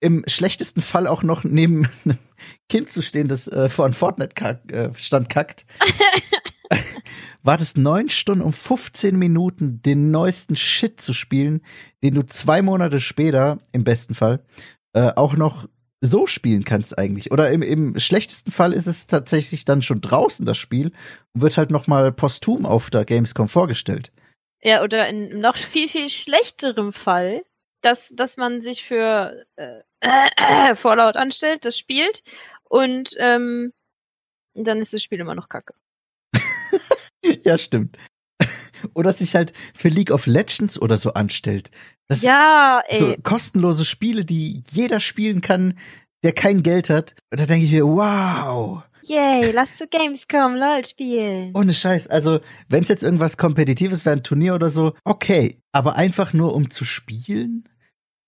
im 0.00 0.22
schlechtesten 0.28 0.82
Fall 0.82 1.08
auch 1.08 1.24
noch 1.24 1.42
neben 1.42 1.88
einem 2.04 2.18
Kind 2.68 2.90
zu 2.92 3.02
stehen, 3.02 3.26
das 3.26 3.48
äh, 3.48 3.68
vor 3.68 3.86
einem 3.86 3.94
Fortnite-Stand 3.94 4.72
äh, 4.72 4.94
Stand 4.94 5.28
kackt. 5.28 5.66
Wartest 7.42 7.76
neun 7.76 8.08
Stunden, 8.08 8.42
um 8.42 8.52
15 8.52 9.18
Minuten 9.18 9.82
den 9.82 10.12
neuesten 10.12 10.54
Shit 10.54 11.00
zu 11.00 11.12
spielen, 11.12 11.60
den 12.04 12.14
du 12.14 12.24
zwei 12.24 12.62
Monate 12.62 13.00
später, 13.00 13.58
im 13.72 13.82
besten 13.82 14.14
Fall, 14.14 14.44
äh, 14.92 15.12
auch 15.16 15.34
noch 15.34 15.68
so 16.00 16.28
spielen 16.28 16.64
kannst 16.64 16.98
eigentlich. 16.98 17.32
Oder 17.32 17.50
im, 17.50 17.62
im 17.62 17.98
schlechtesten 17.98 18.52
Fall 18.52 18.72
ist 18.72 18.86
es 18.86 19.08
tatsächlich 19.08 19.64
dann 19.64 19.82
schon 19.82 20.00
draußen, 20.00 20.46
das 20.46 20.58
Spiel, 20.58 20.92
und 21.34 21.42
wird 21.42 21.56
halt 21.56 21.72
noch 21.72 21.88
mal 21.88 22.12
posthum 22.12 22.64
auf 22.64 22.90
der 22.90 23.04
Gamescom 23.04 23.48
vorgestellt. 23.48 24.12
Ja, 24.62 24.82
oder 24.82 25.08
in 25.08 25.40
noch 25.40 25.56
viel, 25.56 25.88
viel 25.88 26.10
schlechterem 26.10 26.92
Fall, 26.92 27.44
dass, 27.82 28.12
dass 28.14 28.36
man 28.36 28.62
sich 28.62 28.84
für 28.84 29.46
äh, 29.56 29.82
äh, 30.00 30.74
Fallout 30.74 31.16
anstellt, 31.16 31.64
das 31.64 31.78
spielt 31.78 32.22
und 32.64 33.14
ähm, 33.18 33.72
dann 34.54 34.80
ist 34.80 34.92
das 34.92 35.02
Spiel 35.02 35.20
immer 35.20 35.34
noch 35.34 35.48
kacke. 35.48 35.74
ja, 37.44 37.58
stimmt. 37.58 37.96
Oder 38.94 39.12
sich 39.12 39.34
halt 39.34 39.52
für 39.74 39.88
League 39.88 40.10
of 40.10 40.26
Legends 40.26 40.80
oder 40.80 40.96
so 40.98 41.14
anstellt. 41.14 41.70
Das 42.08 42.22
Ja, 42.22 42.82
ey. 42.88 42.98
so 42.98 43.16
kostenlose 43.22 43.84
Spiele, 43.84 44.24
die 44.24 44.62
jeder 44.70 45.00
spielen 45.00 45.40
kann, 45.40 45.78
der 46.22 46.32
kein 46.32 46.62
Geld 46.62 46.90
hat. 46.90 47.14
Und 47.30 47.40
da 47.40 47.46
denke 47.46 47.64
ich 47.64 47.72
mir, 47.72 47.86
wow, 47.86 48.82
Yay, 49.08 49.52
lass 49.52 49.76
zu 49.76 49.86
Gamescom 49.86 50.56
LOL 50.56 50.84
spielen. 50.84 51.52
ohne 51.54 51.74
Scheiß. 51.74 52.08
Also, 52.08 52.40
wenn 52.68 52.82
es 52.82 52.88
jetzt 52.88 53.02
irgendwas 53.02 53.36
Kompetitives 53.36 54.04
wäre, 54.04 54.16
ein 54.16 54.22
Turnier 54.22 54.54
oder 54.54 54.68
so, 54.68 54.94
okay. 55.04 55.60
Aber 55.72 55.96
einfach 55.96 56.32
nur 56.32 56.54
um 56.54 56.70
zu 56.70 56.84
spielen? 56.84 57.68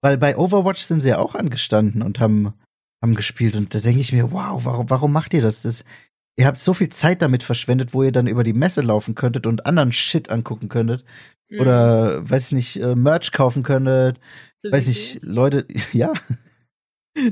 Weil 0.01 0.19
bei 0.19 0.37
Overwatch 0.37 0.83
sind 0.83 1.01
sie 1.01 1.09
ja 1.09 1.19
auch 1.19 1.35
angestanden 1.35 2.03
und 2.03 2.21
haben, 2.21 2.55
haben 3.03 3.15
gespielt. 3.15 3.57
Und 3.57 3.75
da 3.75 3.81
denke 3.81 4.01
ich 4.01 4.13
mir, 4.13 4.31
wow, 4.31 4.65
warum, 4.65 4.91
warum 4.91 5.13
macht 5.13 5.35
ihr 5.35 5.43
das? 5.43 5.63
das? 5.63 5.85
Ihr 6.37 6.47
habt 6.47 6.61
so 6.61 6.73
viel 6.73 6.89
Zeit 6.91 7.23
damit 7.23 7.43
verschwendet, 7.43 7.95
wo 7.95 8.05
ihr 8.05 8.13
dann 8.13 8.29
über 8.29 8.45
die 8.45 8.53
Messe 8.53 8.81
laufen 8.81 9.17
könntet 9.17 9.47
und 9.47 9.67
anderen 9.67 9.93
Shit 9.93 10.31
angucken 10.31 10.69
könntet. 10.69 11.05
Mhm. 11.49 11.61
Oder, 11.61 12.31
weiß 12.31 12.47
ich 12.47 12.53
nicht, 12.53 12.77
äh, 12.81 12.95
Merch 12.95 13.33
kaufen 13.33 13.65
könntet. 13.65 14.21
So 14.59 14.71
weiß 14.71 14.87
nicht, 14.87 15.21
Leute, 15.23 15.67
ja. 15.93 16.13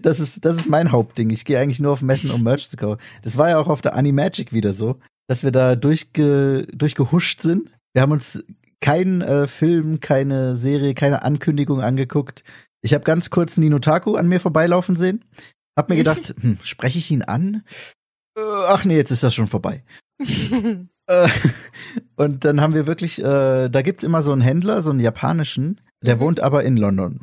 Das 0.03 0.21
ist, 0.21 0.45
das 0.45 0.57
ist 0.57 0.69
mein 0.69 0.93
Hauptding. 0.93 1.31
Ich 1.31 1.45
gehe 1.45 1.59
eigentlich 1.59 1.81
nur 1.81 1.93
auf 1.93 2.03
Messen, 2.03 2.31
um 2.31 2.43
Merch 2.43 2.69
zu 2.71 2.77
kaufen. 2.77 3.01
Das 3.23 3.37
war 3.37 3.51
ja 3.51 3.59
auch 3.59 3.69
auf 3.69 3.83
der 3.83 3.95
Animagic 3.95 4.53
wieder 4.53 4.73
so, 4.73 4.99
dass 5.29 5.43
wir 5.43 5.53
da 5.53 5.77
durchge, 5.77 6.67
durchgehuscht 6.73 7.41
sind. 7.41 7.71
Wir 7.95 8.03
haben 8.03 8.13
uns 8.13 8.45
keinen 8.81 9.23
äh, 9.23 9.47
Film, 9.47 10.01
keine 10.01 10.57
Serie, 10.57 10.95
keine 10.95 11.23
Ankündigung 11.23 11.81
angeguckt. 11.81 12.45
Ich 12.83 12.95
habe 12.95 13.05
ganz 13.05 13.31
kurz 13.31 13.57
Ninotaku 13.57 14.17
an 14.17 14.29
mir 14.29 14.41
vorbeilaufen 14.41 14.97
sehen. 14.97 15.25
Hab 15.77 15.89
mir 15.89 15.97
gedacht, 15.97 16.35
hm, 16.41 16.59
spreche 16.63 16.99
ich 16.99 17.11
ihn 17.11 17.23
an? 17.23 17.63
Äh, 18.37 18.43
ach 18.43 18.85
nee, 18.85 18.97
jetzt 18.97 19.11
ist 19.11 19.23
das 19.23 19.35
schon 19.35 19.49
vorbei. 19.49 19.85
Äh, 21.09 21.29
und 22.17 22.45
dann 22.45 22.61
haben 22.61 22.75
wir 22.75 22.89
wirklich, 22.89 23.23
äh, 23.23 23.69
da 23.69 23.83
gibt's 23.83 24.03
immer 24.03 24.23
so 24.23 24.33
einen 24.33 24.41
Händler, 24.41 24.83
so 24.83 24.91
einen 24.91 24.99
japanischen, 24.99 25.81
der 26.03 26.17
Mhm. 26.17 26.21
wohnt 26.21 26.41
aber 26.41 26.65
in 26.65 26.77
London. 26.77 27.21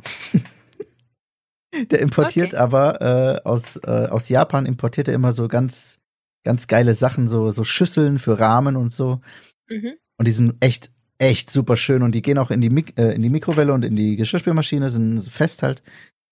Der 1.90 2.00
importiert 2.00 2.54
Okay. 2.54 2.62
aber 2.62 3.00
äh, 3.00 3.40
aus, 3.44 3.76
äh, 3.76 4.08
aus 4.08 4.28
Japan 4.28 4.66
importiert 4.66 5.08
er 5.08 5.14
immer 5.14 5.32
so 5.32 5.48
ganz, 5.48 6.00
ganz 6.44 6.66
geile 6.66 6.94
Sachen, 6.94 7.28
so, 7.28 7.50
so 7.50 7.64
Schüsseln 7.64 8.18
für 8.18 8.38
Rahmen 8.38 8.76
und 8.76 8.92
so. 8.92 9.20
mhm. 9.68 9.94
Und 10.16 10.28
die 10.28 10.32
sind 10.32 10.54
echt, 10.60 10.92
echt 11.18 11.50
super 11.50 11.76
schön 11.76 12.02
und 12.02 12.14
die 12.14 12.22
gehen 12.22 12.38
auch 12.38 12.50
in 12.50 12.60
die, 12.60 12.70
Mik 12.70 12.98
äh, 12.98 13.12
in 13.12 13.22
die 13.22 13.30
Mikrowelle 13.30 13.72
und 13.72 13.84
in 13.84 13.96
die 13.96 14.16
Geschirrspülmaschine, 14.16 14.90
sind 14.90 15.22
fest 15.24 15.62
halt. 15.62 15.82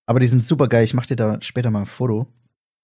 Aber 0.07 0.21
die 0.21 0.27
sind 0.27 0.43
super 0.43 0.69
geil. 0.69 0.85
Ich 0.85 0.95
mach 0.95 1.07
dir 1.07 1.17
da 1.17 1.41
später 1.43 1.71
mal 1.71 1.81
ein 1.81 1.87
Foto. 1.87 2.27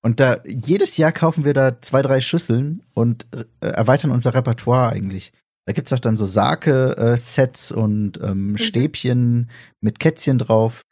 Und 0.03 0.21
da 0.21 0.43
jedes 0.45 0.97
Jahr 0.97 1.13
kaufen 1.13 1.45
wir 1.45 1.55
da 1.55 1.81
zwei, 1.83 2.03
drei 2.03 2.21
Schüsseln 2.21 2.83
und 2.95 3.27
äh, 3.35 3.45
erweitern 3.67 4.11
unser 4.11 4.35
Repertoire 4.35 4.91
eigentlich. 4.91 5.33
Da 5.67 5.73
gibt's 5.73 5.93
auch 5.93 5.99
dann 5.99 6.17
so 6.17 6.27
Sake-Sets 6.27 7.73
und 7.73 8.19
ähm, 8.23 8.57
Stäbchen 8.57 9.51
mit 9.81 9.99
Kätzchen 9.99 10.39
drauf. 10.39 10.83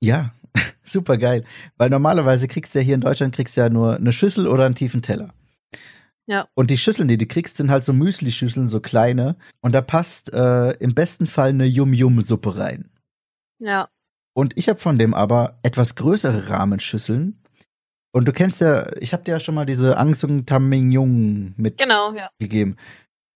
Ja, 0.00 0.32
super 0.84 1.16
geil. 1.18 1.44
Weil 1.76 1.90
normalerweise 1.90 2.48
kriegst 2.48 2.74
du 2.74 2.78
ja 2.78 2.84
hier 2.84 2.94
in 2.94 3.00
Deutschland 3.00 3.34
kriegst 3.34 3.56
du 3.56 3.60
ja 3.62 3.68
nur 3.68 3.96
eine 3.96 4.12
Schüssel 4.12 4.46
oder 4.46 4.64
einen 4.66 4.74
tiefen 4.74 5.02
Teller. 5.02 5.32
Ja. 6.26 6.48
Und 6.54 6.70
die 6.70 6.78
Schüsseln, 6.78 7.08
die 7.08 7.18
du 7.18 7.26
kriegst, 7.26 7.58
sind 7.58 7.70
halt 7.70 7.84
so 7.84 7.92
Müsli-Schüsseln, 7.92 8.68
so 8.68 8.80
kleine. 8.80 9.36
Und 9.60 9.72
da 9.72 9.82
passt 9.82 10.32
äh, 10.32 10.70
im 10.78 10.94
besten 10.94 11.26
Fall 11.26 11.50
eine 11.50 11.66
Yum-Yum-Suppe 11.66 12.56
rein. 12.56 12.90
Ja. 13.58 13.88
Und 14.32 14.56
ich 14.56 14.68
habe 14.68 14.78
von 14.78 14.98
dem 14.98 15.12
aber 15.14 15.58
etwas 15.62 15.94
größere 15.96 16.48
Rahmenschüsseln. 16.48 17.40
Und 18.12 18.26
du 18.26 18.32
kennst 18.32 18.60
ja, 18.60 18.90
ich 18.96 19.12
habe 19.12 19.24
dir 19.24 19.32
ja 19.32 19.40
schon 19.40 19.54
mal 19.54 19.66
diese 19.66 19.96
Angsung 19.98 20.46
Tamingyung 20.46 21.54
Genau, 21.58 22.14
ja. 22.14 22.30
mitgegeben. 22.38 22.76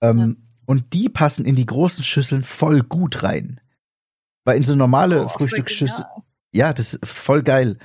Ähm, 0.01 0.39
Und 0.67 0.93
die 0.95 1.09
passen 1.09 1.45
in 1.45 1.57
die 1.57 1.67
großen 1.67 2.05
Schüsseln 2.05 2.43
voll 2.43 2.83
gut 2.83 3.23
rein. 3.23 3.61
Weil 4.45 4.57
in 4.57 4.63
so 4.63 4.75
normale 4.77 5.25
Oh, 5.25 5.29
Frühstücksschüsseln, 5.29 6.07
genial. 6.07 6.23
Ja, 6.55 6.73
das 6.73 6.95
ist 6.95 7.07
voll 7.07 7.43
geil. 7.43 7.79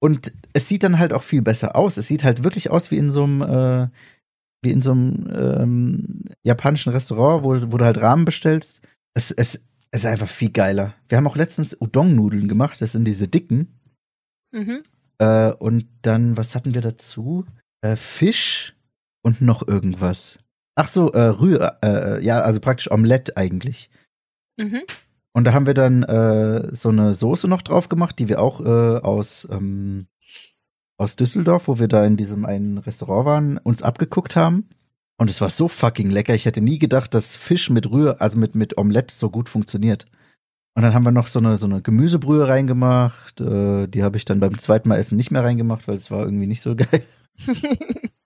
Und 0.00 0.32
es 0.52 0.68
sieht 0.68 0.82
dann 0.82 0.98
halt 0.98 1.12
auch 1.12 1.22
viel 1.22 1.42
besser 1.42 1.76
aus. 1.76 1.96
Es 1.96 2.08
sieht 2.08 2.24
halt 2.24 2.44
wirklich 2.44 2.70
aus 2.70 2.90
wie 2.90 2.98
in 2.98 3.10
so 3.10 3.24
einem, 3.24 3.42
äh, 3.42 3.88
wie 4.62 4.70
in 4.70 4.82
so 4.82 4.92
einem 4.92 5.30
ähm, 5.34 6.24
japanischen 6.42 6.92
Restaurant, 6.92 7.44
wo, 7.44 7.72
wo 7.72 7.78
du 7.78 7.84
halt 7.84 8.00
Rahmen 8.00 8.24
bestellst. 8.24 8.82
Es, 9.14 9.30
es, 9.30 9.60
es 9.90 10.00
ist 10.00 10.06
einfach 10.06 10.28
viel 10.28 10.50
geiler. 10.50 10.94
Wir 11.08 11.16
haben 11.16 11.26
auch 11.26 11.36
letztens 11.36 11.74
Udon-Nudeln 11.80 12.48
gemacht. 12.48 12.80
Das 12.80 12.92
sind 12.92 13.04
diese 13.04 13.28
dicken. 13.28 13.78
Mhm. 14.52 14.82
Äh, 15.18 15.52
und 15.52 15.86
dann, 16.02 16.36
was 16.36 16.54
hatten 16.54 16.74
wir 16.74 16.82
dazu? 16.82 17.46
Äh, 17.80 17.96
Fisch 17.96 18.76
und 19.22 19.40
noch 19.40 19.66
irgendwas. 19.66 20.38
Ach 20.76 20.88
so, 20.88 21.12
äh, 21.12 21.22
Rühr, 21.22 21.78
äh, 21.84 22.24
ja, 22.24 22.40
also 22.40 22.60
praktisch 22.60 22.90
Omelette 22.90 23.36
eigentlich. 23.36 23.90
Mhm. 24.56 24.82
Und 25.34 25.44
da 25.44 25.52
haben 25.52 25.66
wir 25.66 25.74
dann 25.74 26.04
äh, 26.04 26.74
so 26.74 26.90
eine 26.90 27.12
Soße 27.12 27.48
noch 27.48 27.60
drauf 27.60 27.88
gemacht, 27.88 28.18
die 28.20 28.28
wir 28.28 28.40
auch 28.40 28.60
äh, 28.60 28.98
aus, 29.00 29.46
ähm, 29.50 30.06
aus 30.96 31.16
Düsseldorf, 31.16 31.66
wo 31.66 31.80
wir 31.80 31.88
da 31.88 32.06
in 32.06 32.16
diesem 32.16 32.46
einen 32.46 32.78
Restaurant 32.78 33.26
waren, 33.26 33.58
uns 33.58 33.82
abgeguckt 33.82 34.36
haben. 34.36 34.68
Und 35.16 35.28
es 35.28 35.40
war 35.40 35.50
so 35.50 35.66
fucking 35.66 36.08
lecker. 36.08 36.34
Ich 36.34 36.46
hätte 36.46 36.60
nie 36.60 36.78
gedacht, 36.78 37.14
dass 37.14 37.34
Fisch 37.34 37.68
mit 37.68 37.90
Rühr, 37.90 38.20
also 38.22 38.38
mit, 38.38 38.54
mit 38.54 38.78
Omelette 38.78 39.12
so 39.12 39.28
gut 39.28 39.48
funktioniert. 39.48 40.06
Und 40.76 40.82
dann 40.82 40.94
haben 40.94 41.04
wir 41.04 41.12
noch 41.12 41.26
so 41.26 41.40
eine, 41.40 41.56
so 41.56 41.66
eine 41.66 41.82
Gemüsebrühe 41.82 42.46
reingemacht. 42.46 43.40
Äh, 43.40 43.88
die 43.88 44.04
habe 44.04 44.16
ich 44.16 44.24
dann 44.24 44.38
beim 44.38 44.58
zweiten 44.58 44.88
Mal 44.88 44.98
essen 44.98 45.16
nicht 45.16 45.32
mehr 45.32 45.42
reingemacht, 45.42 45.88
weil 45.88 45.96
es 45.96 46.12
war 46.12 46.24
irgendwie 46.24 46.46
nicht 46.46 46.62
so 46.62 46.76
geil. 46.76 47.02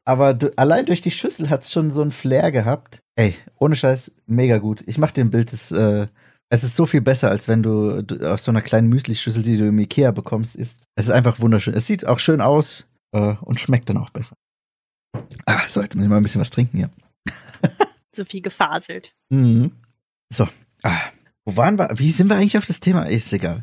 Aber 0.05 0.35
du, 0.35 0.53
allein 0.59 0.85
durch 0.85 1.01
die 1.01 1.11
Schüssel 1.11 1.49
hat 1.49 1.63
es 1.63 1.73
schon 1.73 1.91
so 1.91 2.03
einen 2.03 2.13
Flair 2.13 2.53
gehabt. 2.53 3.03
Ey, 3.17 3.35
ohne 3.59 3.77
Scheiß, 3.77 4.13
mega 4.27 4.59
gut. 4.59 4.83
Ich 4.87 4.99
mach 4.99 5.11
dir 5.11 5.25
ein 5.25 5.31
Bild, 5.31 5.53
das, 5.53 5.71
äh, 5.73 6.07
es 6.51 6.65
ist 6.65 6.77
so 6.77 6.87
viel 6.87 7.01
besser, 7.01 7.31
als 7.31 7.49
wenn 7.49 7.63
du, 7.63 8.03
aus 8.25 8.45
so 8.45 8.51
einer 8.51 8.63
kleinen 8.63 8.89
Müsli-Schüssel, 8.89 9.43
die 9.43 9.59
du 9.59 9.69
im 9.69 9.79
Ikea 9.79 10.13
bekommst, 10.13 10.57
isst. 10.57 10.85
Es 10.95 11.07
ist 11.07 11.11
einfach 11.11 11.41
wunderschön. 11.41 11.75
Es 11.75 11.87
sieht 11.87 12.07
auch 12.07 12.19
schön 12.19 12.41
aus 12.41 12.87
äh, 13.13 13.35
und 13.43 13.61
schmeckt 13.61 13.89
dann 13.89 13.99
auch 13.99 14.11
besser. 14.11 14.37
Ah, 15.47 15.69
so, 15.69 15.83
jetzt 15.83 15.95
muss 15.95 16.05
ich 16.05 16.11
mal 16.11 16.17
ein 16.17 16.23
bisschen 16.23 16.41
was 16.41 16.51
trinken 16.51 16.79
hier. 16.79 16.91
so 18.17 18.25
viel 18.25 18.41
gefaselt. 18.41 19.13
Mhm. 19.31 19.73
So, 20.33 20.49
ah, 20.83 21.01
wo 21.45 21.57
waren 21.57 21.79
wir? 21.79 21.91
Wie 21.95 22.11
sind 22.11 22.29
wir 22.29 22.37
eigentlich 22.37 22.59
auf 22.59 22.67
das 22.67 22.81
Thema? 22.81 23.05
Ist 23.05 23.33
egal. 23.33 23.63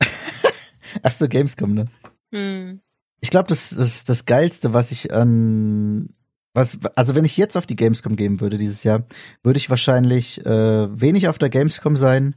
Ach 1.02 1.12
so, 1.12 1.28
Gamescom, 1.28 1.74
ne? 1.74 1.88
Hm. 2.34 2.80
Ich 3.20 3.30
glaube, 3.30 3.48
das 3.48 3.72
ist 3.72 4.08
das 4.08 4.24
Geilste, 4.24 4.72
was 4.72 4.92
ich 4.92 5.12
an 5.12 6.14
was, 6.54 6.78
also 6.96 7.14
wenn 7.14 7.24
ich 7.24 7.36
jetzt 7.36 7.56
auf 7.56 7.66
die 7.66 7.76
Gamescom 7.76 8.16
gehen 8.16 8.40
würde 8.40 8.58
dieses 8.58 8.84
Jahr, 8.84 9.04
würde 9.42 9.58
ich 9.58 9.70
wahrscheinlich 9.70 10.44
äh, 10.44 11.00
wenig 11.00 11.28
auf 11.28 11.38
der 11.38 11.48
Gamescom 11.48 11.96
sein 11.96 12.36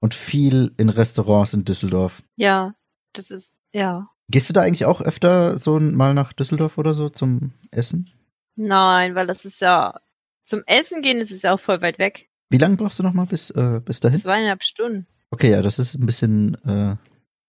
und 0.00 0.14
viel 0.14 0.72
in 0.78 0.88
Restaurants 0.88 1.54
in 1.54 1.64
Düsseldorf. 1.64 2.22
Ja, 2.36 2.74
das 3.12 3.30
ist, 3.30 3.60
ja. 3.72 4.08
Gehst 4.28 4.48
du 4.48 4.52
da 4.52 4.62
eigentlich 4.62 4.84
auch 4.84 5.00
öfter 5.00 5.58
so 5.58 5.78
mal 5.78 6.14
nach 6.14 6.32
Düsseldorf 6.32 6.78
oder 6.78 6.94
so 6.94 7.08
zum 7.08 7.52
Essen? 7.70 8.10
Nein, 8.56 9.14
weil 9.14 9.26
das 9.26 9.44
ist 9.44 9.60
ja, 9.60 10.00
zum 10.44 10.62
Essen 10.66 11.02
gehen 11.02 11.20
ist 11.20 11.30
es 11.30 11.42
ja 11.42 11.52
auch 11.52 11.60
voll 11.60 11.80
weit 11.82 11.98
weg. 11.98 12.28
Wie 12.50 12.58
lange 12.58 12.76
brauchst 12.76 12.98
du 12.98 13.02
noch 13.02 13.14
mal 13.14 13.26
bis, 13.26 13.50
äh, 13.50 13.80
bis 13.84 14.00
dahin? 14.00 14.18
Zweieinhalb 14.18 14.62
Stunden. 14.62 15.06
Okay, 15.30 15.50
ja, 15.50 15.62
das 15.62 15.78
ist 15.78 15.94
ein 15.94 16.04
bisschen, 16.04 16.54
äh, 16.64 16.96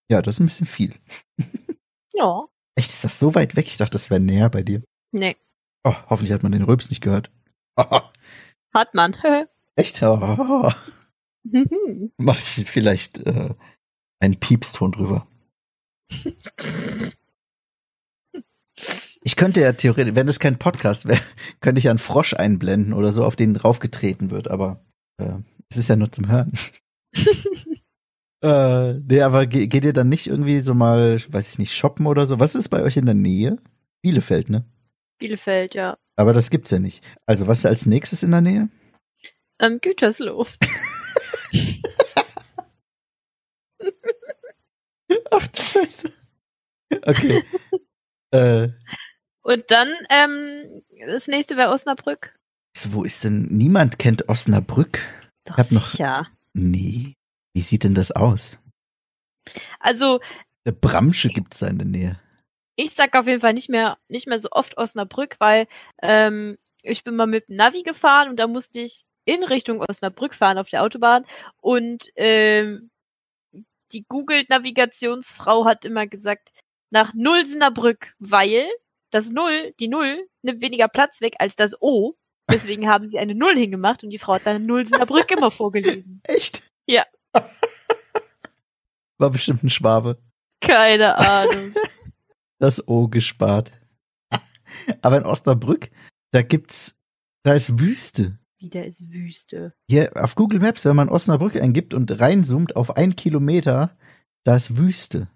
ja, 0.09 0.22
das 0.22 0.36
ist 0.36 0.39
ein 0.39 0.45
bisschen 0.45 0.68
viel. 0.68 0.93
Ja. 2.14 2.45
Echt, 2.76 2.89
ist 2.89 3.03
das 3.03 3.20
so 3.20 3.34
weit 3.36 3.55
weg? 3.55 3.66
Ich 3.68 3.78
dachte, 3.78 3.93
das 3.93 4.09
wäre 4.09 4.20
näher 4.20 4.49
bei 4.49 4.61
dir. 4.61 4.84
Nee. 5.11 5.36
Oh, 5.84 5.95
hoffentlich 6.09 6.31
hat 6.31 6.43
man 6.43 6.51
den 6.51 6.63
Röps 6.63 6.89
nicht 6.89 7.01
gehört. 7.01 7.31
Oh, 7.75 8.01
Hat 8.73 8.93
man. 8.93 9.15
echt? 9.75 10.01
Oh, 10.01 10.71
Mach 12.17 12.39
ich 12.39 12.69
vielleicht 12.69 13.19
äh, 13.19 13.53
einen 14.19 14.39
Piepston 14.39 14.93
drüber. 14.93 15.27
Ich 19.23 19.36
könnte 19.36 19.61
ja 19.61 19.73
theoretisch, 19.73 20.15
wenn 20.15 20.27
es 20.27 20.39
kein 20.39 20.57
Podcast 20.57 21.05
wäre, 21.05 21.21
könnte 21.61 21.79
ich 21.79 21.86
ja 21.86 21.91
einen 21.91 21.99
Frosch 21.99 22.34
einblenden 22.34 22.93
oder 22.93 23.11
so, 23.11 23.25
auf 23.25 23.36
den 23.36 23.53
draufgetreten 23.53 24.31
wird, 24.31 24.49
aber 24.49 24.84
äh, 25.17 25.36
es 25.69 25.77
ist 25.77 25.89
ja 25.89 25.95
nur 25.95 26.11
zum 26.11 26.29
Hören. 26.29 26.53
äh, 28.41 28.93
nee, 28.93 29.21
aber 29.21 29.45
ge 29.45 29.67
geht 29.67 29.86
ihr 29.86 29.93
dann 29.93 30.09
nicht 30.09 30.27
irgendwie 30.27 30.59
so 30.61 30.73
mal, 30.73 31.21
weiß 31.29 31.51
ich 31.51 31.59
nicht, 31.59 31.75
shoppen 31.75 32.07
oder 32.07 32.25
so? 32.25 32.39
Was 32.39 32.55
ist 32.55 32.69
bei 32.69 32.81
euch 32.84 32.97
in 32.97 33.05
der 33.05 33.15
Nähe? 33.15 33.57
Bielefeld, 34.01 34.49
ne? 34.49 34.65
Bielefeld, 35.20 35.76
ja. 35.76 35.97
Aber 36.16 36.34
das 36.34 36.49
gibt's 36.49 36.72
ja 36.72 36.80
nicht. 36.80 37.03
Also, 37.26 37.47
was 37.47 37.59
ist 37.59 37.66
als 37.66 37.86
nächstes 37.86 38.24
in 38.24 38.32
der 38.32 38.41
Nähe? 38.41 38.70
Ähm, 39.59 39.80
Gütersloh. 39.82 40.45
Ach 45.32 45.47
Scheiße. 45.55 46.11
Okay. 47.05 47.43
äh, 48.32 48.70
Und 49.41 49.64
dann, 49.72 49.89
ähm, 50.09 50.84
das 51.07 51.28
nächste 51.28 51.57
wäre 51.57 51.72
Osnabrück. 51.72 52.36
wo 52.89 53.03
ist 53.03 53.24
denn? 53.24 53.47
Niemand 53.49 53.99
kennt 53.99 54.30
Osnabrück? 54.30 54.99
Doch 55.45 55.57
Hab 55.57 55.72
noch- 55.72 55.91
sicher. 55.91 56.28
Nee. 56.53 57.14
Wie 57.55 57.61
sieht 57.61 57.84
denn 57.84 57.95
das 57.95 58.11
aus? 58.11 58.59
Also, 59.80 60.20
Eine 60.66 60.74
Bramsche 60.74 61.30
gibt's 61.30 61.59
da 61.59 61.68
in 61.68 61.78
der 61.78 61.88
Nähe. 61.88 62.20
Ich 62.76 62.91
sag 62.91 63.15
auf 63.15 63.28
jeden 63.28 63.41
Fall 63.41 63.53
nicht 63.53 63.69
mehr, 63.69 63.97
nicht 64.07 64.28
mehr 64.28 64.39
so 64.39 64.49
oft 64.51 64.78
Osnabrück, 64.78 65.36
weil 65.39 65.67
ähm, 66.01 66.57
ich 66.82 67.03
bin 67.03 67.15
mal 67.15 67.28
mit 67.28 67.49
dem 67.49 67.55
Navi 67.55 67.84
gefahren 67.84 68.30
und 68.30 68.38
da 68.38 68.47
musste 68.47 68.82
ich 68.82 69.05
in 69.26 69.43
Richtung 69.43 69.82
Osnabrück 69.82 70.34
fahren 70.34 70.57
auf 70.57 70.69
der 70.69 70.84
Autobahn 70.84 71.26
und 71.61 72.05
ähm, 72.15 72.89
die 73.93 74.05
Google-Navigationsfrau 74.09 75.65
hat 75.65 75.86
immer 75.86 76.07
gesagt, 76.07 76.49
nach 76.89 77.13
Nullsennerbrück, 77.13 78.13
weil 78.19 78.67
das 79.11 79.30
Null, 79.30 79.74
die 79.80 79.88
Null, 79.88 80.28
nimmt 80.41 80.61
weniger 80.61 80.88
Platz 80.88 81.21
weg 81.21 81.36
als 81.39 81.55
das 81.55 81.80
O. 81.82 82.15
Deswegen 82.51 82.89
haben 82.89 83.07
sie 83.07 83.19
eine 83.19 83.36
Null 83.36 83.55
hingemacht 83.55 84.03
und 84.03 84.09
die 84.09 84.19
Frau 84.19 84.34
hat 84.34 84.45
dann 84.45 84.65
Nullsennerbrück 84.65 85.30
immer 85.32 85.51
vorgelesen. 85.51 86.21
Echt? 86.28 86.63
Ja. 86.86 87.05
War 89.17 89.30
bestimmt 89.30 89.63
ein 89.63 89.69
Schwabe. 89.69 90.17
Keine 90.59 91.17
Ahnung. 91.17 91.74
Das 92.64 92.88
O 92.88 93.09
gespart. 93.09 93.74
Aber 95.01 95.18
in 95.18 95.26
Osnabrück, 95.26 95.91
da 96.32 96.43
gibt's, 96.43 96.95
da 97.43 97.55
ist 97.55 97.78
Wüste. 97.78 98.39
Wieder 98.57 98.86
ist 98.86 99.11
Wüste. 99.11 99.74
Hier 99.89 100.14
auf 100.16 100.36
Google 100.36 100.61
Maps, 100.61 100.86
wenn 100.86 100.95
man 100.95 101.09
Osnabrück 101.09 101.57
eingibt 101.57 101.93
und 101.93 102.22
reinzoomt 102.22 102.78
auf 102.78 102.95
ein 102.95 103.18
Kilometer, 103.18 103.97
da 104.45 104.55
ist 104.55 104.78
Wüste. 104.78 105.28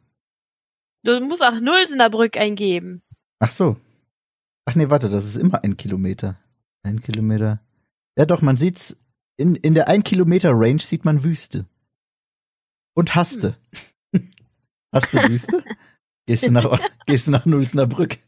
Du 1.04 1.20
musst 1.20 1.44
auch 1.44 1.60
Nullsennerbrück 1.60 2.38
eingeben. 2.38 3.04
Ach 3.40 3.50
so. 3.50 3.76
Ach 4.64 4.76
nee, 4.76 4.90
warte, 4.90 5.10
das 5.10 5.26
ist 5.26 5.36
immer 5.36 5.66
ein 5.66 5.76
Kilometer. 5.76 6.40
Ein 6.84 7.02
Kilometer. 7.02 7.60
Ja 8.18 8.26
doch, 8.26 8.42
man 8.42 8.56
sieht's, 8.56 8.96
in, 9.36 9.56
in 9.56 9.74
der 9.74 9.90
ein 9.90 10.04
Kilometer 10.04 10.52
Range 10.54 10.80
sieht 10.80 11.04
man 11.04 11.26
Wüste. 11.26 11.66
Und 12.94 13.16
Haste. 13.16 13.58
Hast 14.94 15.14
du 15.14 15.18
Wüste? 15.28 15.62
Gehst 16.28 16.44
du 16.44 16.52
nach, 16.52 16.80
gehst 17.08 17.28
du 17.28 17.32
nach 17.32 17.46
Nullsnerbrück? 17.46 18.20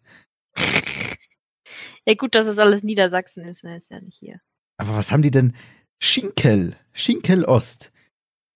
Ja 2.05 2.13
gut, 2.15 2.33
dass 2.33 2.47
das 2.47 2.57
alles 2.57 2.81
Niedersachsen 2.81 3.45
ist, 3.45 3.63
ne? 3.63 3.77
Ist 3.77 3.91
ja 3.91 3.99
nicht 3.99 4.17
hier. 4.17 4.41
Aber 4.77 4.95
was 4.95 5.11
haben 5.11 5.21
die 5.21 5.31
denn? 5.31 5.53
Schinkel. 5.99 6.75
Schinkel 6.93 7.43
Ost. 7.45 7.91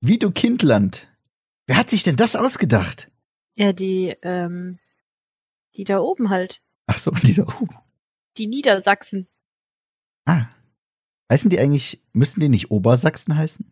Wie 0.01 0.17
du 0.17 0.31
Kindland. 0.31 1.07
Wer 1.67 1.77
hat 1.77 1.89
sich 1.89 2.03
denn 2.03 2.15
das 2.15 2.35
ausgedacht? 2.35 3.11
Ja, 3.55 3.73
die, 3.73 4.15
ähm, 4.21 4.79
die 5.75 5.83
da 5.83 5.99
oben 5.99 6.29
halt. 6.29 6.61
Ach 6.87 6.97
so, 6.97 7.11
die 7.11 7.33
da 7.35 7.43
oben. 7.43 7.77
Die 8.37 8.47
Niedersachsen. 8.47 9.27
Ah. 10.25 10.47
Heißen 11.31 11.49
die 11.49 11.59
eigentlich, 11.59 12.01
müssten 12.13 12.39
die 12.39 12.49
nicht 12.49 12.71
Obersachsen 12.71 13.35
heißen? 13.35 13.71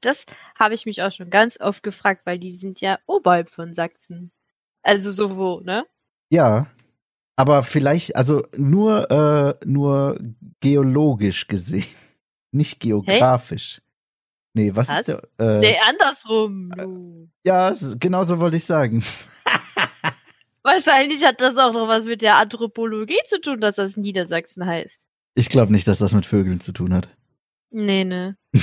Das 0.00 0.24
habe 0.58 0.74
ich 0.74 0.86
mich 0.86 1.02
auch 1.02 1.12
schon 1.12 1.30
ganz 1.30 1.60
oft 1.60 1.82
gefragt, 1.82 2.22
weil 2.24 2.38
die 2.38 2.52
sind 2.52 2.80
ja 2.80 2.98
oberhalb 3.06 3.50
von 3.50 3.74
Sachsen. 3.74 4.30
Also 4.88 5.10
so 5.10 5.36
wo, 5.36 5.60
ne? 5.60 5.84
Ja. 6.30 6.66
Aber 7.36 7.62
vielleicht, 7.62 8.16
also 8.16 8.42
nur, 8.56 9.10
äh, 9.10 9.54
nur 9.66 10.18
geologisch 10.60 11.46
gesehen. 11.46 11.84
Nicht 12.52 12.80
geografisch. 12.80 13.82
Nee, 14.54 14.74
was, 14.74 14.88
Was? 14.88 15.00
ist 15.00 15.08
der? 15.08 15.22
Äh, 15.38 15.58
Nee, 15.58 15.76
andersrum. 15.86 16.70
du. 16.70 17.28
Ja, 17.44 17.74
genau 18.00 18.24
so 18.24 18.38
wollte 18.38 18.56
ich 18.56 18.64
sagen. 18.64 19.04
Wahrscheinlich 20.62 21.22
hat 21.22 21.38
das 21.42 21.58
auch 21.58 21.74
noch 21.74 21.86
was 21.86 22.04
mit 22.04 22.22
der 22.22 22.36
Anthropologie 22.38 23.20
zu 23.26 23.40
tun, 23.42 23.60
dass 23.60 23.76
das 23.76 23.98
Niedersachsen 23.98 24.64
heißt. 24.64 25.06
Ich 25.34 25.50
glaube 25.50 25.70
nicht, 25.70 25.86
dass 25.86 25.98
das 25.98 26.14
mit 26.14 26.24
Vögeln 26.24 26.60
zu 26.60 26.72
tun 26.72 26.94
hat. 26.94 27.10
Nee, 27.70 28.04
ne. 28.04 28.38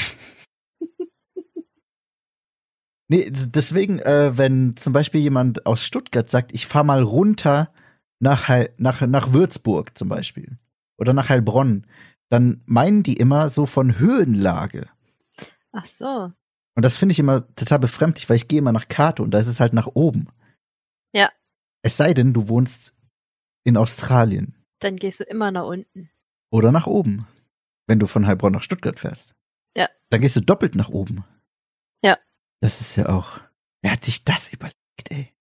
Nee, 3.07 3.29
deswegen, 3.31 3.99
äh, 3.99 4.37
wenn 4.37 4.75
zum 4.75 4.93
Beispiel 4.93 5.21
jemand 5.21 5.65
aus 5.65 5.83
Stuttgart 5.83 6.29
sagt, 6.29 6.53
ich 6.53 6.65
fahr 6.65 6.83
mal 6.83 7.03
runter 7.03 7.71
nach, 8.19 8.47
Heil 8.47 8.73
nach, 8.77 9.01
nach 9.01 9.33
Würzburg 9.33 9.97
zum 9.97 10.09
Beispiel 10.09 10.57
oder 10.97 11.13
nach 11.13 11.29
Heilbronn, 11.29 11.85
dann 12.29 12.61
meinen 12.65 13.03
die 13.03 13.17
immer 13.17 13.49
so 13.51 13.65
von 13.67 13.99
Höhenlage. 13.99 14.87
Ach 15.71 15.85
so. 15.85 16.31
Und 16.75 16.83
das 16.83 16.97
finde 16.97 17.13
ich 17.13 17.19
immer 17.19 17.47
total 17.55 17.79
befremdlich, 17.79 18.27
weil 18.29 18.37
ich 18.37 18.47
gehe 18.47 18.59
immer 18.59 18.71
nach 18.71 18.87
Karte 18.87 19.21
und 19.21 19.31
da 19.31 19.39
ist 19.39 19.47
es 19.47 19.59
halt 19.59 19.73
nach 19.73 19.87
oben. 19.93 20.27
Ja. 21.13 21.29
Es 21.83 21.97
sei 21.97 22.13
denn, 22.13 22.33
du 22.33 22.47
wohnst 22.47 22.95
in 23.63 23.77
Australien 23.77 24.55
Dann 24.79 24.95
gehst 24.97 25.19
du 25.19 25.23
immer 25.25 25.51
nach 25.51 25.65
unten. 25.65 26.09
oder 26.49 26.71
nach 26.71 26.87
oben, 26.87 27.27
wenn 27.87 27.99
du 27.99 28.07
von 28.07 28.25
Heilbronn 28.25 28.53
nach 28.53 28.63
Stuttgart 28.63 28.99
fährst. 28.99 29.35
Ja. 29.75 29.89
Dann 30.09 30.21
gehst 30.21 30.35
du 30.35 30.41
doppelt 30.41 30.75
nach 30.75 30.89
oben. 30.89 31.23
Das 32.61 32.81
ist 32.81 32.95
ja 32.95 33.09
auch. 33.09 33.39
Wer 33.81 33.91
hat 33.91 34.05
sich 34.05 34.23
das 34.23 34.51
überlegt, 34.51 34.75
ey? 35.09 35.33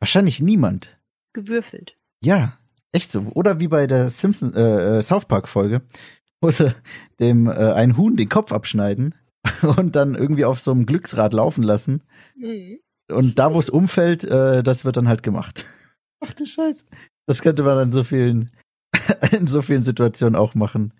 Wahrscheinlich 0.00 0.40
niemand. 0.40 0.98
Gewürfelt. 1.32 1.96
Ja, 2.24 2.58
echt 2.92 3.12
so. 3.12 3.20
Oder 3.34 3.60
wie 3.60 3.68
bei 3.68 3.86
der 3.86 4.08
Simpson 4.08 4.54
äh, 4.54 4.98
äh, 4.98 5.02
South 5.02 5.26
Park 5.26 5.48
Folge, 5.48 5.82
wo 6.40 6.50
sie 6.50 6.74
dem 7.20 7.46
äh, 7.46 7.72
ein 7.72 7.96
Huhn 7.96 8.16
den 8.16 8.28
Kopf 8.28 8.52
abschneiden 8.52 9.14
und 9.76 9.96
dann 9.96 10.14
irgendwie 10.14 10.44
auf 10.44 10.60
so 10.60 10.72
einem 10.72 10.86
Glücksrad 10.86 11.32
laufen 11.32 11.62
lassen. 11.62 12.02
Mhm. 12.36 12.80
Und 13.10 13.38
da, 13.38 13.52
wo 13.52 13.58
es 13.58 13.70
umfällt, 13.70 14.24
äh, 14.24 14.62
das 14.62 14.84
wird 14.84 14.96
dann 14.96 15.08
halt 15.08 15.22
gemacht. 15.22 15.66
Ach 16.20 16.32
du 16.32 16.46
Scheiße. 16.46 16.84
Das 17.26 17.42
könnte 17.42 17.62
man 17.62 17.78
in 17.78 17.92
so 17.92 18.04
vielen, 18.04 18.50
in 19.32 19.46
so 19.46 19.62
vielen 19.62 19.84
Situationen 19.84 20.36
auch 20.36 20.54
machen. 20.54 20.92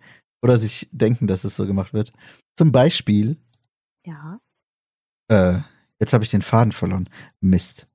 Oder 0.44 0.58
sich 0.58 0.88
denken, 0.92 1.26
dass 1.28 1.44
es 1.44 1.54
so 1.54 1.66
gemacht 1.66 1.92
wird. 1.92 2.12
Zum 2.58 2.72
Beispiel, 2.72 3.36
Ja. 4.04 4.40
Äh, 5.32 5.60
jetzt 6.00 6.12
habe 6.12 6.24
ich 6.24 6.30
den 6.30 6.42
Faden 6.42 6.72
verloren. 6.72 7.08
Mist. 7.40 7.86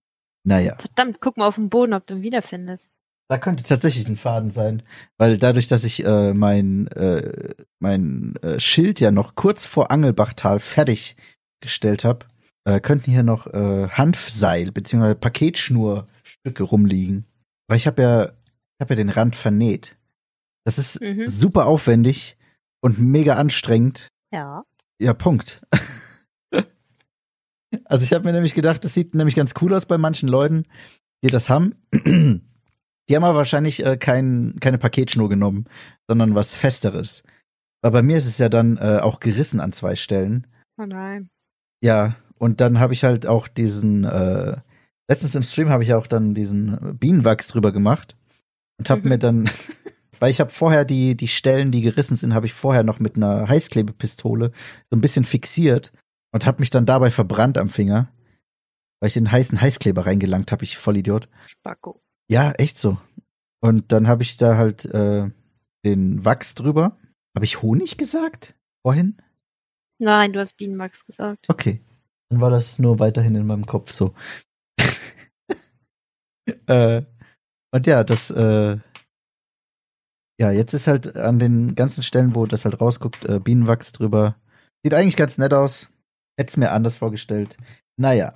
Naja. 0.44 0.76
Verdammt, 0.80 1.20
guck 1.22 1.38
mal 1.38 1.48
auf 1.48 1.56
den 1.56 1.70
Boden, 1.70 1.94
ob 1.94 2.08
du 2.08 2.16
ihn 2.16 2.22
wiederfindest. 2.22 2.90
Da 3.30 3.38
könnte 3.38 3.64
tatsächlich 3.66 4.08
ein 4.08 4.16
Faden 4.16 4.52
sein, 4.52 4.84
weil 5.18 5.38
dadurch, 5.38 5.68
dass 5.68 5.84
ich 5.84 6.06
äh, 6.06 6.34
mein, 6.34 6.88
äh, 6.88 7.54
mein 7.80 8.36
äh, 8.42 8.58
Schild 8.60 9.02
ja 9.02 9.12
noch 9.12 9.36
kurz 9.36 9.66
vor 9.66 9.92
Angelbachtal 9.92 10.62
fertiggestellt 10.62 12.04
habe, 12.06 12.26
äh, 12.64 12.80
könnten 12.80 13.12
hier 13.12 13.24
noch 13.24 13.48
äh, 13.48 13.90
Hanfseil 13.90 14.72
bzw. 14.72 15.16
Paketschnurstücke 15.16 16.64
rumliegen. 16.64 17.26
Weil 17.68 17.78
ich 17.78 17.88
habe 17.88 18.02
ja, 18.02 18.24
ich 18.26 18.82
habe 18.82 18.94
ja 18.94 18.96
den 18.96 19.10
Rand 19.10 19.36
vernäht. 19.36 19.98
Das 20.66 20.78
ist 20.78 21.02
Mhm. 21.02 21.28
super 21.28 21.66
aufwendig 21.66 22.38
und 22.82 22.98
mega 23.00 23.34
anstrengend. 23.36 24.08
Ja. 24.32 24.64
Ja, 25.00 25.14
Punkt. 25.14 25.62
also 27.86 28.04
ich 28.04 28.14
habe 28.14 28.26
mir 28.26 28.34
nämlich 28.34 28.54
gedacht, 28.54 28.84
das 28.86 28.94
sieht 28.94 29.14
nämlich 29.16 29.36
ganz 29.36 29.54
cool 29.62 29.74
aus 29.74 29.86
bei 29.86 29.98
manchen 29.98 30.30
Leuten, 30.30 30.66
die 31.24 31.30
das 31.30 31.50
haben. 31.50 31.76
Die 31.92 33.16
haben 33.16 33.24
aber 33.24 33.38
wahrscheinlich 33.38 33.86
äh, 33.86 33.98
kein, 33.98 34.56
keine 34.60 34.78
Paketschnur 34.78 35.30
genommen, 35.30 35.66
sondern 36.08 36.36
was 36.36 36.54
Festeres. 36.56 37.24
Aber 37.82 38.00
bei 38.00 38.02
mir 38.04 38.18
ist 38.18 38.26
es 38.26 38.38
ja 38.38 38.50
dann 38.50 38.78
äh, 38.78 39.00
auch 39.02 39.20
gerissen 39.20 39.60
an 39.60 39.72
zwei 39.72 39.96
Stellen. 39.96 40.48
Oh 40.80 40.86
nein. 40.86 41.30
Ja, 41.82 42.16
und 42.38 42.60
dann 42.60 42.80
habe 42.80 42.94
ich 42.94 43.04
halt 43.04 43.26
auch 43.26 43.48
diesen, 43.48 44.04
äh, 44.04 44.58
letztens 45.10 45.36
im 45.36 45.44
Stream 45.44 45.70
habe 45.70 45.84
ich 45.84 45.94
auch 45.94 46.08
dann 46.08 46.34
diesen 46.34 46.98
Bienenwachs 47.00 47.48
drüber 47.48 47.72
gemacht 47.72 48.16
und 48.80 48.90
habe 48.90 49.02
Mhm. 49.04 49.10
mir 49.10 49.18
dann, 49.20 49.50
weil 50.20 50.32
ich 50.32 50.40
habe 50.40 50.50
vorher 50.52 50.86
die, 50.86 51.16
die 51.16 51.28
Stellen, 51.28 51.72
die 51.72 51.82
gerissen 51.82 52.16
sind, 52.18 52.34
habe 52.34 52.46
ich 52.46 52.54
vorher 52.54 52.84
noch 52.84 53.00
mit 53.00 53.16
einer 53.16 53.48
Heißklebepistole 53.48 54.52
so 54.90 54.98
ein 54.98 55.02
bisschen 55.02 55.24
fixiert 55.24 55.92
und 56.32 56.46
habe 56.46 56.60
mich 56.60 56.70
dann 56.70 56.86
dabei 56.86 57.12
verbrannt 57.12 57.58
am 57.58 57.70
Finger, 57.70 58.12
weil 59.00 59.08
ich 59.08 59.14
den 59.14 59.32
heißen 59.32 59.60
Heißkleber 59.60 60.06
reingelangt 60.06 60.52
habe, 60.52 60.64
ich 60.64 60.78
Vollidiot. 60.78 61.30
Spacko. 61.46 62.02
Ja, 62.30 62.52
echt 62.52 62.78
so. 62.78 62.98
Und 63.62 63.92
dann 63.92 64.08
habe 64.08 64.24
ich 64.24 64.38
da 64.38 64.58
halt 64.58 64.86
äh, 64.86 65.30
den 65.86 66.26
Wachs 66.26 66.56
drüber. 66.56 66.98
Habe 67.36 67.46
ich 67.46 67.62
Honig 67.62 67.98
gesagt? 67.98 68.56
Vorhin? 68.86 69.18
Nein, 70.00 70.34
du 70.34 70.40
hast 70.40 70.58
Bienenwachs 70.58 71.06
gesagt. 71.06 71.46
Okay. 71.48 71.82
Dann 72.30 72.42
war 72.42 72.50
das 72.50 72.78
nur 72.80 73.00
weiterhin 73.00 73.36
in 73.36 73.48
meinem 73.48 73.66
Kopf 73.66 73.92
so. 73.92 74.14
äh, 76.68 77.04
und 77.72 77.88
ja, 77.88 78.04
das, 78.04 78.30
äh, 78.32 78.78
ja, 80.40 80.52
jetzt 80.52 80.74
ist 80.74 80.88
halt 80.88 81.16
an 81.16 81.40
den 81.40 81.76
ganzen 81.76 82.04
Stellen, 82.04 82.36
wo 82.36 82.46
das 82.46 82.66
halt 82.66 82.80
rausguckt, 82.80 83.26
äh, 83.26 83.40
Bienenwachs 83.40 83.92
drüber. 83.92 84.36
Sieht 84.84 84.94
eigentlich 84.94 85.16
ganz 85.16 85.38
nett 85.38 85.54
aus. 85.54 85.90
Hätte 86.38 86.50
es 86.52 86.58
mir 86.58 86.72
anders 86.72 86.96
vorgestellt. 86.96 87.58
Naja. 87.98 88.36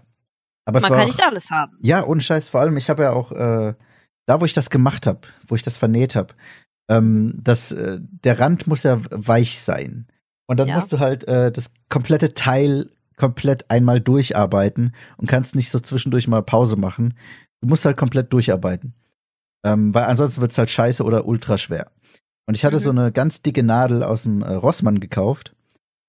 Aber 0.66 0.78
es 0.78 0.84
Man 0.84 0.92
war 0.92 0.98
kann 1.00 1.08
auch, 1.08 1.12
nicht 1.12 1.24
alles 1.24 1.50
haben. 1.50 1.78
ja, 1.82 2.04
ohne 2.06 2.22
Scheiß. 2.22 2.50
Vor 2.50 2.62
allem, 2.62 2.78
ich 2.78 2.90
habe 2.90 3.04
ja 3.04 3.12
auch, 3.14 3.32
äh, 3.32 3.74
da 4.28 4.42
wo 4.42 4.46
ich 4.46 4.54
das 4.54 4.70
gemacht 4.70 5.08
habe, 5.08 5.22
wo 5.48 5.56
ich 5.56 5.64
das 5.64 5.78
vernäht 5.78 6.16
habe, 6.16 6.34
ähm, 6.90 7.40
das, 7.42 7.72
äh, 7.72 8.00
der 8.02 8.40
Rand 8.40 8.68
muss 8.68 8.84
ja 8.84 9.00
weich 9.12 9.60
sein. 9.60 10.08
Und 10.48 10.60
dann 10.60 10.68
Ja. 10.68 10.76
musst 10.76 10.92
du 10.92 11.00
halt 11.00 11.28
äh, 11.28 11.52
das 11.52 11.72
komplette 11.90 12.34
Teil 12.34 12.90
komplett 13.18 13.70
einmal 13.70 14.00
durcharbeiten 14.02 14.94
und 15.18 15.28
kannst 15.28 15.56
nicht 15.56 15.70
so 15.70 15.80
zwischendurch 15.80 16.28
mal 16.28 16.42
Pause 16.42 16.76
machen. 16.76 17.14
Du 17.62 17.68
musst 17.68 17.86
halt 17.86 17.98
komplett 17.98 18.34
durcharbeiten. 18.34 18.94
Ähm, 19.64 19.94
weil 19.94 20.06
ansonsten 20.06 20.42
wird's 20.42 20.58
halt 20.58 20.72
scheiße 20.72 21.04
oder 21.04 21.26
ultra 21.26 21.58
schwer. 21.60 21.92
Und 22.48 22.56
ich 22.56 22.66
hatte 22.66 22.78
Mhm. 22.78 22.82
so 22.82 22.90
eine 22.90 23.12
ganz 23.12 23.42
dicke 23.44 23.62
Nadel 23.64 24.04
aus 24.04 24.24
dem 24.24 24.42
äh, 24.42 24.54
Rossmann 24.54 25.00
gekauft. 25.00 25.56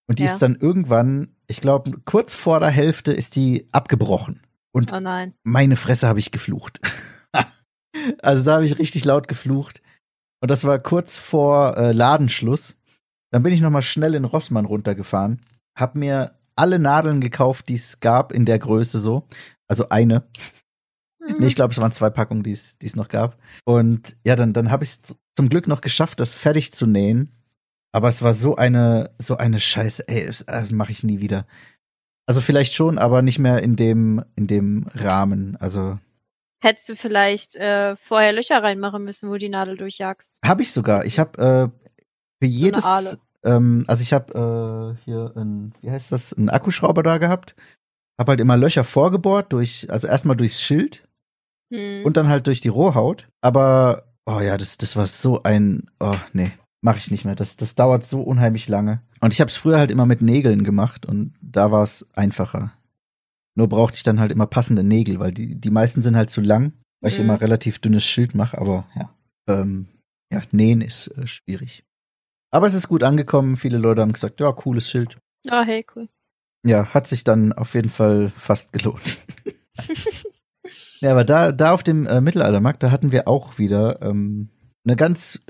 Und 0.09 0.19
die 0.19 0.25
Ja. 0.25 0.33
ist 0.33 0.41
dann 0.41 0.57
irgendwann, 0.57 1.29
ich 1.53 1.61
glaube, 1.61 2.01
kurz 2.07 2.35
vor 2.35 2.61
der 2.61 2.71
Hälfte 2.71 3.13
ist 3.13 3.37
die 3.37 3.69
abgebrochen. 3.73 4.41
Und 4.75 4.91
Oh 4.91 5.01
nein. 5.01 5.35
meine 5.45 5.77
Fresse 5.77 6.09
habe 6.09 6.19
ich 6.19 6.31
geflucht. 6.31 6.81
also 8.23 8.43
da 8.43 8.55
habe 8.55 8.65
ich 8.65 8.79
richtig 8.79 9.05
laut 9.05 9.29
geflucht. 9.29 9.83
Und 10.41 10.51
das 10.51 10.65
war 10.65 10.79
kurz 10.79 11.19
vor 11.19 11.77
äh, 11.77 11.93
Ladenschluss. 11.93 12.79
Dann 13.31 13.43
bin 13.43 13.53
ich 13.53 13.61
noch 13.61 13.69
mal 13.71 13.83
schnell 13.83 14.15
in 14.15 14.25
Rossmann 14.25 14.65
runtergefahren, 14.65 15.43
hab 15.79 15.95
mir 15.95 16.39
alle 16.57 16.79
Nadeln 16.79 17.21
gekauft, 17.21 17.69
die 17.69 17.75
es 17.75 18.01
gab 18.01 18.33
in 18.33 18.47
der 18.47 18.59
Größe 18.59 18.99
so. 18.99 19.27
Also 19.69 19.91
eine. 19.91 20.25
Mhm. 21.21 21.37
Nee, 21.39 21.47
ich 21.49 21.55
glaube, 21.55 21.73
es 21.73 21.81
waren 21.81 21.93
zwei 21.93 22.09
Packungen, 22.09 22.43
die 22.43 22.53
es 22.53 22.79
die 22.79 22.87
es 22.87 22.97
noch 22.97 23.09
gab. 23.09 23.37
Und 23.67 24.17
ja, 24.25 24.37
dann, 24.37 24.55
dann 24.55 24.71
habe 24.71 24.85
ich 24.85 24.91
es 24.91 25.01
zum 25.37 25.51
Glück 25.51 25.69
noch 25.69 25.83
geschafft, 25.83 26.19
das 26.19 26.35
fertig 26.35 26.73
zu 26.73 26.87
nähen. 26.87 27.31
Aber 27.93 28.09
es 28.09 28.23
war 28.23 28.33
so 28.33 28.57
eine, 28.57 29.11
so 29.19 29.37
eine 29.37 29.61
Scheiße, 29.61 30.09
ey, 30.09 30.27
das 30.27 30.43
äh, 30.43 30.65
mache 30.71 30.93
ich 30.93 31.05
nie 31.05 31.21
wieder. 31.21 31.47
Also 32.27 32.41
vielleicht 32.41 32.75
schon, 32.75 32.99
aber 32.99 33.21
nicht 33.23 33.39
mehr 33.39 33.63
in 33.63 33.77
dem, 33.77 34.25
in 34.37 34.47
dem 34.47 34.87
Rahmen. 34.95 35.57
Also 35.57 35.99
Hättest 36.63 36.89
du 36.89 36.97
vielleicht 36.97 37.55
äh, 37.57 37.97
vorher 37.97 38.33
Löcher 38.33 38.63
reinmachen 38.63 39.05
müssen, 39.05 39.29
wo 39.29 39.37
die 39.37 39.49
Nadel 39.49 39.77
durchjagst. 39.77 40.39
habe 40.45 40.63
ich 40.63 40.73
sogar. 40.73 41.05
Ich 41.05 41.19
habe 41.19 41.73
äh, 41.73 41.89
für 42.41 42.47
jedes, 42.47 42.85
Aale. 42.85 43.19
ähm, 43.45 43.85
also 43.89 44.03
ich 44.03 44.13
habe 44.13 44.97
äh, 44.99 45.05
hier 45.05 45.33
ein, 45.37 45.75
wie 45.83 45.91
heißt 45.91 46.13
das, 46.13 46.33
einen 46.33 46.49
Akkuschrauber 46.51 47.03
da 47.03 47.19
gehabt. 47.19 47.55
Hab 48.19 48.29
halt 48.29 48.41
immer 48.41 48.57
Löcher 48.57 48.85
vorgebohrt 48.85 49.53
durch, 49.53 49.91
also 49.91 50.07
erstmal 50.07 50.37
durchs 50.37 50.61
Schild 50.63 51.07
Hm. 51.73 52.05
und 52.05 52.17
dann 52.17 52.29
halt 52.29 52.47
durch 52.47 52.61
die 52.61 52.69
Rohhaut. 52.69 53.29
Aber, 53.41 54.05
oh 54.27 54.41
ja, 54.41 54.57
das, 54.59 54.77
das 54.79 54.95
war 54.95 55.07
so 55.07 55.43
ein, 55.43 55.91
oh 56.01 56.17
nee, 56.35 56.53
mache 56.83 56.99
ich 56.99 57.11
nicht 57.11 57.25
mehr. 57.25 57.35
Das, 57.35 57.57
das 57.57 57.75
dauert 57.75 58.05
so 58.05 58.21
unheimlich 58.23 58.69
lange. 58.69 59.01
Und 59.21 59.33
ich 59.33 59.41
habe 59.41 59.49
es 59.49 59.57
früher 59.57 59.79
halt 59.79 59.91
immer 59.91 60.05
mit 60.07 60.21
Nägeln 60.21 60.65
gemacht 60.65 61.07
und 61.07 61.35
da 61.41 61.71
war 61.71 61.83
es 61.83 62.07
einfacher. 62.13 62.73
Nur 63.55 63.69
brauchte 63.69 63.97
ich 63.97 64.03
dann 64.03 64.21
halt 64.21 64.33
immer 64.33 64.47
passende 64.47 64.83
Nägel, 64.83 65.19
weil 65.21 65.33
die, 65.33 65.55
die 65.55 65.71
meisten 65.71 66.03
sind 66.03 66.17
halt 66.17 66.31
zu 66.31 66.41
lang, 66.41 66.73
weil 67.01 67.13
ich 67.13 67.19
Mhm. 67.19 67.25
immer 67.25 67.41
relativ 67.41 67.79
dünnes 67.79 68.05
Schild 68.05 68.35
mache, 68.35 68.59
aber 68.59 68.87
ja. 68.95 69.15
Ähm, 69.49 69.87
ja, 70.33 70.43
nähen 70.53 70.81
ist 70.81 71.09
äh, 71.09 71.27
schwierig. 71.27 71.85
Aber 72.51 72.67
es 72.67 72.75
ist 72.75 72.89
gut 72.89 73.03
angekommen. 73.03 73.57
Viele 73.57 73.79
Leute 73.79 74.03
haben 74.03 74.13
gesagt, 74.13 74.41
ja, 74.41 74.51
cooles 74.53 74.91
Schild. 74.91 75.19
Ah, 75.49 75.63
hey, 75.65 75.85
cool. 75.95 76.09
Ja, 76.65 76.87
hat 76.95 77.09
sich 77.09 77.25
dann 77.25 77.53
auf 77.53 77.75
jeden 77.75 77.91
Fall 77.91 78.31
fast 78.37 78.73
gelohnt. 78.73 79.19
ja, 81.01 81.11
aber 81.13 81.25
da, 81.25 81.53
da 81.53 81.73
auf 81.73 81.83
dem 81.83 82.07
äh, 82.07 82.21
Mittelaltermarkt, 82.21 82.83
da 82.83 82.91
hatten 82.91 83.13
wir 83.13 83.27
auch 83.29 83.59
wieder 83.59 84.01
ähm, 84.03 84.49
eine 84.85 84.97
ganz 84.97 85.41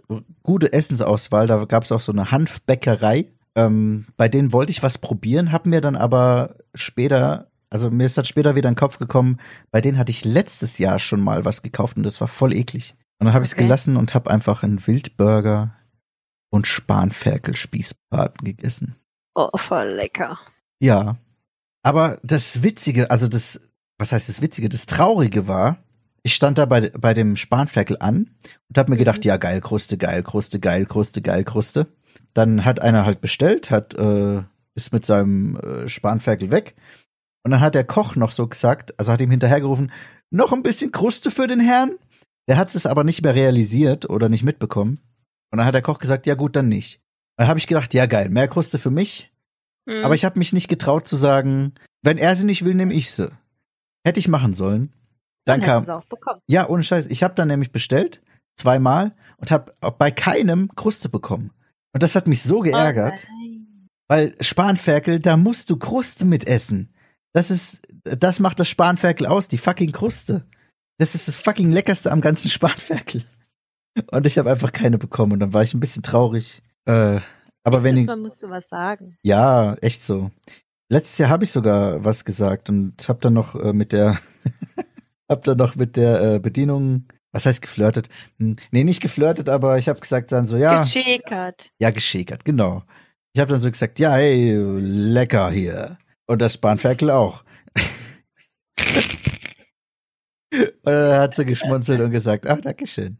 gute 0.42 0.72
Essensauswahl. 0.72 1.46
Da 1.46 1.64
gab 1.64 1.84
es 1.84 1.92
auch 1.92 2.00
so 2.00 2.12
eine 2.12 2.30
Hanfbäckerei. 2.30 3.26
Ähm, 3.54 4.06
bei 4.16 4.28
denen 4.28 4.52
wollte 4.52 4.70
ich 4.72 4.82
was 4.82 4.98
probieren, 4.98 5.52
hab 5.52 5.66
mir 5.66 5.80
dann 5.82 5.94
aber 5.96 6.56
später, 6.74 7.50
also 7.68 7.90
mir 7.90 8.06
ist 8.06 8.16
dann 8.16 8.24
später 8.24 8.54
wieder 8.56 8.68
in 8.68 8.74
den 8.74 8.78
Kopf 8.78 8.98
gekommen, 8.98 9.40
bei 9.70 9.82
denen 9.82 9.98
hatte 9.98 10.10
ich 10.10 10.24
letztes 10.24 10.78
Jahr 10.78 10.98
schon 10.98 11.20
mal 11.20 11.44
was 11.44 11.60
gekauft 11.62 11.98
und 11.98 12.02
das 12.02 12.20
war 12.22 12.28
voll 12.28 12.54
eklig. 12.54 12.94
Und 13.18 13.26
dann 13.26 13.34
habe 13.34 13.44
ich 13.44 13.50
es 13.50 13.54
Okay. 13.54 13.64
gelassen 13.64 13.96
und 13.98 14.14
habe 14.14 14.30
einfach 14.30 14.62
einen 14.62 14.86
Wildburger 14.86 15.74
und 16.50 16.66
Spanferkel-Spießbraten 16.66 18.44
gegessen. 18.44 18.96
Oh, 19.34 19.50
voll 19.56 19.88
lecker. 19.88 20.38
Ja. 20.80 21.16
Aber 21.82 22.18
das 22.22 22.62
Witzige, 22.62 23.10
also 23.10 23.28
das, 23.28 23.60
was 23.98 24.12
heißt 24.12 24.28
das 24.28 24.40
Witzige? 24.42 24.68
Das 24.68 24.86
Traurige 24.86 25.46
war, 25.46 25.81
ich 26.22 26.34
stand 26.34 26.58
da 26.58 26.66
bei, 26.66 26.90
bei 26.90 27.14
dem 27.14 27.36
Spanferkel 27.36 27.96
an 28.00 28.30
und 28.68 28.78
habe 28.78 28.90
mir 28.90 28.96
Mhm. 28.96 29.00
gedacht, 29.00 29.24
ja, 29.24 29.36
geil, 29.36 29.60
Kruste, 29.60 29.98
geil, 29.98 30.22
Kruste, 30.22 30.60
geil, 30.60 30.86
Kruste, 30.86 31.22
geil, 31.22 31.44
Kruste. 31.44 31.86
Dann 32.34 32.64
hat 32.64 32.80
einer 32.80 33.04
halt 33.04 33.20
bestellt, 33.20 33.70
hat, 33.70 33.94
äh, 33.94 34.42
ist 34.74 34.92
mit 34.92 35.04
seinem 35.04 35.56
äh, 35.56 35.88
Spanferkel 35.88 36.50
weg. 36.50 36.74
Und 37.44 37.50
dann 37.50 37.60
hat 37.60 37.74
der 37.74 37.84
Koch 37.84 38.14
noch 38.16 38.30
so 38.30 38.46
gesagt, 38.46 38.98
also 38.98 39.12
hat 39.12 39.20
ihm 39.20 39.30
hinterhergerufen, 39.30 39.90
noch 40.30 40.52
ein 40.52 40.62
bisschen 40.62 40.92
Kruste 40.92 41.30
für 41.30 41.46
den 41.46 41.60
Herrn. 41.60 41.92
Der 42.48 42.56
hat 42.56 42.74
es 42.74 42.86
aber 42.86 43.04
nicht 43.04 43.22
mehr 43.22 43.34
realisiert 43.34 44.08
oder 44.08 44.28
nicht 44.28 44.44
mitbekommen. 44.44 45.00
Und 45.50 45.58
dann 45.58 45.66
hat 45.66 45.74
der 45.74 45.82
Koch 45.82 45.98
gesagt, 45.98 46.26
ja 46.26 46.34
gut, 46.34 46.56
dann 46.56 46.68
nicht. 46.68 47.00
Dann 47.36 47.48
habe 47.48 47.58
ich 47.58 47.66
gedacht, 47.66 47.92
ja 47.94 48.06
geil, 48.06 48.30
mehr 48.30 48.48
Kruste 48.48 48.78
für 48.78 48.90
mich. 48.90 49.30
Hm. 49.88 50.04
Aber 50.04 50.14
ich 50.14 50.24
habe 50.24 50.38
mich 50.38 50.52
nicht 50.52 50.68
getraut 50.68 51.06
zu 51.08 51.16
sagen, 51.16 51.72
wenn 52.02 52.18
er 52.18 52.36
sie 52.36 52.46
nicht 52.46 52.64
will, 52.64 52.74
nehme 52.74 52.94
ich 52.94 53.10
sie. 53.12 53.30
Hätte 54.04 54.20
ich 54.20 54.28
machen 54.28 54.54
sollen. 54.54 54.92
Dann, 55.44 55.60
Dann 55.60 55.84
kam, 55.84 55.88
auch 55.90 56.04
bekommen. 56.04 56.40
ja, 56.46 56.68
ohne 56.68 56.84
Scheiß, 56.84 57.06
ich 57.06 57.22
habe 57.22 57.34
dann 57.34 57.48
nämlich 57.48 57.72
bestellt, 57.72 58.22
zweimal, 58.56 59.12
und 59.38 59.50
habe 59.50 59.74
bei 59.98 60.10
keinem 60.10 60.70
Kruste 60.74 61.08
bekommen. 61.08 61.50
Und 61.92 62.02
das 62.02 62.14
hat 62.14 62.26
mich 62.26 62.42
so 62.42 62.60
geärgert, 62.60 63.26
Oh 63.28 63.42
weil 64.08 64.34
Spanferkel, 64.40 65.20
da 65.20 65.38
musst 65.38 65.70
du 65.70 65.76
Kruste 65.78 66.26
mit 66.26 66.46
essen. 66.46 66.92
Das 67.32 67.50
ist, 67.50 67.80
das 68.04 68.40
macht 68.40 68.60
das 68.60 68.68
Spanferkel 68.68 69.26
aus, 69.26 69.48
die 69.48 69.58
fucking 69.58 69.90
Kruste. 69.92 70.44
das 70.98 71.14
ist 71.14 71.28
das 71.28 71.38
fucking 71.38 71.72
leckerste 71.72 72.12
am 72.12 72.20
ganzen 72.20 72.48
Spanferkel. 72.50 73.24
Und 74.10 74.26
ich 74.26 74.38
habe 74.38 74.50
einfach 74.50 74.72
keine 74.72 74.98
bekommen 74.98 75.32
und 75.32 75.40
dann 75.40 75.54
war 75.54 75.62
ich 75.62 75.72
ein 75.74 75.80
bisschen 75.80 76.02
traurig. 76.02 76.62
Äh, 76.84 77.20
aber 77.64 77.82
wenn 77.84 77.96
ich, 77.96 78.06
musst 78.06 78.42
du 78.42 78.50
was 78.50 78.68
sagen. 78.68 79.16
ja, 79.22 79.74
echt 79.80 80.04
so. 80.04 80.30
Letztes 80.90 81.18
Jahr 81.18 81.30
habe 81.30 81.44
ich 81.44 81.50
sogar 81.50 82.04
was 82.04 82.24
gesagt 82.24 82.68
und 82.68 83.08
habe 83.08 83.20
dann 83.20 83.32
noch 83.32 83.54
äh, 83.54 83.72
mit 83.72 83.92
der, 83.92 84.18
hab 85.32 85.44
dann 85.44 85.58
noch 85.58 85.74
mit 85.74 85.96
der 85.96 86.34
äh, 86.34 86.38
Bedienung, 86.38 87.06
was 87.32 87.46
heißt 87.46 87.62
geflirtet? 87.62 88.08
Hm, 88.38 88.56
nee, 88.70 88.84
nicht 88.84 89.02
geflirtet, 89.02 89.48
aber 89.48 89.78
ich 89.78 89.88
habe 89.88 90.00
gesagt 90.00 90.30
dann 90.32 90.46
so, 90.46 90.56
ja, 90.56 90.82
Geschäkert. 90.82 91.70
ja, 91.80 91.90
geschäkert, 91.90 92.44
genau. 92.44 92.84
Ich 93.34 93.40
habe 93.40 93.50
dann 93.50 93.60
so 93.60 93.70
gesagt, 93.70 93.98
ja, 93.98 94.12
hey, 94.12 94.54
lecker 94.56 95.50
hier. 95.50 95.98
Und 96.26 96.40
das 96.40 96.54
Spanferkel 96.54 97.10
auch. 97.10 97.44
und 100.52 100.72
dann 100.84 101.20
hat 101.20 101.34
sie 101.34 101.44
geschmunzelt 101.44 102.00
und 102.00 102.10
gesagt, 102.10 102.46
ach, 102.46 102.60
Dankeschön. 102.60 103.18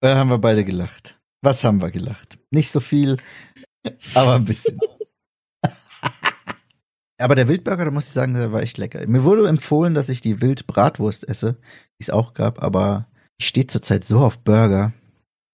Und 0.00 0.08
dann 0.08 0.16
haben 0.18 0.30
wir 0.30 0.38
beide 0.38 0.64
gelacht. 0.64 1.20
Was 1.42 1.62
haben 1.64 1.82
wir 1.82 1.90
gelacht? 1.90 2.38
Nicht 2.50 2.70
so 2.70 2.80
viel, 2.80 3.18
aber 4.14 4.34
ein 4.34 4.44
bisschen. 4.44 4.78
Aber 7.22 7.34
der 7.34 7.48
Wildburger, 7.48 7.84
da 7.84 7.90
muss 7.90 8.06
ich 8.06 8.12
sagen, 8.12 8.34
der 8.34 8.52
war 8.52 8.62
echt 8.62 8.78
lecker. 8.78 9.06
Mir 9.06 9.24
wurde 9.24 9.48
empfohlen, 9.48 9.94
dass 9.94 10.08
ich 10.08 10.20
die 10.20 10.40
Wildbratwurst 10.40 11.28
esse, 11.28 11.54
die 11.98 12.02
es 12.02 12.10
auch 12.10 12.34
gab, 12.34 12.62
aber 12.62 13.06
ich 13.38 13.48
stehe 13.48 13.66
zurzeit 13.66 14.04
so 14.04 14.20
auf 14.20 14.38
Burger. 14.38 14.92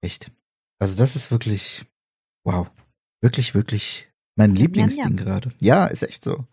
Echt. 0.00 0.30
Also 0.78 0.96
das 0.96 1.16
ist 1.16 1.30
wirklich, 1.30 1.84
wow. 2.44 2.68
Wirklich, 3.20 3.54
wirklich 3.54 4.08
mein 4.36 4.54
Lieblingsding 4.54 5.16
gerade. 5.16 5.50
Ja, 5.60 5.86
ist 5.86 6.04
echt 6.04 6.22
so. 6.22 6.46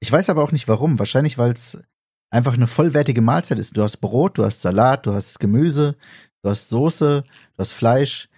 Ich 0.00 0.10
weiß 0.10 0.30
aber 0.30 0.42
auch 0.42 0.52
nicht 0.52 0.66
warum. 0.66 0.98
Wahrscheinlich, 0.98 1.38
weil 1.38 1.52
es 1.52 1.82
einfach 2.30 2.54
eine 2.54 2.66
vollwertige 2.66 3.20
Mahlzeit 3.20 3.58
ist. 3.58 3.76
Du 3.76 3.82
hast 3.82 3.98
Brot, 3.98 4.38
du 4.38 4.44
hast 4.44 4.62
Salat, 4.62 5.06
du 5.06 5.14
hast 5.14 5.38
Gemüse, 5.38 5.96
du 6.42 6.50
hast 6.50 6.68
Soße, 6.70 7.22
du 7.22 7.58
hast 7.58 7.72
Fleisch. 7.72 8.28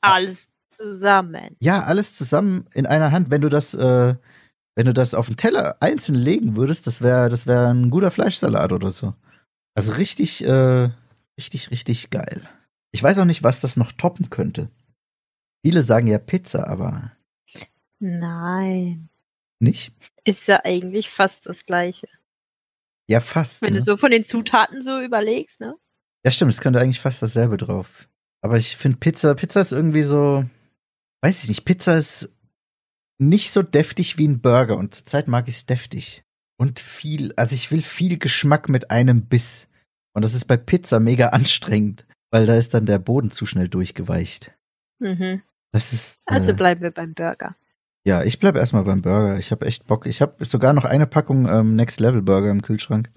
Alles 0.00 0.48
zusammen. 0.68 1.56
Ja, 1.60 1.82
alles 1.82 2.14
zusammen 2.14 2.66
in 2.72 2.86
einer 2.86 3.12
Hand. 3.12 3.30
Wenn 3.30 3.40
du 3.40 3.48
das, 3.48 3.74
äh, 3.74 4.14
wenn 4.74 4.86
du 4.86 4.94
das 4.94 5.14
auf 5.14 5.26
den 5.26 5.36
Teller 5.36 5.76
einzeln 5.80 6.16
legen 6.16 6.56
würdest, 6.56 6.86
das 6.86 7.02
wäre, 7.02 7.28
das 7.28 7.46
wäre 7.46 7.68
ein 7.68 7.90
guter 7.90 8.10
Fleischsalat 8.10 8.72
oder 8.72 8.90
so. 8.90 9.14
Also 9.74 9.92
richtig, 9.92 10.44
äh, 10.44 10.90
richtig, 11.38 11.70
richtig 11.70 12.10
geil. 12.10 12.42
Ich 12.92 13.02
weiß 13.02 13.18
auch 13.18 13.24
nicht, 13.24 13.42
was 13.42 13.60
das 13.60 13.76
noch 13.76 13.92
toppen 13.92 14.30
könnte. 14.30 14.70
Viele 15.64 15.82
sagen 15.82 16.06
ja 16.06 16.18
Pizza, 16.18 16.66
aber 16.66 17.12
Nein. 17.98 19.08
nicht. 19.58 19.92
Ist 20.24 20.48
ja 20.48 20.64
eigentlich 20.64 21.10
fast 21.10 21.46
das 21.46 21.66
Gleiche. 21.66 22.08
Ja, 23.08 23.20
fast. 23.20 23.62
Wenn 23.62 23.72
ne? 23.72 23.80
du 23.80 23.84
so 23.84 23.96
von 23.96 24.10
den 24.10 24.24
Zutaten 24.24 24.82
so 24.82 25.00
überlegst, 25.00 25.60
ne? 25.60 25.76
Ja, 26.24 26.30
stimmt, 26.30 26.52
es 26.52 26.60
könnte 26.60 26.80
eigentlich 26.80 27.00
fast 27.00 27.22
dasselbe 27.22 27.56
drauf. 27.56 28.08
Aber 28.42 28.56
ich 28.56 28.76
finde 28.76 28.98
Pizza, 28.98 29.34
Pizza 29.34 29.60
ist 29.60 29.72
irgendwie 29.72 30.02
so, 30.02 30.44
weiß 31.22 31.42
ich 31.42 31.48
nicht, 31.48 31.64
Pizza 31.64 31.96
ist 31.96 32.32
nicht 33.20 33.52
so 33.52 33.62
deftig 33.62 34.18
wie 34.18 34.26
ein 34.26 34.40
Burger 34.40 34.76
und 34.76 34.94
zurzeit 34.94 35.28
mag 35.28 35.48
ich 35.48 35.56
es 35.56 35.66
deftig. 35.66 36.24
Und 36.56 36.80
viel, 36.80 37.32
also 37.36 37.54
ich 37.54 37.70
will 37.70 37.82
viel 37.82 38.18
Geschmack 38.18 38.68
mit 38.68 38.90
einem 38.90 39.26
Biss. 39.26 39.68
Und 40.12 40.22
das 40.22 40.34
ist 40.34 40.46
bei 40.46 40.56
Pizza 40.56 41.00
mega 41.00 41.28
anstrengend, 41.28 42.06
weil 42.30 42.46
da 42.46 42.54
ist 42.56 42.74
dann 42.74 42.86
der 42.86 42.98
Boden 42.98 43.30
zu 43.30 43.46
schnell 43.46 43.68
durchgeweicht. 43.68 44.52
Mhm. 44.98 45.42
Das 45.72 45.92
ist. 45.92 46.20
Also 46.26 46.52
äh, 46.52 46.54
bleiben 46.54 46.82
wir 46.82 46.90
beim 46.90 47.14
Burger. 47.14 47.56
ja, 48.04 48.22
ich 48.24 48.38
bleibe 48.38 48.58
erstmal 48.58 48.84
beim 48.84 49.02
Burger. 49.02 49.38
Ich 49.38 49.50
habe 49.50 49.66
echt 49.66 49.86
Bock. 49.86 50.06
Ich 50.06 50.20
habe 50.20 50.44
sogar 50.44 50.72
noch 50.72 50.84
eine 50.84 51.06
Packung 51.06 51.48
ähm, 51.48 51.76
Next 51.76 52.00
Level 52.00 52.22
Burger 52.22 52.50
im 52.50 52.62
Kühlschrank. 52.62 53.10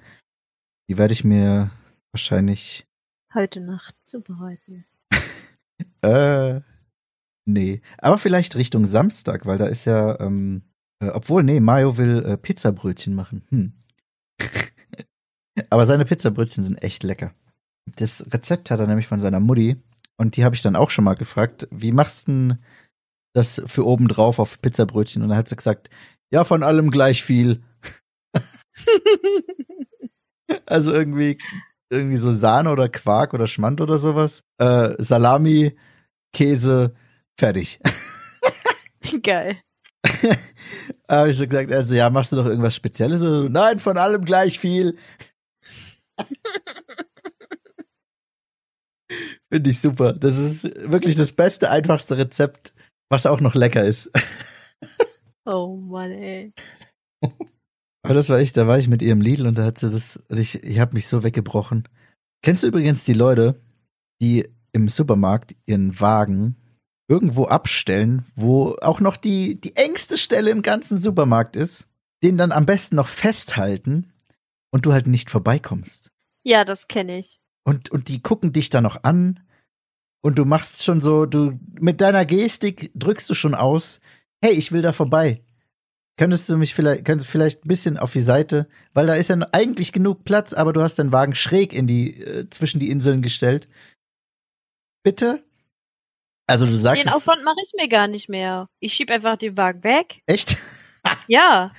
Die 0.89 0.97
werde 0.97 1.13
ich 1.13 1.23
mir 1.23 1.71
wahrscheinlich 2.11 2.85
Heute 3.33 3.61
Nacht 3.61 3.95
zubereiten. 4.05 4.85
Äh, 6.01 6.61
nee. 7.45 7.81
Aber 7.97 8.17
vielleicht 8.17 8.55
Richtung 8.55 8.85
Samstag, 8.85 9.45
weil 9.45 9.57
da 9.57 9.65
ist 9.65 9.85
ja, 9.85 10.19
ähm, 10.19 10.63
äh, 10.99 11.09
obwohl, 11.09 11.43
nee, 11.43 11.59
Mario 11.59 11.97
will 11.97 12.23
äh, 12.25 12.37
Pizzabrötchen 12.37 13.15
machen. 13.15 13.43
Hm. 13.49 13.73
Aber 15.69 15.85
seine 15.85 16.05
Pizzabrötchen 16.05 16.63
sind 16.63 16.81
echt 16.83 17.03
lecker. 17.03 17.33
Das 17.95 18.25
Rezept 18.33 18.71
hat 18.71 18.79
er 18.79 18.87
nämlich 18.87 19.07
von 19.07 19.21
seiner 19.21 19.39
Mutti 19.39 19.77
und 20.17 20.37
die 20.37 20.45
habe 20.45 20.55
ich 20.55 20.61
dann 20.61 20.75
auch 20.75 20.89
schon 20.89 21.05
mal 21.05 21.15
gefragt, 21.15 21.67
wie 21.71 21.91
machst 21.91 22.27
du 22.27 22.31
denn 22.31 22.57
das 23.35 23.61
für 23.65 23.85
oben 23.85 24.07
drauf 24.07 24.39
auf 24.39 24.61
Pizzabrötchen? 24.61 25.21
Und 25.21 25.29
dann 25.29 25.37
hat 25.37 25.49
sie 25.49 25.55
gesagt, 25.55 25.89
ja, 26.31 26.43
von 26.43 26.63
allem 26.63 26.89
gleich 26.89 27.23
viel. 27.23 27.61
Also 30.65 30.93
irgendwie, 30.93 31.39
irgendwie 31.89 32.17
so 32.17 32.31
Sahne 32.31 32.71
oder 32.71 32.87
Quark 32.89 33.33
oder 33.33 33.47
Schmand 33.47 33.81
oder 33.81 33.97
sowas. 33.97 34.43
Äh, 34.59 34.93
Salami, 34.99 35.75
Käse, 36.31 36.93
fertig. 37.39 37.79
Geil. 39.23 39.61
habe 41.09 41.29
ich 41.29 41.37
so 41.37 41.45
gesagt, 41.45 41.71
also 41.71 41.93
ja, 41.93 42.09
machst 42.09 42.31
du 42.31 42.35
doch 42.35 42.45
irgendwas 42.45 42.75
Spezielles? 42.75 43.21
So, 43.21 43.47
Nein, 43.49 43.79
von 43.79 43.97
allem 43.97 44.25
gleich 44.25 44.59
viel. 44.59 44.97
Finde 49.51 49.69
ich 49.69 49.79
super. 49.81 50.13
Das 50.13 50.37
ist 50.37 50.63
wirklich 50.89 51.15
das 51.15 51.33
beste, 51.33 51.69
einfachste 51.69 52.17
Rezept, 52.17 52.73
was 53.09 53.25
auch 53.25 53.41
noch 53.41 53.55
lecker 53.55 53.85
ist. 53.85 54.09
Oh 55.45 55.75
Mann, 55.75 56.11
ey. 56.11 56.53
Aber 58.03 58.13
das 58.13 58.29
war 58.29 58.39
ich, 58.39 58.53
da 58.53 58.67
war 58.67 58.79
ich 58.79 58.87
mit 58.87 59.01
ihr 59.01 59.11
im 59.11 59.21
Lidl 59.21 59.47
und 59.47 59.57
da 59.57 59.65
hat 59.65 59.77
sie 59.77 59.89
das, 59.89 60.17
und 60.29 60.37
ich, 60.37 60.63
ich 60.63 60.79
habe 60.79 60.93
mich 60.93 61.07
so 61.07 61.23
weggebrochen. 61.23 61.87
Kennst 62.41 62.63
du 62.63 62.67
übrigens 62.67 63.05
die 63.05 63.13
Leute, 63.13 63.61
die 64.21 64.49
im 64.73 64.89
Supermarkt 64.89 65.55
ihren 65.65 65.99
Wagen 65.99 66.55
irgendwo 67.07 67.45
abstellen, 67.45 68.25
wo 68.35 68.75
auch 68.81 68.99
noch 68.99 69.17
die, 69.17 69.59
die 69.59 69.75
engste 69.75 70.17
Stelle 70.17 70.51
im 70.51 70.61
ganzen 70.61 70.97
Supermarkt 70.97 71.55
ist, 71.55 71.87
den 72.23 72.37
dann 72.37 72.51
am 72.51 72.65
besten 72.65 72.95
noch 72.95 73.07
festhalten 73.07 74.13
und 74.71 74.85
du 74.85 74.93
halt 74.93 75.07
nicht 75.07 75.29
vorbeikommst. 75.29 76.11
Ja, 76.43 76.65
das 76.65 76.87
kenne 76.87 77.17
ich. 77.17 77.39
Und, 77.63 77.89
und 77.91 78.07
die 78.07 78.21
gucken 78.21 78.53
dich 78.53 78.69
da 78.69 78.81
noch 78.81 79.03
an 79.03 79.39
und 80.21 80.37
du 80.37 80.45
machst 80.45 80.83
schon 80.83 81.01
so, 81.01 81.25
du 81.25 81.59
mit 81.79 82.01
deiner 82.01 82.25
Gestik 82.25 82.91
drückst 82.95 83.29
du 83.29 83.33
schon 83.33 83.55
aus, 83.55 83.99
hey, 84.41 84.53
ich 84.53 84.71
will 84.71 84.81
da 84.81 84.93
vorbei. 84.93 85.41
Könntest 86.17 86.47
du 86.47 86.57
mich 86.57 86.75
vielleicht, 86.75 87.05
könntest 87.05 87.29
vielleicht 87.29 87.65
ein 87.65 87.67
bisschen 87.67 87.97
auf 87.97 88.11
die 88.11 88.21
Seite, 88.21 88.67
weil 88.93 89.07
da 89.07 89.15
ist 89.15 89.29
ja 89.29 89.37
eigentlich 89.51 89.91
genug 89.91 90.23
Platz, 90.23 90.53
aber 90.53 90.71
du 90.71 90.81
hast 90.81 90.99
den 90.99 91.11
Wagen 91.11 91.33
schräg 91.33 91.73
in 91.73 91.87
die, 91.87 92.21
äh, 92.21 92.49
zwischen 92.49 92.79
die 92.79 92.89
Inseln 92.89 93.21
gestellt. 93.21 93.67
Bitte? 95.03 95.43
Also 96.47 96.65
du 96.65 96.75
sagst 96.75 97.05
Den 97.05 97.11
Aufwand 97.13 97.43
mache 97.43 97.55
ich 97.63 97.71
mir 97.77 97.87
gar 97.87 98.07
nicht 98.07 98.27
mehr. 98.29 98.67
Ich 98.79 98.93
schieb 98.93 99.09
einfach 99.09 99.37
den 99.37 99.55
Wagen 99.57 99.83
weg. 99.83 100.21
echt? 100.25 100.57
Ja. 101.27 101.71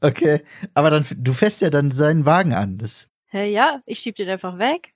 Okay, 0.00 0.42
aber 0.74 0.90
dann 0.90 1.06
du 1.16 1.32
fährst 1.32 1.60
ja 1.60 1.70
dann 1.70 1.90
seinen 1.92 2.24
Wagen 2.26 2.52
an. 2.52 2.78
Das, 2.78 3.08
Hä, 3.26 3.50
ja, 3.50 3.80
ich 3.86 4.00
schieb 4.00 4.16
den 4.16 4.28
einfach 4.28 4.58
weg. 4.58 4.92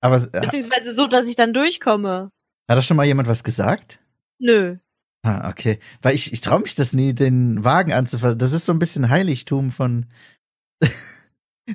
aber 0.00 0.16
äh, 0.32 0.40
Beziehungsweise 0.40 0.92
so, 0.92 1.06
dass 1.06 1.26
ich 1.26 1.34
dann 1.36 1.52
durchkomme. 1.54 2.30
hat 2.68 2.78
da 2.78 2.82
schon 2.82 2.96
mal 2.98 3.06
jemand 3.06 3.28
was 3.28 3.44
gesagt? 3.44 4.00
Nö. 4.38 4.76
Ah, 5.22 5.48
okay. 5.50 5.78
Weil 6.00 6.14
ich, 6.14 6.32
ich 6.32 6.40
traue 6.42 6.60
mich 6.60 6.74
das 6.74 6.92
nie, 6.92 7.14
den 7.14 7.64
Wagen 7.64 7.92
anzufassen. 7.92 8.38
Das 8.38 8.52
ist 8.52 8.66
so 8.66 8.72
ein 8.72 8.78
bisschen 8.78 9.08
Heiligtum 9.10 9.70
von. 9.70 10.06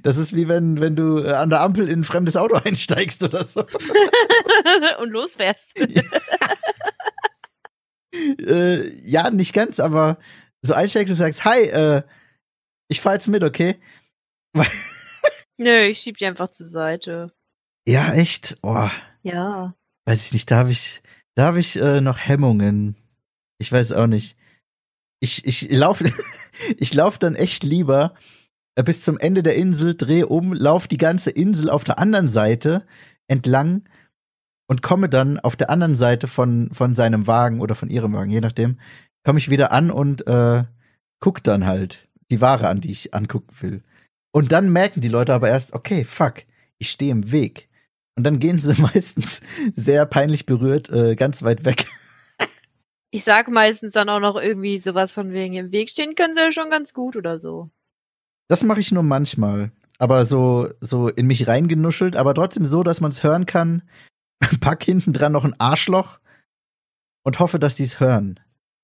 Das 0.01 0.17
ist 0.17 0.35
wie 0.35 0.47
wenn, 0.47 0.81
wenn 0.81 0.95
du 0.95 1.19
äh, 1.19 1.33
an 1.33 1.51
der 1.51 1.61
Ampel 1.61 1.87
in 1.87 1.99
ein 1.99 2.03
fremdes 2.03 2.35
Auto 2.35 2.55
einsteigst 2.65 3.23
oder 3.23 3.43
so. 3.45 3.63
Und 4.99 5.09
losfährst. 5.09 5.65
äh, 8.13 8.89
ja, 9.07 9.31
nicht 9.31 9.53
ganz, 9.53 9.79
aber 9.79 10.17
so 10.61 10.73
einsteigst 10.73 11.11
und 11.11 11.17
sagst, 11.17 11.43
hi, 11.45 11.61
äh, 11.63 12.03
ich 12.87 13.01
fahr 13.01 13.13
jetzt 13.15 13.27
mit, 13.27 13.43
okay? 13.43 13.75
Nö, 15.57 15.85
ich 15.87 15.99
schieb 15.99 16.17
die 16.17 16.25
einfach 16.25 16.49
zur 16.49 16.65
Seite. 16.65 17.33
Ja, 17.87 18.13
echt? 18.13 18.57
Oh, 18.61 18.89
Ja. 19.23 19.75
weiß 20.05 20.27
ich 20.27 20.33
nicht, 20.33 20.49
da 20.51 20.57
habe 20.57 20.71
ich, 20.71 21.01
da 21.35 21.45
habe 21.45 21.59
ich 21.59 21.75
äh, 21.75 22.01
noch 22.01 22.17
Hemmungen. 22.17 22.95
Ich 23.59 23.71
weiß 23.71 23.93
auch 23.93 24.07
nicht. 24.07 24.37
Ich, 25.19 25.45
ich 25.45 25.69
laufe, 25.71 26.05
ich 26.77 26.93
lauf 26.93 27.17
dann 27.17 27.35
echt 27.35 27.63
lieber 27.63 28.13
äh, 28.75 28.83
bis 28.83 29.03
zum 29.03 29.17
Ende 29.17 29.43
der 29.43 29.55
Insel, 29.55 29.95
dreh 29.95 30.23
um, 30.23 30.53
lauf 30.53 30.87
die 30.87 30.97
ganze 30.97 31.29
Insel 31.31 31.69
auf 31.69 31.83
der 31.83 31.99
anderen 31.99 32.27
Seite 32.27 32.85
entlang 33.27 33.83
und 34.67 34.81
komme 34.81 35.09
dann 35.09 35.39
auf 35.39 35.55
der 35.55 35.69
anderen 35.69 35.95
Seite 35.95 36.27
von, 36.27 36.69
von 36.73 36.95
seinem 36.95 37.27
Wagen 37.27 37.61
oder 37.61 37.75
von 37.75 37.89
ihrem 37.89 38.13
Wagen, 38.13 38.31
je 38.31 38.41
nachdem, 38.41 38.79
komme 39.23 39.39
ich 39.39 39.49
wieder 39.49 39.71
an 39.71 39.91
und 39.91 40.25
äh, 40.27 40.63
guck 41.19 41.43
dann 41.43 41.65
halt 41.65 42.07
die 42.31 42.41
Ware 42.41 42.67
an, 42.67 42.81
die 42.81 42.91
ich 42.91 43.13
angucken 43.13 43.55
will. 43.59 43.83
Und 44.31 44.51
dann 44.51 44.71
merken 44.71 45.01
die 45.01 45.09
Leute 45.09 45.33
aber 45.33 45.49
erst, 45.49 45.73
okay, 45.73 46.03
fuck, 46.03 46.43
ich 46.79 46.89
stehe 46.89 47.11
im 47.11 47.31
Weg. 47.31 47.69
Und 48.15 48.23
dann 48.23 48.39
gehen 48.39 48.59
sie 48.59 48.81
meistens 48.81 49.41
sehr 49.75 50.05
peinlich 50.05 50.45
berührt 50.45 50.89
äh, 50.89 51.15
ganz 51.15 51.43
weit 51.43 51.65
weg. 51.65 51.85
Ich 53.11 53.23
sag 53.23 53.47
meistens 53.47 53.93
dann 53.93 54.09
auch 54.09 54.19
noch 54.19 54.35
irgendwie 54.35 54.79
sowas 54.79 55.11
von 55.11 55.33
wegen 55.33 55.53
im 55.53 55.71
Weg 55.71 55.91
stehen 55.91 56.15
können 56.15 56.33
sie 56.33 56.41
ja 56.41 56.51
schon 56.51 56.71
ganz 56.71 56.95
gut 56.95 57.15
oder 57.15 57.39
so. 57.39 57.69
Das 58.47 58.63
mache 58.63 58.79
ich 58.79 58.91
nur 58.91 59.03
manchmal. 59.03 59.71
aber 59.99 60.25
so, 60.25 60.69
so 60.81 61.07
in 61.07 61.27
mich 61.27 61.47
reingenuschelt, 61.47 62.15
aber 62.15 62.33
trotzdem 62.33 62.65
so, 62.65 62.81
dass 62.81 63.01
man 63.01 63.11
es 63.11 63.23
hören 63.23 63.45
kann. 63.45 63.83
Pack 64.59 64.83
hinten 64.83 65.13
dran 65.13 65.31
noch 65.31 65.45
ein 65.45 65.59
Arschloch 65.59 66.19
und 67.23 67.39
hoffe, 67.39 67.59
dass 67.59 67.75
die 67.75 67.83
es 67.83 67.99
hören. 67.99 68.39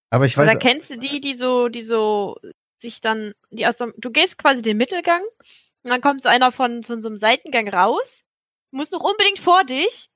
Aber 0.10 0.26
ich 0.26 0.38
weiß. 0.38 0.50
Oder 0.50 0.60
kennst 0.60 0.90
du 0.90 0.98
die, 0.98 1.22
die 1.22 1.34
so, 1.34 1.70
die 1.70 1.82
so 1.82 2.38
sich 2.78 3.02
dann, 3.02 3.34
die 3.52 3.68
aus 3.68 3.78
so, 3.78 3.92
du 3.98 4.12
gehst 4.12 4.38
quasi 4.38 4.62
den 4.62 4.78
Mittelgang 4.78 5.22
und 5.84 5.92
dann 5.92 6.02
kommt 6.02 6.24
so 6.24 6.30
einer 6.30 6.52
von, 6.52 6.84
von 6.84 7.02
so 7.02 7.10
einem 7.10 7.18
Seitengang 7.18 7.68
raus, 7.68 8.24
muss 8.72 8.92
noch 8.92 9.02
unbedingt 9.02 9.40
vor 9.40 9.64
dich 9.64 10.10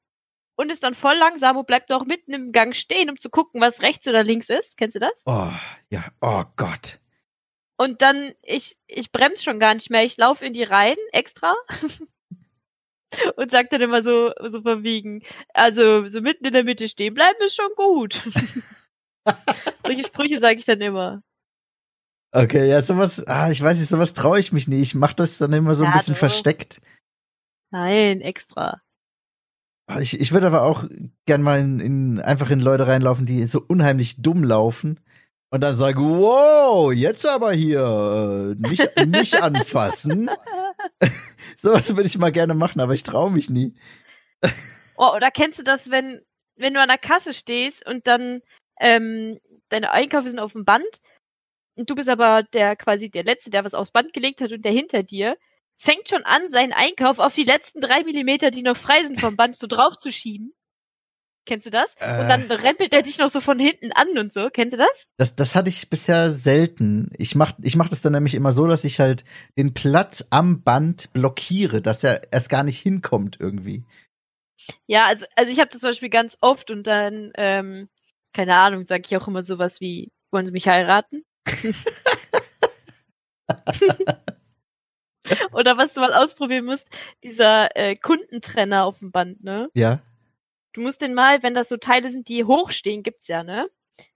und 0.56 0.72
ist 0.72 0.84
dann 0.84 0.96
voll 0.96 1.16
langsam 1.16 1.58
und 1.58 1.68
bleibt 1.68 1.90
noch 1.90 2.06
mitten 2.06 2.34
im 2.34 2.52
Gang 2.52 2.76
stehen, 2.76 3.10
um 3.10 3.20
zu 3.20 3.30
gucken, 3.30 3.62
was 3.62 3.82
rechts 3.82 4.08
oder 4.08 4.24
links 4.24 4.50
ist. 4.50 4.78
Kennst 4.78 4.96
du 4.96 5.00
das? 5.00 5.24
Oh, 5.26 5.52
ja, 5.90 6.06
oh 6.22 6.44
Gott. 6.56 7.00
Und 7.78 8.02
dann, 8.02 8.34
ich, 8.44 8.78
ich 8.88 9.12
bremse 9.12 9.44
schon 9.44 9.60
gar 9.60 9.74
nicht 9.74 9.90
mehr. 9.90 10.04
Ich 10.04 10.18
laufe 10.18 10.46
in 10.46 10.54
die 10.54 10.64
Reihen 10.64 10.98
extra. 11.12 11.54
und 13.36 13.52
sag 13.52 13.70
dann 13.70 13.82
immer 13.82 14.04
so, 14.04 14.32
so 14.50 14.62
verwiegen. 14.62 15.24
Also, 15.54 16.08
so 16.10 16.22
mitten 16.22 16.46
in 16.46 16.54
der 16.54 16.64
Mitte 16.64 16.88
stehen 16.88 17.14
bleiben 17.14 17.38
ist 17.44 17.56
schon 17.56 17.70
gut. 17.76 18.22
Solche 19.86 20.04
Sprüche 20.06 20.40
sage 20.40 20.60
ich 20.60 20.66
dann 20.66 20.82
immer. 20.82 21.22
Okay, 22.32 22.68
ja, 22.68 22.82
sowas, 22.82 23.26
ah, 23.28 23.52
ich 23.52 23.62
weiß 23.62 23.78
nicht, 23.78 23.90
sowas 23.90 24.14
traue 24.14 24.40
ich 24.40 24.52
mich 24.52 24.68
nicht. 24.68 24.82
Ich 24.82 24.96
mache 24.96 25.16
das 25.16 25.38
dann 25.38 25.54
immer 25.54 25.76
so 25.76 25.86
ein 25.86 25.94
bisschen 25.94 26.16
doch. 26.16 26.20
versteckt. 26.20 26.82
Nein, 27.72 28.22
extra. 28.22 28.82
Ah, 29.88 30.00
ich, 30.00 30.20
ich 30.20 30.32
würde 30.32 30.48
aber 30.48 30.64
auch 30.64 30.86
gern 31.26 31.42
mal 31.42 31.60
in, 31.60 31.80
in, 31.80 32.20
einfach 32.20 32.50
in 32.50 32.60
Leute 32.60 32.88
reinlaufen, 32.88 33.26
die 33.26 33.44
so 33.46 33.64
unheimlich 33.68 34.22
dumm 34.22 34.44
laufen 34.44 35.00
und 35.52 35.62
dann 35.62 35.78
sagen, 35.78 36.00
wow, 36.00 36.92
jetzt 36.92 37.28
aber 37.28 37.54
hier, 37.54 38.56
äh, 38.58 38.68
nicht, 38.68 38.90
nicht 39.06 39.36
anfassen. 39.42 40.30
Sowas 41.58 41.96
würde 41.96 42.08
ich 42.08 42.18
mal 42.18 42.32
gerne 42.32 42.54
machen, 42.54 42.82
aber 42.82 42.94
ich 42.94 43.04
traue 43.04 43.32
mich 43.32 43.50
nie. 43.50 43.76
oh, 44.98 45.12
oder 45.16 45.32
kennst 45.32 45.60
du 45.60 45.64
das, 45.64 45.90
wenn, 45.90 46.22
wenn 46.56 46.74
du 46.74 46.82
an 46.82 46.90
der 46.90 46.98
Kasse 46.98 47.34
stehst 47.34 47.86
und 47.88 48.08
dann 48.08 48.42
ähm, 48.80 49.40
deine 49.70 49.92
Einkäufe 49.92 50.30
sind 50.30 50.40
auf 50.40 50.54
dem 50.54 50.66
Band 50.66 51.02
und 51.76 51.90
du 51.90 51.96
bist 51.96 52.10
aber 52.10 52.44
der 52.44 52.76
quasi 52.76 53.10
der 53.10 53.24
Letzte, 53.24 53.50
der 53.50 53.64
was 53.64 53.74
aufs 53.74 53.92
Band 53.92 54.14
gelegt 54.14 54.42
hat 54.42 54.52
und 54.52 54.64
der 54.64 54.72
hinter 54.72 55.04
dir 55.04 55.38
fängt 55.78 56.10
schon 56.10 56.24
an, 56.24 56.50
seinen 56.50 56.74
Einkauf 56.74 57.20
auf 57.20 57.34
die 57.34 57.44
letzten 57.44 57.82
drei 57.82 58.04
Millimeter, 58.04 58.52
die 58.52 58.64
noch 58.64 58.78
frei 58.78 59.04
sind 59.04 59.20
vom 59.20 59.36
Band, 59.36 59.56
so 59.56 59.68
draufzuschieben. 59.68 60.54
Kennst 61.46 61.66
du 61.66 61.70
das? 61.70 61.96
Äh, 62.00 62.22
und 62.22 62.28
dann 62.30 62.52
rempelt 62.52 62.94
er 62.94 63.02
dich 63.02 63.18
noch 63.18 63.30
so 63.30 63.42
von 63.42 63.60
hinten 63.60 63.92
an 63.92 64.18
und 64.18 64.32
so. 64.34 64.50
Kennst 64.52 64.74
du 64.74 64.78
das? 64.78 65.06
Das, 65.18 65.36
das 65.36 65.56
hatte 65.56 65.70
ich 65.70 65.90
bisher 65.90 66.30
selten. 66.30 67.12
Ich 67.18 67.36
mach, 67.36 67.54
ich 67.62 67.76
mach 67.76 67.90
das 67.90 68.02
dann 68.02 68.14
nämlich 68.14 68.34
immer 68.34 68.52
so, 68.52 68.66
dass 68.66 68.86
ich 68.86 69.00
halt 69.00 69.26
den 69.58 69.74
Platz 69.74 70.26
am 70.30 70.64
Band 70.64 71.12
blockiere, 71.14 71.82
dass 71.82 72.04
er 72.04 72.32
erst 72.32 72.50
gar 72.50 72.64
nicht 72.64 72.80
hinkommt 72.80 73.38
irgendwie. 73.40 73.84
Ja, 74.88 75.06
also, 75.06 75.26
also 75.36 75.52
ich 75.52 75.60
habe 75.60 75.70
das 75.70 75.82
zum 75.82 75.90
Beispiel 75.90 76.10
ganz 76.10 76.38
oft 76.40 76.72
und 76.72 76.88
dann, 76.88 77.32
ähm, 77.36 77.90
keine 78.34 78.56
Ahnung, 78.56 78.86
sage 78.86 79.04
ich 79.06 79.18
auch 79.18 79.28
immer 79.28 79.44
sowas 79.44 79.82
wie, 79.82 80.12
wollen 80.32 80.46
Sie 80.46 80.54
mich 80.54 80.68
heiraten? 80.68 81.24
Oder 85.52 85.78
was 85.78 85.94
du 85.94 86.02
mal 86.02 86.14
ausprobieren 86.14 86.66
musst, 86.66 86.86
dieser 87.24 87.76
äh, 87.76 87.96
Kundentrenner 87.96 88.86
auf 88.86 89.00
dem 89.00 89.12
Band, 89.12 89.44
ne? 89.44 89.70
Ja. 89.74 90.02
Du 90.74 90.82
musst 90.82 91.02
den 91.02 91.14
mal, 91.14 91.44
wenn 91.44 91.54
das 91.54 91.70
so 91.70 91.78
Teile 91.78 92.10
sind, 92.10 92.28
die 92.30 92.44
hochstehen, 92.44 93.04
gibt's 93.04 93.28
ja, 93.28 93.44
ne? 93.44 93.70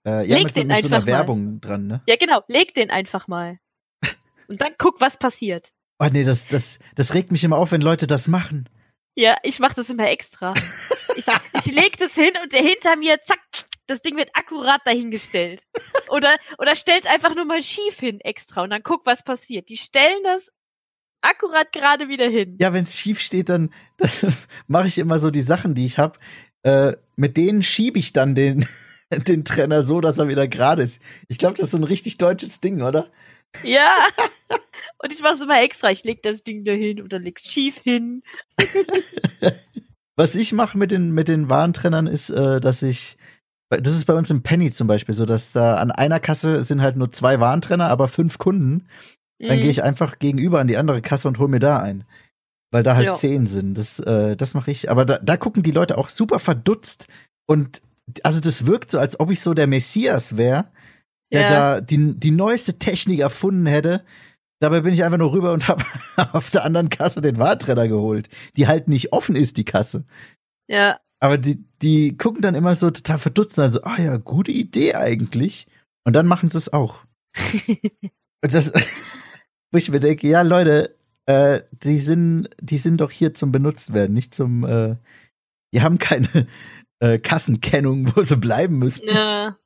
Äh, 0.06 0.26
ja, 0.28 0.38
leg 0.38 0.46
mit, 0.46 0.56
den 0.56 0.68
mit 0.68 0.82
so 0.82 0.88
einer 0.88 1.06
Werbung 1.06 1.54
mal. 1.54 1.60
dran, 1.60 1.88
ne? 1.88 2.02
Ja, 2.08 2.16
genau. 2.16 2.42
Leg 2.48 2.74
den 2.74 2.90
einfach 2.90 3.28
mal. 3.28 3.60
Und 4.48 4.60
dann 4.62 4.74
guck, 4.78 5.00
was 5.00 5.18
passiert. 5.18 5.72
Oh 6.00 6.08
nee, 6.12 6.24
das, 6.24 6.48
das, 6.48 6.80
das 6.96 7.14
regt 7.14 7.32
mich 7.32 7.44
immer 7.44 7.58
auf, 7.58 7.72
wenn 7.72 7.82
Leute 7.82 8.08
das 8.08 8.28
machen. 8.28 8.70
Ja, 9.16 9.38
ich 9.44 9.60
mach 9.60 9.74
das 9.74 9.90
immer 9.90 10.10
extra. 10.10 10.54
ich, 11.16 11.26
ich 11.54 11.72
leg 11.72 11.98
das 11.98 12.14
hin 12.14 12.34
und 12.44 12.54
der 12.54 12.62
hinter 12.62 12.96
mir, 12.96 13.22
zack, 13.22 13.40
das 13.88 14.02
Ding 14.02 14.18
wird 14.18 14.30
akkurat 14.34 14.82
dahingestellt. 14.86 15.64
Oder, 16.10 16.36
oder 16.58 16.76
stellt 16.76 17.08
einfach 17.08 17.36
nur 17.36 17.46
mal 17.46 17.64
schief 17.64 18.00
hin 18.00 18.20
extra 18.22 18.64
und 18.64 18.70
dann 18.70 18.84
guck, 18.84 19.06
was 19.06 19.24
passiert. 19.24 19.70
Die 19.70 19.78
stellen 19.78 20.24
das 20.24 20.50
akkurat 21.22 21.72
gerade 21.72 22.08
wieder 22.08 22.30
hin. 22.30 22.58
Ja, 22.60 22.74
wenn 22.74 22.84
es 22.84 22.96
schief 22.96 23.20
steht, 23.20 23.50
dann, 23.50 23.74
dann 23.98 24.36
mache 24.68 24.88
ich 24.88 24.98
immer 24.98 25.20
so 25.20 25.32
die 25.32 25.42
Sachen, 25.42 25.74
die 25.74 25.86
ich 25.86 25.98
habe. 25.98 26.20
Äh, 26.64 26.94
mit 27.16 27.38
denen 27.38 27.64
schiebe 27.64 28.00
ich 28.00 28.14
dann 28.14 28.36
den, 28.36 28.66
den 29.28 29.46
Trenner 29.46 29.82
so, 29.82 30.02
dass 30.02 30.18
er 30.18 30.28
wieder 30.28 30.48
gerade 30.48 30.84
ist. 30.84 31.02
Ich 31.28 31.38
glaube, 31.38 31.56
das 31.56 31.66
ist 31.66 31.72
so 31.72 31.78
ein 31.78 31.84
richtig 31.84 32.18
deutsches 32.18 32.60
Ding, 32.60 32.82
oder? 32.82 33.08
Ja. 33.64 33.96
Und 35.00 35.14
ich 35.14 35.22
mache 35.22 35.36
es 35.36 35.42
immer 35.42 35.62
extra. 35.62 35.92
Ich 35.92 36.04
leg 36.04 36.24
das 36.24 36.44
Ding 36.44 36.66
da 36.66 36.72
hin 36.72 37.02
oder 37.02 37.20
leg's 37.20 37.44
schief 37.44 37.78
hin. 37.78 38.24
Was 40.16 40.34
ich 40.34 40.52
mache 40.54 40.78
mit 40.78 40.90
den, 40.90 41.12
mit 41.12 41.28
den 41.28 41.50
Warentrennern 41.50 42.08
ist, 42.08 42.32
äh, 42.32 42.60
dass 42.60 42.82
ich 42.82 43.18
das 43.70 43.96
ist 43.96 44.06
bei 44.06 44.14
uns 44.14 44.30
im 44.30 44.44
Penny 44.44 44.72
zum 44.72 44.88
Beispiel 44.88 45.14
so, 45.14 45.26
dass 45.26 45.52
da 45.52 45.76
an 45.76 45.92
einer 45.92 46.22
Kasse 46.22 46.64
sind 46.64 46.82
halt 46.82 46.96
nur 46.96 47.12
zwei 47.12 47.40
Warentrenner, 47.40 47.90
aber 47.90 48.08
fünf 48.08 48.38
Kunden. 48.38 48.88
Dann 49.40 49.58
mhm. 49.58 49.62
gehe 49.62 49.70
ich 49.70 49.84
einfach 49.84 50.20
gegenüber 50.20 50.60
an 50.60 50.68
die 50.68 50.78
andere 50.78 51.02
Kasse 51.02 51.28
und 51.28 51.38
hol 51.38 51.48
mir 51.48 51.60
da 51.60 51.80
ein. 51.80 52.06
Weil 52.72 52.84
da 52.84 52.96
halt 52.96 53.06
ja. 53.06 53.16
zehn 53.16 53.48
sind. 53.48 53.78
Das, 53.78 54.00
äh, 54.00 54.36
das 54.36 54.54
mache 54.54 54.72
ich. 54.72 54.92
Aber 54.92 55.06
da, 55.06 55.20
da 55.20 55.38
gucken 55.38 55.64
die 55.64 55.72
Leute 55.72 55.98
auch 55.98 56.10
super 56.10 56.40
verdutzt. 56.40 57.08
Und 57.46 57.82
also 58.24 58.40
das 58.40 58.66
wirkt 58.66 58.92
so, 58.92 59.00
als 59.00 59.20
ob 59.20 59.32
ich 59.32 59.42
so 59.42 59.54
der 59.54 59.68
Messias 59.68 60.38
wäre, 60.38 60.66
der 61.32 61.42
ja. 61.42 61.48
da 61.48 61.82
die, 61.82 62.18
die 62.20 62.32
neueste 62.32 62.80
Technik 62.80 63.20
erfunden 63.20 63.66
hätte. 63.66 64.04
Dabei 64.60 64.82
bin 64.82 64.94
ich 64.94 65.04
einfach 65.04 65.20
nur 65.20 65.34
rüber 65.34 65.54
und 65.54 65.68
habe 65.68 65.84
auf 66.34 66.50
der 66.50 66.66
anderen 66.66 66.90
Kasse 66.90 67.22
den 67.22 67.38
Warentrenner 67.38 67.88
geholt, 67.88 68.30
die 68.56 68.68
halt 68.68 68.88
nicht 68.88 69.14
offen 69.14 69.36
ist, 69.36 69.58
die 69.58 69.66
Kasse. 69.66 70.06
Ja. 70.68 71.00
Aber 71.20 71.38
die, 71.38 71.64
die 71.82 72.18
gucken 72.18 72.42
dann 72.42 72.56
immer 72.56 72.76
so 72.76 72.92
total 72.92 73.18
verdutzt, 73.18 73.58
also, 73.58 73.82
ah 73.84 74.00
ja, 74.00 74.18
gute 74.18 74.52
Idee 74.52 74.96
eigentlich. 74.96 75.68
Und 76.06 76.14
dann 76.14 76.28
machen 76.28 76.50
sie 76.50 76.58
es 76.58 76.72
auch. 76.72 77.04
und 77.38 78.54
das, 78.54 78.72
wo 79.72 79.78
ich 79.78 79.90
mir 79.90 80.00
denke, 80.00 80.28
ja, 80.28 80.42
Leute, 80.44 80.97
äh, 81.28 81.62
die 81.84 82.00
sind, 82.00 82.50
die 82.60 82.78
sind 82.78 83.02
doch 83.02 83.12
hier 83.12 83.34
zum 83.34 83.52
benutzt 83.52 83.94
werden, 83.94 84.14
nicht 84.14 84.34
zum, 84.34 84.64
äh, 84.64 84.96
die 85.74 85.82
haben 85.82 86.00
keine 86.00 86.48
äh, 87.00 87.20
Kassenkennung, 87.20 88.16
wo 88.16 88.24
sie 88.24 88.38
bleiben 88.38 88.80
müssen. 88.80 89.08
Ja. 89.08 89.58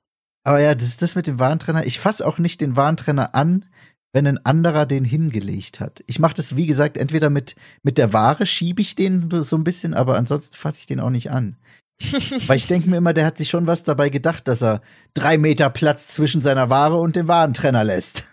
Aber 0.44 0.60
ja, 0.60 0.74
das 0.74 0.90
ist 0.90 1.02
das 1.02 1.16
mit 1.16 1.28
dem 1.28 1.40
Warentrenner. 1.40 1.86
Ich 1.86 2.00
fasse 2.00 2.26
auch 2.26 2.40
nicht 2.40 2.62
den 2.62 2.76
Warentrenner 2.76 3.36
an, 3.36 3.66
wenn 4.12 4.28
ein 4.28 4.44
anderer 4.44 4.86
den 4.86 5.06
hingelegt 5.06 5.80
hat. 5.80 6.04
Ich 6.08 6.20
mache 6.20 6.34
das, 6.34 6.56
wie 6.56 6.66
gesagt, 6.66 6.98
entweder 6.98 7.30
mit, 7.30 7.56
mit 7.84 7.98
der 7.98 8.12
Ware 8.12 8.46
schiebe 8.46 8.82
ich 8.82 8.96
den 8.96 9.30
so 9.44 9.56
ein 9.56 9.64
bisschen, 9.64 9.94
aber 9.94 10.18
ansonsten 10.18 10.56
fasse 10.56 10.80
ich 10.80 10.88
den 10.88 11.00
auch 11.00 11.12
nicht 11.12 11.30
an. 11.30 11.58
Weil 12.48 12.58
ich 12.58 12.66
denke 12.66 12.90
mir 12.90 12.98
immer, 12.98 13.14
der 13.14 13.26
hat 13.26 13.38
sich 13.38 13.50
schon 13.50 13.68
was 13.68 13.84
dabei 13.84 14.10
gedacht, 14.10 14.48
dass 14.48 14.64
er 14.64 14.82
drei 15.14 15.38
Meter 15.38 15.70
Platz 15.70 16.08
zwischen 16.08 16.42
seiner 16.42 16.72
Ware 16.72 16.98
und 16.98 17.16
dem 17.16 17.28
Warentrenner 17.28 17.84
lässt. 17.84 18.24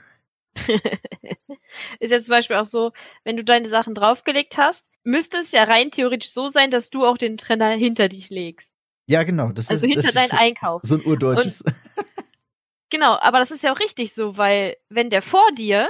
ist 2.01 2.11
jetzt 2.11 2.27
zum 2.27 2.33
Beispiel 2.33 2.57
auch 2.57 2.67
so, 2.67 2.93
wenn 3.25 3.37
du 3.37 3.45
deine 3.45 3.69
Sachen 3.69 3.95
draufgelegt 3.95 4.59
hast, 4.59 4.87
müsste 5.05 5.39
es 5.39 5.53
ja 5.53 5.65
rein 5.65 5.91
theoretisch 5.91 6.31
so 6.31 6.49
sein, 6.49 6.71
dass 6.71 6.91
du 6.91 7.05
auch 7.05 7.19
den 7.19 7.37
Trenner 7.37 7.71
hinter 7.71 8.09
dich 8.09 8.31
legst. 8.31 8.73
Ja, 9.09 9.23
genau. 9.23 9.53
Das 9.53 9.71
also 9.71 9.87
ist, 9.87 9.95
hinter 9.95 10.13
deinen 10.13 10.33
Einkauf. 10.33 10.83
So 10.85 10.97
ein 10.97 11.05
urdeutsches. 11.05 11.63
Und, 11.63 11.75
genau, 12.91 13.19
aber 13.21 13.39
das 13.39 13.51
ist 13.51 13.63
ja 13.63 13.73
auch 13.73 13.81
richtig 13.81 14.13
so, 14.15 14.37
weil 14.37 14.77
wenn 14.91 15.11
der 15.11 15.23
vor 15.23 15.51
dir 15.57 15.89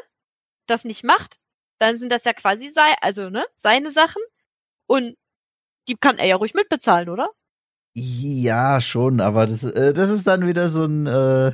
das 0.66 0.84
nicht 0.84 1.03
macht, 1.03 1.38
dann 1.78 1.96
sind 1.96 2.11
das 2.11 2.24
ja 2.24 2.32
quasi 2.32 2.70
sei, 2.70 2.94
also 3.01 3.30
ne, 3.30 3.44
seine 3.55 3.90
Sachen 3.90 4.22
und 4.86 5.16
die 5.88 5.96
kann 5.96 6.18
er 6.18 6.26
ja 6.26 6.36
ruhig 6.36 6.55
mitbezahlen, 6.55 7.09
oder? 7.09 7.30
Ja, 7.94 8.80
schon, 8.80 9.20
aber 9.20 9.46
das, 9.46 9.64
äh, 9.64 9.92
das 9.92 10.11
ist 10.11 10.26
dann 10.26 10.46
wieder 10.46 10.68
so 10.68 10.84
ein, 10.84 11.07
äh, 11.07 11.53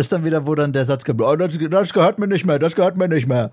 das 0.00 0.06
ist 0.06 0.12
dann 0.12 0.24
wieder, 0.24 0.46
wo 0.46 0.54
dann 0.54 0.72
der 0.72 0.86
Satz 0.86 1.04
kommt, 1.04 1.20
oh, 1.20 1.36
das, 1.36 1.58
das 1.58 1.92
gehört 1.92 2.18
mir 2.18 2.26
nicht 2.26 2.46
mehr, 2.46 2.58
das 2.58 2.74
gehört 2.74 2.96
mir 2.96 3.06
nicht 3.06 3.26
mehr. 3.26 3.52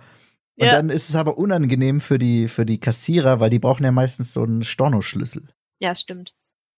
Und 0.58 0.68
ja. 0.68 0.72
dann 0.72 0.90
ist 0.90 1.10
es 1.10 1.16
aber 1.18 1.38
unangenehm 1.38 2.00
für 2.00 2.18
die, 2.18 2.48
für 2.48 2.66
die 2.66 2.80
Kassierer, 2.80 3.42
weil 3.42 3.50
die 3.50 3.60
brauchen 3.60 3.84
ja 3.84 3.92
meistens 3.92 4.34
so 4.34 4.44
einen 4.44 4.64
Stornoschlüssel. 4.64 5.50
Ja, 5.80 5.94
stimmt. 5.94 6.34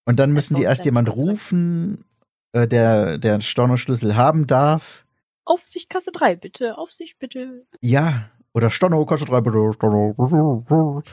Und 0.05 0.19
dann 0.19 0.31
müssen 0.31 0.55
die 0.55 0.63
erst 0.63 0.85
jemand 0.85 1.15
rufen, 1.15 2.03
äh, 2.51 2.67
der, 2.67 3.19
der 3.19 3.33
einen 3.33 3.43
Stornoschlüssel 3.43 4.15
haben 4.15 4.47
darf. 4.47 5.05
Aufsicht 5.45 5.87
Kasse 5.87 6.11
3, 6.11 6.35
bitte, 6.35 6.75
Aufsicht, 6.75 7.19
bitte. 7.19 7.67
Ja, 7.79 8.31
oder 8.53 8.71
Storno 8.71 9.05
Kasse 9.05 9.25
3, 9.25 9.41
bitte, 9.41 9.71
Storno. 9.73 11.03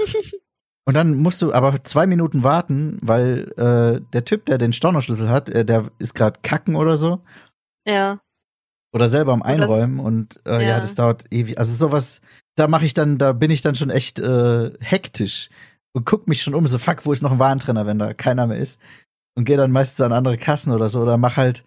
Und 0.87 0.95
dann 0.95 1.15
musst 1.17 1.43
du 1.43 1.53
aber 1.53 1.85
zwei 1.85 2.07
Minuten 2.07 2.43
warten, 2.43 2.97
weil 3.03 3.53
äh, 3.59 4.01
der 4.15 4.25
Typ, 4.25 4.47
der 4.47 4.57
den 4.57 4.73
Stornoschlüssel 4.73 5.29
hat, 5.29 5.51
äh, 5.51 5.67
der 5.67 5.91
ist 5.99 6.15
gerade 6.15 6.41
kacken 6.43 6.75
oder 6.75 6.97
so. 6.97 7.21
Ja. 7.85 8.19
Oder 8.97 9.09
selber 9.09 9.33
am 9.33 9.43
Einräumen 9.43 9.99
das, 9.99 10.07
und 10.07 10.41
äh, 10.47 10.53
ja. 10.53 10.61
ja. 10.61 10.81
das 10.81 10.95
dauert 10.95 11.25
ewig. 11.31 11.59
Also 11.59 11.75
sowas, 11.75 12.21
da 12.57 12.67
mache 12.67 12.87
ich 12.87 12.95
dann, 12.95 13.19
da 13.19 13.33
bin 13.33 13.51
ich 13.51 13.61
dann 13.61 13.75
schon 13.75 13.91
echt 13.91 14.19
äh, 14.19 14.73
hektisch 14.81 15.51
und 15.93 16.07
guck 16.07 16.27
mich 16.29 16.43
schon 16.43 16.55
um, 16.55 16.67
so 16.67 16.79
fuck, 16.79 17.07
wo 17.07 17.13
ist 17.13 17.23
noch 17.23 17.33
ein 17.33 17.39
Warentrenner, 17.39 17.87
wenn 17.87 17.99
da 17.99 18.15
keiner 18.15 18.47
mehr 18.47 18.59
ist. 18.59 18.79
Und 19.37 19.45
gehe 19.45 19.59
dann 19.59 19.71
meistens 19.71 20.01
an 20.01 20.13
andere 20.13 20.39
Kassen 20.39 20.73
oder 20.73 20.89
so 20.89 21.03
oder 21.03 21.19
mach 21.19 21.37
halt, 21.37 21.63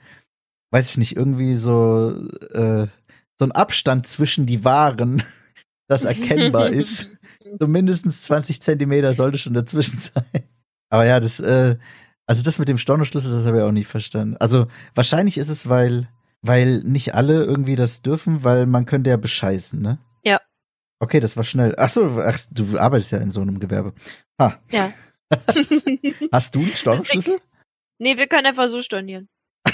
weiß 0.72 0.90
ich 0.90 0.98
nicht, 0.98 1.16
irgendwie 1.16 1.56
so 1.56 2.16
äh, 2.52 2.88
so 3.40 3.46
ein 3.46 3.52
Abstand 3.52 4.06
zwischen 4.08 4.46
die 4.46 4.66
Waren 4.66 5.24
das 5.88 6.04
erkennbar 6.04 6.70
ist. 6.72 7.08
So 7.60 7.68
mindestens 7.68 8.24
20 8.24 8.62
Zentimeter 8.62 9.14
sollte 9.14 9.38
schon 9.38 9.54
dazwischen 9.54 10.00
sein. 10.00 10.44
Aber 10.90 11.06
ja, 11.06 11.20
das, 11.20 11.40
äh, 11.40 11.78
also 12.28 12.44
das 12.44 12.60
mit 12.60 12.68
dem 12.68 12.78
Stornoschlüssel, 12.78 13.32
das 13.32 13.46
habe 13.46 13.58
ich 13.58 13.64
auch 13.64 13.72
nicht 13.72 13.88
verstanden. 13.88 14.36
Also 14.40 14.68
wahrscheinlich 14.94 15.38
ist 15.38 15.50
es, 15.50 15.70
weil, 15.70 16.08
weil 16.42 16.80
nicht 16.80 17.16
alle 17.16 17.44
irgendwie 17.44 17.76
das 17.76 18.02
dürfen, 18.02 18.44
weil 18.44 18.66
man 18.66 18.86
könnte 18.86 19.10
ja 19.10 19.18
bescheißen, 19.18 19.82
ne? 19.82 20.00
Ja. 20.24 20.40
Okay, 21.00 21.20
das 21.20 21.36
war 21.38 21.44
schnell. 21.44 21.76
Ach 21.78 21.90
so, 21.90 22.20
ach, 22.22 22.38
du 22.52 22.78
arbeitest 22.78 23.12
ja 23.12 23.18
in 23.20 23.32
so 23.32 23.42
einem 23.42 23.60
Gewerbe. 23.60 23.94
Ha. 24.40 24.60
Ja. 24.72 24.92
Hast 26.32 26.56
du 26.56 26.60
einen 26.62 26.76
Stornoschlüssel? 26.76 27.40
nee, 28.00 28.18
wir 28.18 28.28
können 28.28 28.46
einfach 28.48 28.70
so 28.70 28.82
stornieren. 28.82 29.28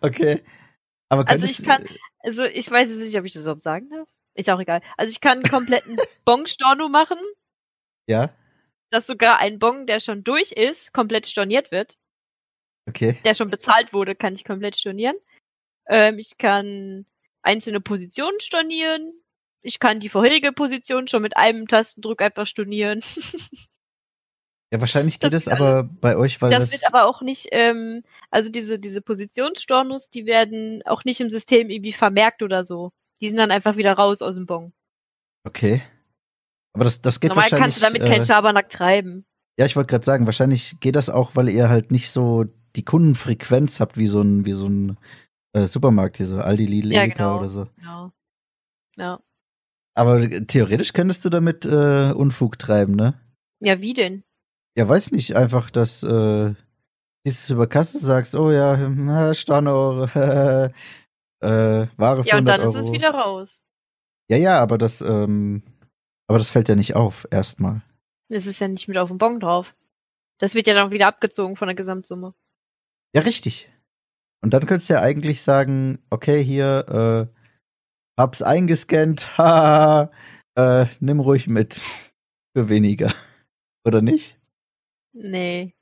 Okay. 0.00 0.42
Aber 1.08 1.28
Also 1.28 1.46
ich 1.46 1.62
kann- 1.62 1.84
Also 2.20 2.44
ich 2.44 2.70
weiß 2.70 2.88
jetzt 2.90 3.00
nicht, 3.00 3.18
ob 3.18 3.24
ich 3.24 3.32
das 3.32 3.42
überhaupt 3.42 3.62
sagen 3.62 3.90
darf. 3.90 4.08
Ist 4.34 4.48
auch 4.50 4.60
egal. 4.60 4.80
Also 4.96 5.10
ich 5.10 5.20
kann 5.20 5.38
einen 5.38 5.42
kompletten 5.50 5.96
Bong-Storno 6.24 6.88
machen, 6.88 7.18
Ja, 8.08 8.30
dass 8.90 9.06
sogar 9.06 9.38
ein 9.38 9.58
Bong, 9.58 9.86
der 9.86 9.98
schon 10.00 10.22
durch 10.24 10.52
ist, 10.52 10.92
komplett 10.92 11.26
storniert 11.26 11.70
wird. 11.72 11.96
Okay. 12.88 13.18
Der 13.24 13.34
schon 13.34 13.50
bezahlt 13.50 13.92
wurde, 13.92 14.14
kann 14.14 14.34
ich 14.34 14.44
komplett 14.44 14.76
stornieren. 14.76 15.16
Ähm, 15.86 16.18
ich 16.18 16.38
kann 16.38 17.06
einzelne 17.42 17.80
Positionen 17.80 18.40
stornieren. 18.40 19.12
Ich 19.62 19.78
kann 19.78 20.00
die 20.00 20.08
vorherige 20.08 20.52
Position 20.52 21.08
schon 21.08 21.22
mit 21.22 21.36
einem 21.36 21.68
Tastendruck 21.68 22.20
einfach 22.22 22.46
stornieren. 22.46 23.02
Ja, 24.74 24.80
wahrscheinlich 24.80 25.20
geht 25.20 25.32
Das 25.32 25.46
aber 25.46 25.84
bei 25.84 26.16
euch, 26.16 26.42
weil 26.42 26.50
das, 26.50 26.70
das. 26.70 26.72
wird 26.72 26.92
aber 26.92 27.04
auch 27.04 27.22
nicht, 27.22 27.46
ähm, 27.52 28.02
also 28.32 28.50
diese, 28.50 28.80
diese 28.80 29.00
Positionsstornos, 29.00 30.10
die 30.10 30.26
werden 30.26 30.82
auch 30.84 31.04
nicht 31.04 31.20
im 31.20 31.30
System 31.30 31.70
irgendwie 31.70 31.92
vermerkt 31.92 32.42
oder 32.42 32.64
so. 32.64 32.90
Die 33.20 33.28
sind 33.28 33.36
dann 33.36 33.52
einfach 33.52 33.76
wieder 33.76 33.92
raus 33.92 34.20
aus 34.20 34.34
dem 34.34 34.46
Bon. 34.46 34.72
okay. 35.44 35.80
Aber 36.72 36.82
das, 36.82 37.00
das 37.00 37.20
geht 37.20 37.28
Normal 37.28 37.44
wahrscheinlich. 37.44 37.62
kannst 37.62 37.78
du 37.78 37.82
damit 37.82 38.02
keinen 38.02 38.22
äh, 38.22 38.26
Schabernack 38.26 38.68
treiben. 38.68 39.24
Ja, 39.56 39.64
ich 39.64 39.76
wollte 39.76 39.92
gerade 39.92 40.04
sagen, 40.04 40.26
wahrscheinlich 40.26 40.74
geht 40.80 40.96
das 40.96 41.08
auch, 41.08 41.36
weil 41.36 41.48
ihr 41.50 41.68
halt 41.68 41.92
nicht 41.92 42.10
so 42.10 42.46
die 42.76 42.84
Kundenfrequenz 42.84 43.80
habt 43.80 43.96
wie 43.96 44.06
so 44.06 44.20
ein, 44.20 44.44
wie 44.46 44.52
so 44.52 44.66
ein 44.66 44.96
äh, 45.52 45.66
Supermarkt 45.66 46.16
hier, 46.16 46.26
so 46.26 46.38
Aldi, 46.38 46.66
Lidl, 46.66 46.92
Ja, 46.92 47.02
Edeka 47.04 47.24
genau. 47.24 47.38
oder 47.38 47.48
so. 47.48 47.66
Genau. 47.76 48.12
Ja. 48.96 49.20
Aber 49.96 50.28
theoretisch 50.28 50.92
könntest 50.92 51.24
du 51.24 51.30
damit 51.30 51.64
äh, 51.64 52.12
Unfug 52.12 52.58
treiben, 52.58 52.94
ne? 52.96 53.14
Ja, 53.60 53.80
wie 53.80 53.94
denn? 53.94 54.24
Ja, 54.76 54.88
weiß 54.88 55.12
nicht, 55.12 55.36
einfach, 55.36 55.70
dass 55.70 56.02
äh, 56.02 56.54
dieses 57.24 57.48
über 57.50 57.68
Kasse 57.68 57.98
sagst, 58.00 58.34
oh 58.34 58.50
ja, 58.50 58.76
hm, 58.76 59.08
äh, 59.08 59.34
Storno, 59.34 60.04
äh, 60.14 60.70
Ware 61.40 62.22
für 62.24 62.28
Ja, 62.28 62.38
und 62.38 62.48
100 62.48 62.48
dann 62.48 62.60
Euro. 62.62 62.70
ist 62.70 62.76
es 62.86 62.92
wieder 62.92 63.10
raus. 63.10 63.60
Ja, 64.28 64.36
ja, 64.36 64.60
aber 64.60 64.78
das, 64.78 65.00
ähm, 65.00 65.62
aber 66.26 66.38
das 66.38 66.50
fällt 66.50 66.68
ja 66.68 66.74
nicht 66.74 66.96
auf, 66.96 67.26
erstmal. 67.30 67.82
Es 68.30 68.46
ist 68.46 68.58
ja 68.60 68.66
nicht 68.68 68.88
mit 68.88 68.96
auf 68.98 69.10
dem 69.10 69.18
Bon 69.18 69.38
drauf. 69.38 69.74
Das 70.40 70.54
wird 70.54 70.66
ja 70.66 70.74
dann 70.74 70.90
wieder 70.90 71.06
abgezogen 71.06 71.56
von 71.56 71.68
der 71.68 71.76
Gesamtsumme. 71.76 72.34
Ja, 73.14 73.22
richtig. 73.22 73.70
Und 74.42 74.52
dann 74.52 74.66
könntest 74.66 74.90
du 74.90 74.94
ja 74.94 75.00
eigentlich 75.00 75.42
sagen, 75.42 75.98
okay, 76.10 76.42
hier, 76.42 77.28
äh, 77.30 78.20
hab's 78.20 78.42
eingescannt, 78.42 79.38
haha, 79.38 80.10
äh, 80.56 80.86
nimm 81.00 81.20
ruhig 81.20 81.46
mit. 81.46 81.80
Für 82.56 82.68
weniger. 82.68 83.12
Oder 83.86 84.02
nicht? 84.02 84.38
Nee, 85.12 85.74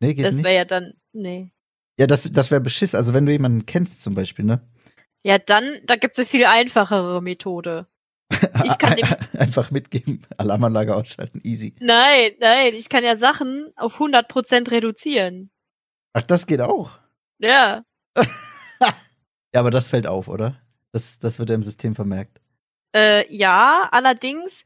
Nee, 0.00 0.14
geht 0.14 0.26
das 0.26 0.34
nicht. 0.34 0.44
wäre 0.44 0.56
ja 0.56 0.64
dann, 0.64 0.94
nee. 1.12 1.50
ja, 1.98 2.06
das, 2.06 2.30
das 2.30 2.50
wäre 2.50 2.60
Beschiss. 2.60 2.94
Also 2.94 3.14
wenn 3.14 3.24
du 3.24 3.32
jemanden 3.32 3.64
kennst 3.64 4.02
zum 4.02 4.14
Beispiel, 4.14 4.44
ne? 4.44 4.60
Ja, 5.24 5.38
dann, 5.38 5.80
da 5.86 5.96
gibt's 5.96 6.18
eine 6.18 6.26
viel 6.26 6.44
einfachere 6.44 7.22
Methode. 7.22 7.86
Ich 8.64 8.78
kann 8.78 8.96
Einfach 9.38 9.70
mitgeben, 9.70 10.26
Alarmanlage 10.36 10.94
ausschalten, 10.94 11.40
easy. 11.44 11.74
Nein, 11.80 12.32
nein, 12.40 12.74
ich 12.74 12.88
kann 12.90 13.04
ja 13.04 13.16
Sachen 13.16 13.72
auf 13.76 13.98
100% 13.98 14.70
reduzieren. 14.70 15.50
Ach, 16.14 16.22
das 16.22 16.46
geht 16.46 16.60
auch. 16.60 16.98
Ja. 17.38 17.84
Ja, 19.54 19.60
aber 19.60 19.70
das 19.70 19.88
fällt 19.88 20.08
auf, 20.08 20.26
oder? 20.26 20.60
Das, 20.90 21.20
das 21.20 21.38
wird 21.38 21.48
ja 21.48 21.54
im 21.54 21.62
System 21.62 21.94
vermerkt. 21.94 22.40
Äh, 22.92 23.32
ja, 23.32 23.88
allerdings, 23.92 24.64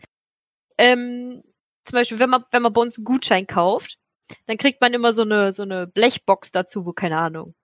ähm, 0.78 1.42
zum 1.84 1.92
Beispiel, 1.92 2.18
wenn 2.18 2.30
man, 2.30 2.44
wenn 2.52 2.62
man 2.62 2.72
bei 2.72 2.80
uns 2.80 2.96
einen 2.96 3.04
Gutschein 3.04 3.46
kauft, 3.46 3.98
dann 4.46 4.56
kriegt 4.56 4.80
man 4.80 4.94
immer 4.94 5.12
so 5.12 5.22
eine, 5.22 5.52
so 5.52 5.62
eine 5.62 5.86
Blechbox 5.86 6.52
dazu, 6.52 6.86
wo, 6.86 6.94
keine 6.94 7.18
Ahnung, 7.18 7.54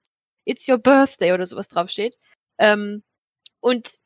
It's 0.45 0.69
your 0.69 0.77
birthday 0.77 1.33
oder 1.33 1.47
sowas 1.47 1.69
draufsteht. 1.69 2.19
Ähm, 2.59 3.03
und 3.61 3.99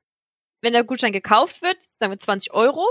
wenn 0.63 0.73
der 0.73 0.85
Gutschein 0.85 1.13
gekauft 1.13 1.61
wird, 1.61 1.77
sagen 1.99 2.13
wir 2.13 2.19
20 2.21 2.53
Euro, 2.53 2.87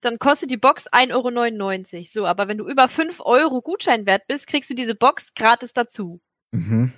dann 0.00 0.18
kostet 0.18 0.50
die 0.50 0.56
Box 0.56 0.90
1,99 0.90 1.94
Euro. 1.94 2.04
So, 2.04 2.26
aber 2.26 2.48
wenn 2.48 2.58
du 2.58 2.68
über 2.68 2.88
5 2.88 3.20
Euro 3.20 3.62
Gutschein 3.62 4.06
wert 4.06 4.26
bist, 4.26 4.46
kriegst 4.46 4.70
du 4.70 4.74
diese 4.74 4.94
Box 4.94 5.34
gratis 5.34 5.72
dazu. 5.72 6.20
Mhm. 6.52 6.92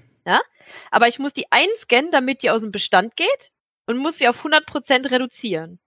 Aber 0.90 1.09
ich 1.09 1.18
muss 1.18 1.32
die 1.32 1.51
einscannen, 1.51 2.11
damit 2.11 2.42
die 2.42 2.51
aus 2.51 2.62
dem 2.62 2.70
Bestand 2.72 3.16
geht 3.16 3.51
und 3.86 3.99
muss 3.99 4.18
sie 4.18 4.28
auf 4.28 4.44
100% 4.44 5.11
reduzieren. 5.11 5.80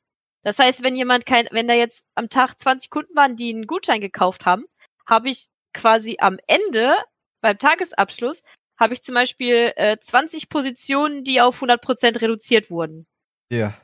Das 0.43 0.57
heißt, 0.57 0.83
wenn 0.83 0.95
jemand 0.95 1.25
kein, 1.25 1.47
wenn 1.51 1.67
da 1.67 1.73
jetzt 1.73 2.05
am 2.15 2.29
Tag 2.29 2.59
20 2.59 2.89
Kunden 2.89 3.15
waren, 3.15 3.35
die 3.35 3.53
einen 3.53 3.67
Gutschein 3.67 4.01
gekauft 4.01 4.45
haben, 4.45 4.65
habe 5.05 5.29
ich 5.29 5.47
quasi 5.73 6.17
am 6.19 6.39
Ende, 6.47 6.95
beim 7.41 7.57
Tagesabschluss, 7.57 8.41
habe 8.79 8.93
ich 8.93 9.03
zum 9.03 9.13
Beispiel 9.13 9.73
äh, 9.75 9.97
20 9.99 10.49
Positionen, 10.49 11.23
die 11.23 11.41
auf 11.41 11.61
100% 11.61 12.21
reduziert 12.21 12.71
wurden. 12.71 13.05
Ja. 13.49 13.75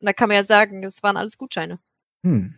Und 0.00 0.06
da 0.06 0.12
kann 0.12 0.28
man 0.28 0.36
ja 0.36 0.44
sagen, 0.44 0.82
das 0.82 1.02
waren 1.04 1.16
alles 1.16 1.38
Gutscheine. 1.38 1.78
Hm. 2.24 2.56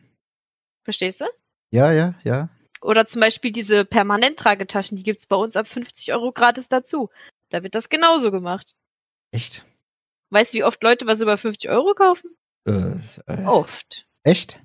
Verstehst 0.85 1.21
du? 1.21 1.25
Ja, 1.71 1.93
ja, 1.93 2.15
ja. 2.23 2.51
Oder 2.81 3.07
zum 3.07 3.21
Beispiel 3.21 3.51
diese 3.51 3.85
Permanenttragetaschen, 3.85 4.97
die 4.97 5.03
gibt's 5.03 5.27
bei 5.27 5.37
uns 5.37 5.57
ab 5.57 5.67
50 5.67 6.13
Euro 6.13 6.33
gratis 6.33 6.69
dazu. 6.69 7.09
Da 7.49 7.63
wird 7.63 7.75
das 7.75 7.89
genauso 7.89 8.31
gemacht. 8.31 8.75
Echt? 9.33 9.65
Weißt 10.31 10.53
du, 10.53 10.59
wie 10.59 10.65
oft 10.65 10.83
Leute 10.83 11.07
was 11.07 11.21
über 11.21 11.39
50 11.39 11.71
Euro 11.71 11.95
kaufen? 11.95 12.31
Äh, 12.67 12.97
äh, 13.27 13.45
Oft. 13.47 14.07
Echt? 14.23 14.61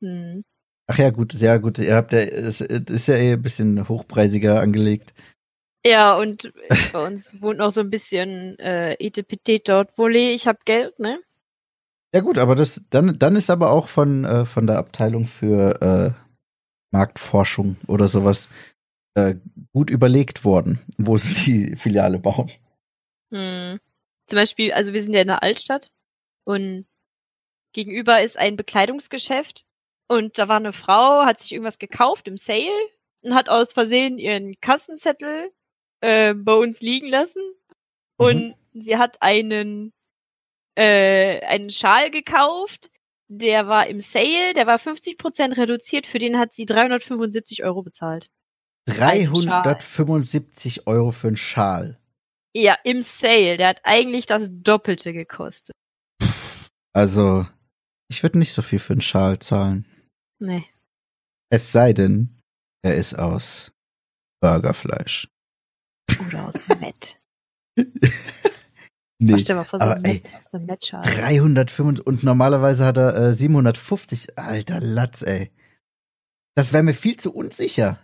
Hm. 0.00 0.44
Ach 0.86 0.98
ja, 0.98 1.10
gut, 1.10 1.32
sehr 1.32 1.58
gut. 1.58 1.78
Ihr 1.78 1.94
habt 1.94 2.12
ja, 2.12 2.20
es 2.20 2.60
es 2.62 2.90
ist 2.90 3.08
ja 3.08 3.16
eh 3.16 3.32
ein 3.34 3.42
bisschen 3.42 3.88
hochpreisiger 3.88 4.60
angelegt. 4.60 5.12
Ja, 5.84 6.16
und 6.16 6.52
bei 6.92 7.06
uns 7.06 7.40
wohnt 7.40 7.58
noch 7.58 7.70
so 7.70 7.80
ein 7.80 7.90
bisschen 7.90 8.58
äh, 8.58 8.94
Etepetete 8.94 9.62
dort. 9.64 9.98
Wolle, 9.98 10.30
ich 10.30 10.46
hab 10.46 10.64
Geld, 10.64 10.98
ne? 10.98 11.20
Ja 12.14 12.20
gut, 12.20 12.38
aber 12.38 12.54
das 12.54 12.84
dann 12.90 13.18
dann 13.18 13.36
ist 13.36 13.50
aber 13.50 13.70
auch 13.70 13.88
von 13.88 14.24
äh, 14.24 14.46
von 14.46 14.66
der 14.66 14.78
Abteilung 14.78 15.26
für 15.26 15.82
äh, 15.82 16.28
Marktforschung 16.90 17.76
oder 17.86 18.08
sowas 18.08 18.48
äh, 19.14 19.34
gut 19.72 19.90
überlegt 19.90 20.44
worden, 20.44 20.80
wo 20.96 21.18
sie 21.18 21.34
die 21.34 21.76
Filiale 21.76 22.18
bauen. 22.18 22.50
Hm. 23.30 23.78
Zum 24.26 24.36
Beispiel, 24.36 24.72
also 24.72 24.92
wir 24.92 25.02
sind 25.02 25.14
ja 25.14 25.20
in 25.20 25.28
der 25.28 25.42
Altstadt 25.42 25.90
und 26.44 26.86
gegenüber 27.72 28.22
ist 28.22 28.38
ein 28.38 28.56
Bekleidungsgeschäft 28.56 29.64
und 30.08 30.38
da 30.38 30.48
war 30.48 30.56
eine 30.56 30.72
Frau, 30.72 31.24
hat 31.24 31.40
sich 31.40 31.52
irgendwas 31.52 31.78
gekauft 31.78 32.26
im 32.26 32.36
Sale 32.36 32.70
und 33.22 33.34
hat 33.34 33.48
aus 33.48 33.72
Versehen 33.72 34.18
ihren 34.18 34.58
Kassenzettel 34.60 35.50
äh, 36.00 36.34
bei 36.34 36.54
uns 36.54 36.80
liegen 36.80 37.08
lassen 37.08 37.42
und 38.16 38.54
sie 38.72 38.96
hat 38.96 39.20
einen 39.20 39.92
äh, 40.78 41.44
einen 41.44 41.70
Schal 41.70 42.10
gekauft, 42.10 42.90
der 43.28 43.66
war 43.66 43.88
im 43.88 44.00
Sale, 44.00 44.54
der 44.54 44.66
war 44.66 44.78
50% 44.78 45.56
reduziert, 45.56 46.06
für 46.06 46.20
den 46.20 46.38
hat 46.38 46.54
sie 46.54 46.66
375 46.66 47.64
Euro 47.64 47.82
bezahlt. 47.82 48.30
375 48.86 50.86
Euro 50.86 51.10
für 51.10 51.28
einen 51.28 51.36
Schal. 51.36 52.00
Ja, 52.54 52.78
im 52.84 53.02
Sale, 53.02 53.56
der 53.56 53.68
hat 53.68 53.80
eigentlich 53.82 54.26
das 54.26 54.48
Doppelte 54.50 55.12
gekostet. 55.12 55.74
Also, 56.94 57.46
ich 58.08 58.22
würde 58.22 58.38
nicht 58.38 58.52
so 58.52 58.62
viel 58.62 58.78
für 58.78 58.94
einen 58.94 59.02
Schal 59.02 59.40
zahlen. 59.40 59.84
Nee. 60.38 60.64
Es 61.50 61.72
sei 61.72 61.92
denn, 61.92 62.40
er 62.82 62.94
ist 62.94 63.14
aus 63.14 63.72
Burgerfleisch. 64.40 65.28
Oder 66.26 66.48
aus 66.48 66.68
Met. 66.80 67.20
nee, 69.18 69.32
Stell 69.38 69.44
dir 69.44 69.54
mal 69.56 69.64
vor, 69.64 69.78
so 69.78 69.84
aber 69.84 69.96
ein 69.96 70.04
ey, 70.04 70.22
so 70.50 70.58
ein 70.58 70.66
Met-Schal. 70.66 71.02
305 71.02 72.00
und 72.00 72.22
normalerweise 72.22 72.84
hat 72.84 72.96
er 72.96 73.14
äh, 73.16 73.32
750. 73.34 74.38
Alter 74.38 74.80
Latz, 74.80 75.22
ey. 75.22 75.50
Das 76.54 76.72
wäre 76.72 76.82
mir 76.82 76.94
viel 76.94 77.16
zu 77.16 77.32
unsicher. 77.34 77.98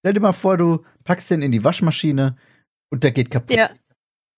Stell 0.00 0.14
dir 0.14 0.20
mal 0.20 0.32
vor, 0.32 0.56
du 0.56 0.84
packst 1.04 1.30
den 1.30 1.42
in 1.42 1.52
die 1.52 1.64
Waschmaschine 1.64 2.36
und 2.90 3.04
der 3.04 3.12
geht 3.12 3.30
kaputt. 3.30 3.56
Ja, 3.56 3.70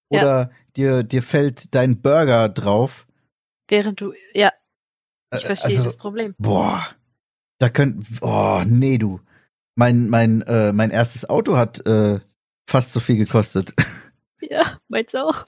Oder 0.08 0.50
dir, 0.76 1.02
dir 1.02 1.22
fällt 1.22 1.74
dein 1.74 2.00
Burger 2.00 2.48
drauf. 2.48 3.06
während 3.68 4.00
du, 4.00 4.12
ja, 4.32 4.52
ich 5.34 5.44
verstehe 5.44 5.70
also, 5.70 5.84
das 5.84 5.96
Problem. 5.96 6.34
Boah. 6.38 6.86
Da 7.58 7.68
könnt. 7.68 8.04
Oh, 8.20 8.62
nee, 8.66 8.98
du. 8.98 9.20
Mein, 9.76 10.08
mein, 10.08 10.42
äh, 10.42 10.72
mein 10.72 10.90
erstes 10.90 11.28
Auto 11.28 11.56
hat 11.56 11.84
äh, 11.86 12.20
fast 12.68 12.92
so 12.92 13.00
viel 13.00 13.16
gekostet. 13.16 13.74
Ja, 14.50 14.78
meinst 14.88 15.14
du 15.14 15.18
auch? 15.26 15.46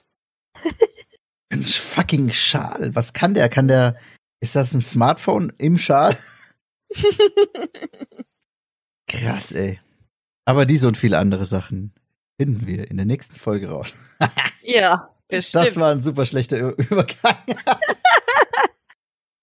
Ein 1.49 1.63
fucking 1.63 2.31
Schal. 2.31 2.91
Was 2.93 3.13
kann 3.13 3.33
der? 3.33 3.49
Kann 3.49 3.67
der. 3.67 3.97
Ist 4.39 4.55
das 4.55 4.73
ein 4.73 4.81
Smartphone 4.81 5.51
im 5.57 5.77
Schal? 5.77 6.17
Krass, 9.07 9.51
ey. 9.51 9.79
Aber 10.45 10.65
diese 10.65 10.87
und 10.87 10.97
viele 10.97 11.17
andere 11.17 11.45
Sachen 11.45 11.93
finden 12.39 12.67
wir 12.67 12.89
in 12.89 12.97
der 12.97 13.05
nächsten 13.05 13.35
Folge 13.35 13.69
raus. 13.69 13.93
ja, 14.61 15.13
bestimmt. 15.27 15.67
Das 15.67 15.75
war 15.77 15.91
ein 15.91 16.03
super 16.03 16.25
schlechter 16.25 16.57
Ü- 16.57 16.75
Übergang. 16.77 17.37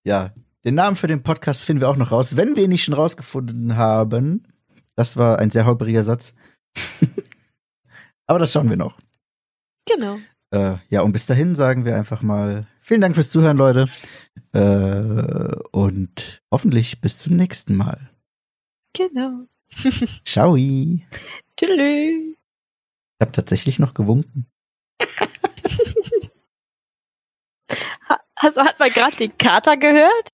ja, 0.05 0.33
den 0.65 0.75
Namen 0.75 0.97
für 0.97 1.07
den 1.09 1.23
Podcast 1.23 1.65
finden 1.65 1.81
wir 1.81 1.89
auch 1.89 1.97
noch 1.97 2.13
raus, 2.13 2.37
wenn 2.37 2.57
wir 2.57 2.65
ihn 2.65 2.71
nicht 2.71 2.85
schon 2.85 2.95
rausgefunden 2.95 3.77
haben. 3.77 4.47
Das 4.97 5.17
war 5.17 5.39
ein 5.39 5.51
sehr 5.51 5.67
holpriger 5.67 6.05
Satz. 6.05 6.35
Aber 8.27 8.39
das 8.39 8.53
schauen 8.53 8.71
wir 8.71 8.77
noch. 8.77 8.99
Genau. 9.87 10.19
Äh, 10.51 10.77
ja, 10.89 11.03
und 11.03 11.13
bis 11.13 11.27
dahin 11.27 11.55
sagen 11.55 11.85
wir 11.85 11.97
einfach 11.97 12.23
mal 12.23 12.67
vielen 12.81 13.01
Dank 13.01 13.15
fürs 13.15 13.31
Zuhören, 13.31 13.57
Leute. 13.57 13.89
Äh, 14.53 15.57
und 15.73 16.43
hoffentlich 16.51 17.01
bis 17.01 17.19
zum 17.19 17.37
nächsten 17.37 17.77
Mal. 17.77 18.11
Genau. 18.93 19.47
Ciao. 20.25 20.57
Ich 20.57 21.03
Tschüss. 21.57 22.37
habe 23.21 23.33
tatsächlich 23.33 23.79
noch 23.79 23.95
gewunken. 23.95 24.47
Also 28.37 28.61
hat 28.61 28.79
man 28.79 28.91
gerade 28.91 29.17
den 29.17 29.37
Kater 29.39 29.77
gehört? 29.77 30.13